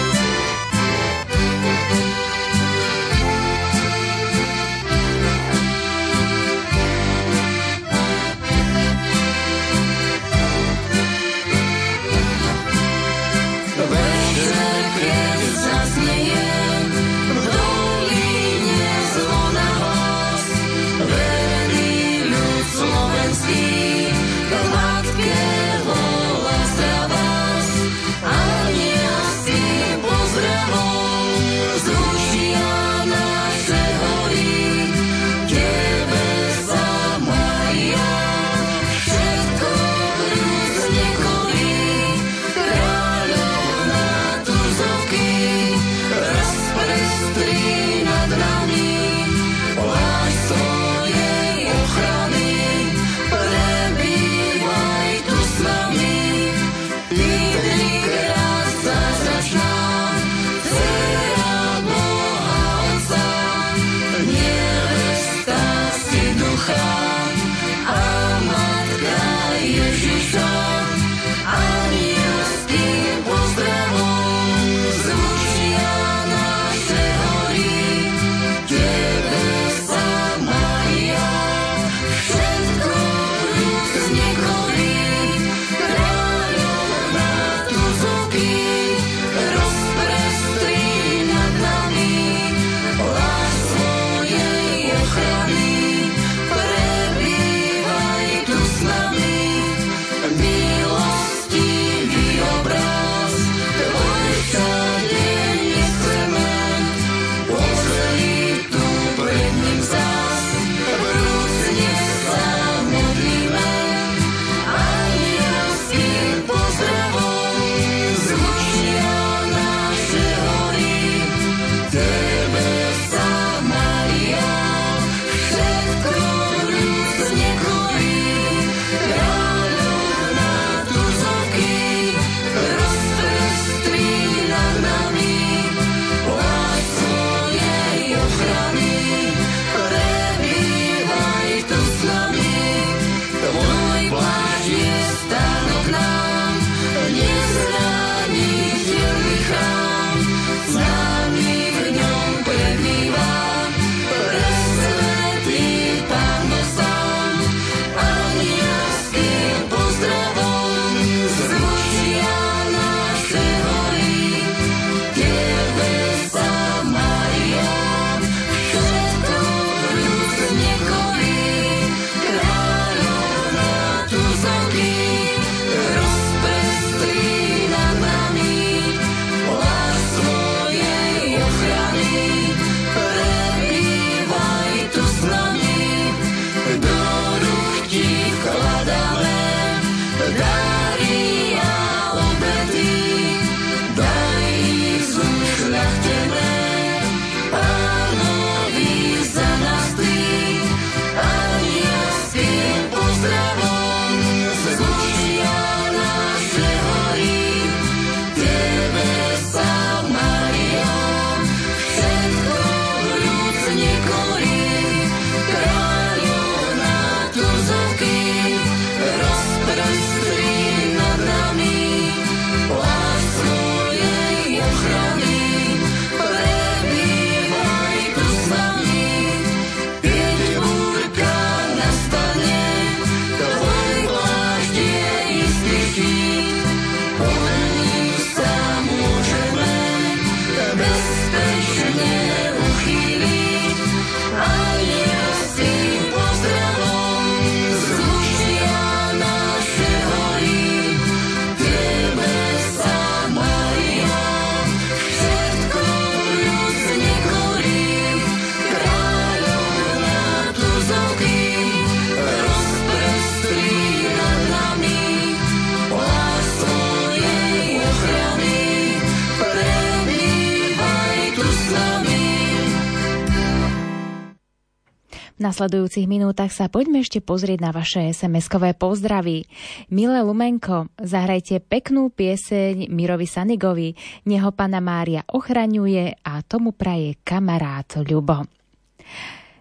nasledujúcich 275.61 276.09
minútach 276.09 276.49
sa 276.49 276.73
poďme 276.73 277.05
ešte 277.05 277.21
pozrieť 277.21 277.61
na 277.61 277.69
vaše 277.69 278.01
SMS-kové 278.09 278.73
pozdravy. 278.73 279.45
Milé 279.93 280.25
Lumenko, 280.25 280.89
zahrajte 280.97 281.61
peknú 281.61 282.09
pieseň 282.09 282.89
Mirovi 282.89 283.29
Sanigovi, 283.29 283.93
neho 284.25 284.49
pana 284.57 284.81
Mária 284.81 285.21
ochraňuje 285.21 286.25
a 286.25 286.41
tomu 286.41 286.73
praje 286.73 287.21
kamarát 287.21 287.85
Ľubo. 287.93 288.49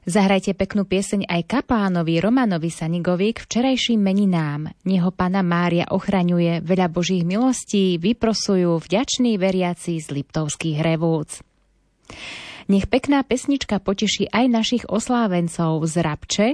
Zahrajte 0.09 0.56
peknú 0.56 0.89
pieseň 0.89 1.28
aj 1.28 1.44
kapánovi 1.44 2.16
Romanovi 2.16 2.72
Sanigovi 2.72 3.36
k 3.36 3.44
včerajším 3.44 4.01
meninám. 4.01 4.72
Neho 4.89 5.12
pana 5.12 5.44
Mária 5.44 5.85
ochraňuje, 5.93 6.64
veľa 6.64 6.89
božích 6.89 7.28
milostí 7.28 8.01
vyprosujú 8.01 8.81
vďační 8.81 9.36
veriaci 9.36 10.01
z 10.01 10.09
Liptovských 10.16 10.81
revúc. 10.81 11.44
Nech 12.70 12.86
pekná 12.86 13.26
pesnička 13.26 13.82
poteší 13.82 14.30
aj 14.30 14.47
našich 14.47 14.84
oslávencov 14.86 15.82
z 15.90 16.06
Rabče, 16.06 16.47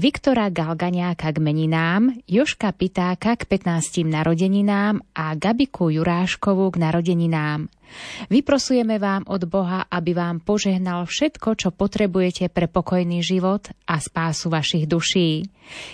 Viktora 0.00 0.48
Galganiáka 0.48 1.28
k 1.28 1.44
meninám, 1.44 2.24
Joška 2.24 2.72
Pitáka 2.72 3.36
k 3.36 3.44
15. 3.44 4.08
narodeninám 4.08 5.04
a 5.12 5.36
Gabiku 5.36 5.92
Juráškovu 5.92 6.72
k 6.72 6.76
narodeninám. 6.88 7.68
Vyprosujeme 8.28 9.00
vám 9.00 9.24
od 9.28 9.46
Boha, 9.48 9.86
aby 9.88 10.12
vám 10.16 10.42
požehnal 10.42 11.08
všetko, 11.08 11.54
čo 11.56 11.68
potrebujete 11.70 12.50
pre 12.52 12.66
pokojný 12.68 13.24
život 13.24 13.70
a 13.88 13.98
spásu 13.98 14.52
vašich 14.52 14.84
duší. 14.88 15.48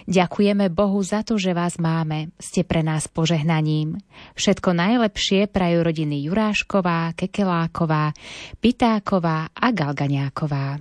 Ďakujeme 0.06 0.70
Bohu 0.70 1.02
za 1.02 1.26
to, 1.26 1.34
že 1.34 1.50
vás 1.50 1.82
máme. 1.82 2.30
Ste 2.38 2.62
pre 2.62 2.86
nás 2.86 3.10
požehnaním. 3.10 3.98
Všetko 4.38 4.70
najlepšie 4.70 5.50
prajú 5.50 5.82
rodiny 5.82 6.22
Jurášková, 6.30 7.14
Kekeláková, 7.18 8.14
Pitáková 8.62 9.50
a 9.50 9.66
Galganiáková. 9.74 10.78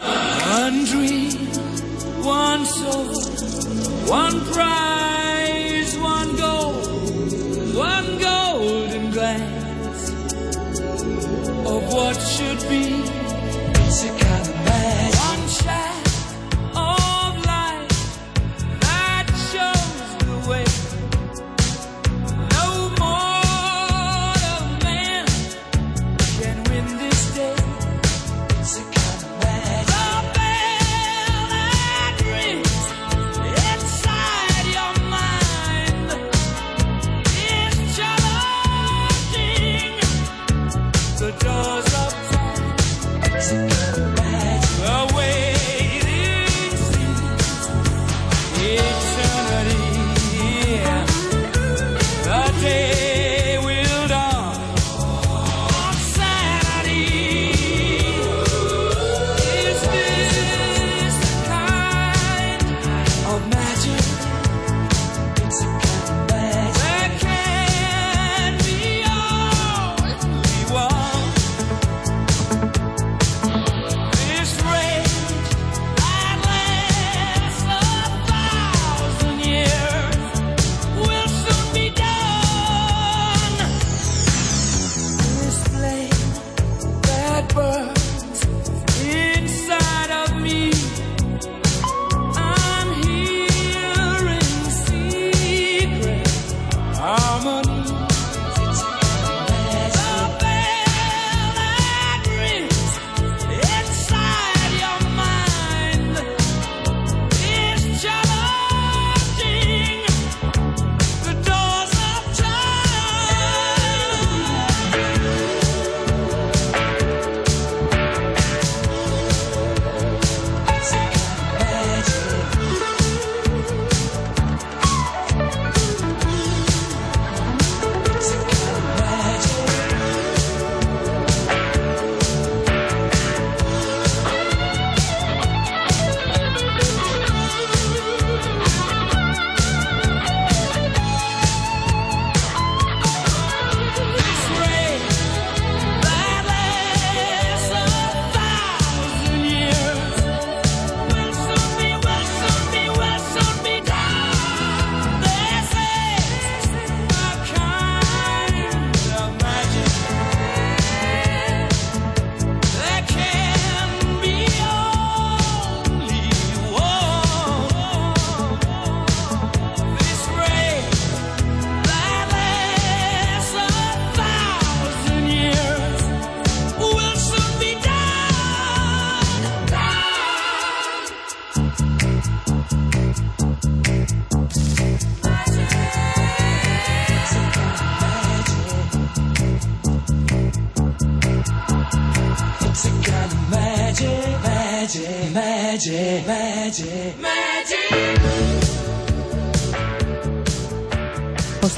One 0.00 0.80
dream, 0.88 1.36
one 2.24 2.64
soul, 2.64 3.12
one 4.08 4.40
prize, 4.48 4.89
should 12.20 12.60
be. 12.68 12.99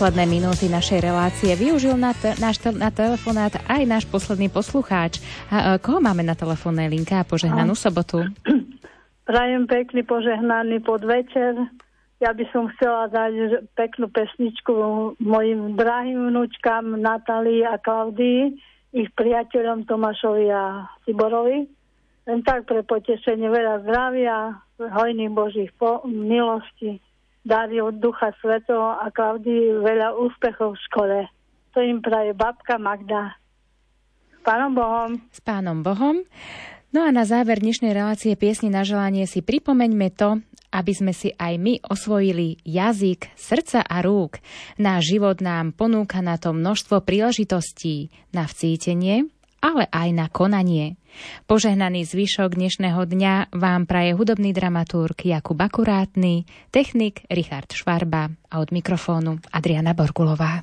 Posledné 0.02 0.26
minúty 0.26 0.66
našej 0.66 0.98
relácie 0.98 1.54
využil 1.54 1.94
na, 1.94 2.10
te, 2.10 2.34
náš 2.42 2.58
te, 2.58 2.74
na 2.74 2.90
telefonát 2.90 3.54
aj 3.70 3.86
náš 3.86 4.02
posledný 4.10 4.50
poslucháč. 4.50 5.22
A, 5.46 5.54
a, 5.54 5.60
koho 5.78 6.02
máme 6.02 6.26
na 6.26 6.34
telefónnej 6.34 6.90
linke 6.90 7.14
a 7.14 7.22
požehnanú 7.22 7.78
sobotu? 7.78 8.26
Prajem 9.30 9.70
pekný 9.70 10.02
požehnaný 10.02 10.82
podvečer. 10.82 11.54
Ja 12.18 12.34
by 12.34 12.44
som 12.50 12.66
chcela 12.74 13.14
dať 13.14 13.62
peknú 13.78 14.10
pesničku 14.10 14.74
mojim 15.22 15.78
drahým 15.78 16.34
vnúčkam 16.34 16.98
Natalii 16.98 17.62
a 17.62 17.78
Klaudii, 17.78 18.58
ich 18.90 19.06
priateľom 19.14 19.86
Tomášovi 19.86 20.50
a 20.50 20.90
Tiborovi 21.06 21.70
len 22.26 22.40
tak 22.46 22.66
pre 22.66 22.86
potešenie 22.86 23.50
veľa 23.50 23.86
zdravia, 23.86 24.58
hojných 24.78 25.30
božích 25.30 25.70
po- 25.74 26.02
milosti, 26.06 27.02
darí 27.42 27.82
od 27.82 27.98
Ducha 27.98 28.30
Svetého 28.38 28.98
a 28.98 29.10
Klaudii 29.10 29.82
veľa 29.82 30.14
úspechov 30.18 30.78
v 30.78 30.82
škole. 30.90 31.18
To 31.74 31.78
im 31.82 31.98
praje 32.02 32.34
babka 32.34 32.78
Magda. 32.78 33.38
S 34.30 34.40
pánom 34.42 34.74
Bohom. 34.74 35.10
S 35.30 35.40
pánom 35.42 35.78
Bohom. 35.82 36.22
No 36.92 37.08
a 37.08 37.10
na 37.14 37.24
záver 37.24 37.62
dnešnej 37.62 37.96
relácie 37.96 38.36
piesni 38.36 38.68
na 38.68 38.84
želanie 38.84 39.24
si 39.24 39.40
pripomeňme 39.40 40.12
to, 40.12 40.44
aby 40.72 40.92
sme 40.92 41.12
si 41.12 41.32
aj 41.36 41.56
my 41.60 41.80
osvojili 41.84 42.60
jazyk, 42.64 43.32
srdca 43.36 43.84
a 43.84 44.00
rúk. 44.00 44.40
Náš 44.80 45.16
život 45.16 45.40
nám 45.44 45.72
ponúka 45.72 46.20
na 46.24 46.40
to 46.40 46.52
množstvo 46.52 47.04
príležitostí 47.04 48.12
na 48.32 48.48
vcítenie, 48.48 49.28
ale 49.60 49.88
aj 49.88 50.08
na 50.12 50.26
konanie. 50.32 51.00
Požehnaný 51.46 52.08
zvyšok 52.08 52.56
dnešného 52.56 53.02
dňa 53.04 53.52
vám 53.52 53.84
praje 53.84 54.16
hudobný 54.16 54.54
dramaturg 54.56 55.16
Jakub 55.26 55.58
Akurátny, 55.58 56.44
technik 56.70 57.26
Richard 57.28 57.72
Švarba 57.72 58.30
a 58.50 58.54
od 58.60 58.70
mikrofónu 58.70 59.38
Adriana 59.52 59.92
Borgulová. 59.92 60.62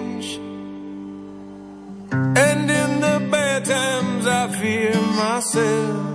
And 2.13 2.69
in 2.69 2.99
the 2.99 3.27
bad 3.31 3.63
times, 3.63 4.27
I 4.27 4.47
fear 4.59 4.93
myself. 5.23 6.07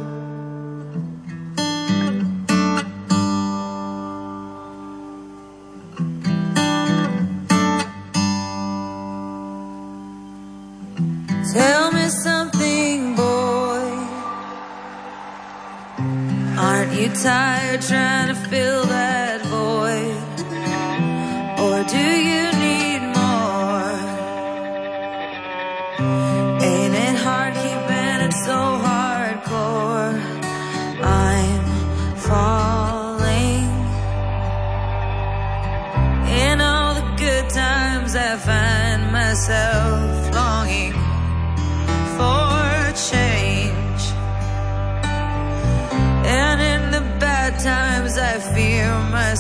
Tell 11.54 11.92
me 11.92 12.08
something, 12.08 13.16
boy. 13.16 14.06
Aren't 16.58 16.92
you 16.92 17.08
tired 17.08 17.80
trying 17.80 18.28
to 18.28 18.34
fill 18.34 18.84
that 18.84 19.05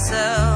myself. 0.08 0.55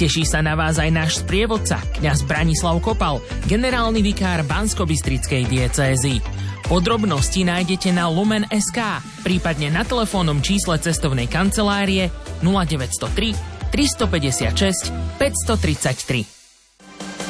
Teší 0.00 0.24
sa 0.24 0.40
na 0.40 0.56
vás 0.56 0.80
aj 0.80 0.88
náš 0.96 1.20
sprievodca, 1.20 1.76
kňaz 2.00 2.24
Branislav 2.24 2.80
Kopal, 2.80 3.20
generálny 3.44 4.00
vikár 4.00 4.40
Bansko-Bystrickej 4.48 5.44
diecézy. 5.44 6.24
Podrobnosti 6.64 7.44
nájdete 7.44 7.92
na 7.92 8.08
Lumen.sk, 8.08 8.80
prípadne 9.20 9.68
na 9.68 9.84
telefónnom 9.84 10.40
čísle 10.40 10.80
cestovnej 10.80 11.28
kancelárie 11.28 12.08
0903 12.40 13.36
356 13.68 14.88
533. 15.20 16.39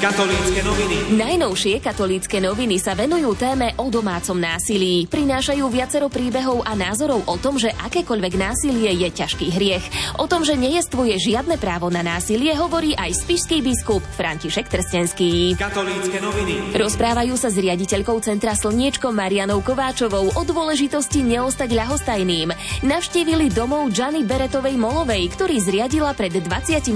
Katolícke 0.00 0.64
noviny. 0.64 0.96
Najnovšie 1.12 1.76
katolícke 1.84 2.40
noviny 2.40 2.80
sa 2.80 2.96
venujú 2.96 3.36
téme 3.36 3.76
o 3.76 3.92
domácom 3.92 4.32
násilí. 4.32 5.04
Prinášajú 5.04 5.60
viacero 5.68 6.08
príbehov 6.08 6.64
a 6.64 6.72
názorov 6.72 7.20
o 7.28 7.36
tom, 7.36 7.60
že 7.60 7.68
akékoľvek 7.68 8.32
násilie 8.40 8.96
je 8.96 9.08
ťažký 9.12 9.52
hriech. 9.60 9.84
O 10.16 10.24
tom, 10.24 10.40
že 10.40 10.56
nejestvuje 10.56 11.20
žiadne 11.20 11.60
právo 11.60 11.92
na 11.92 12.00
násilie, 12.00 12.56
hovorí 12.56 12.96
aj 12.96 13.12
spišský 13.12 13.60
biskup 13.60 14.00
František 14.16 14.72
Trstenský. 14.72 15.60
Katolícke 15.60 16.16
noviny. 16.16 16.72
Rozprávajú 16.80 17.36
sa 17.36 17.52
s 17.52 17.60
riaditeľkou 17.60 18.24
Centra 18.24 18.56
Slniečko 18.56 19.12
Marianou 19.12 19.60
Kováčovou 19.60 20.32
o 20.32 20.42
dôležitosti 20.48 21.20
neostať 21.28 21.76
ľahostajným. 21.76 22.48
Navštívili 22.88 23.52
domov 23.52 23.92
Gianni 23.92 24.24
Beretovej 24.24 24.80
Molovej, 24.80 25.28
ktorý 25.36 25.60
zriadila 25.60 26.16
pred 26.16 26.32
25 26.32 26.88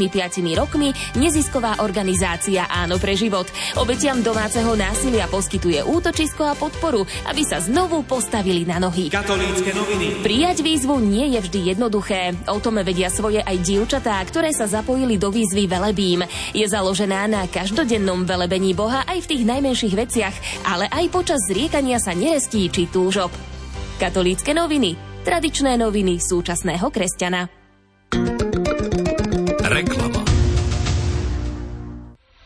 rokmi 0.57 0.97
nezisková 1.21 1.85
organizácia 1.85 2.65
Áno 2.65 2.94
pre 2.99 3.19
život. 3.19 3.49
Obetiam 3.79 4.21
domáceho 4.21 4.75
násilia 4.77 5.27
poskytuje 5.31 5.83
útočisko 5.83 6.47
a 6.47 6.55
podporu, 6.55 7.07
aby 7.29 7.43
sa 7.43 7.63
znovu 7.63 8.05
postavili 8.05 8.69
na 8.69 8.83
nohy. 8.83 9.09
Katolícke 9.09 9.71
noviny. 9.73 10.21
Prijať 10.21 10.61
výzvu 10.61 11.01
nie 11.01 11.35
je 11.35 11.41
vždy 11.45 11.61
jednoduché. 11.75 12.37
O 12.51 12.61
tom 12.61 12.79
vedia 12.83 13.09
svoje 13.09 13.41
aj 13.41 13.57
dievčatá, 13.63 14.19
ktoré 14.29 14.53
sa 14.53 14.69
zapojili 14.69 15.17
do 15.17 15.31
výzvy 15.31 15.67
Velebím. 15.67 16.27
Je 16.53 16.67
založená 16.67 17.27
na 17.27 17.49
každodennom 17.49 18.29
velebení 18.29 18.77
Boha 18.77 19.07
aj 19.09 19.25
v 19.25 19.31
tých 19.31 19.43
najmenších 19.49 19.95
veciach, 19.95 20.37
ale 20.69 20.91
aj 20.91 21.05
počas 21.09 21.41
zriekania 21.49 21.97
sa 22.03 22.13
nerestí 22.13 22.69
či 22.69 22.91
túžob. 22.91 23.33
Katolícke 23.97 24.53
noviny. 24.53 24.97
Tradičné 25.25 25.81
noviny 25.81 26.21
súčasného 26.21 26.93
kresťana. 26.93 27.64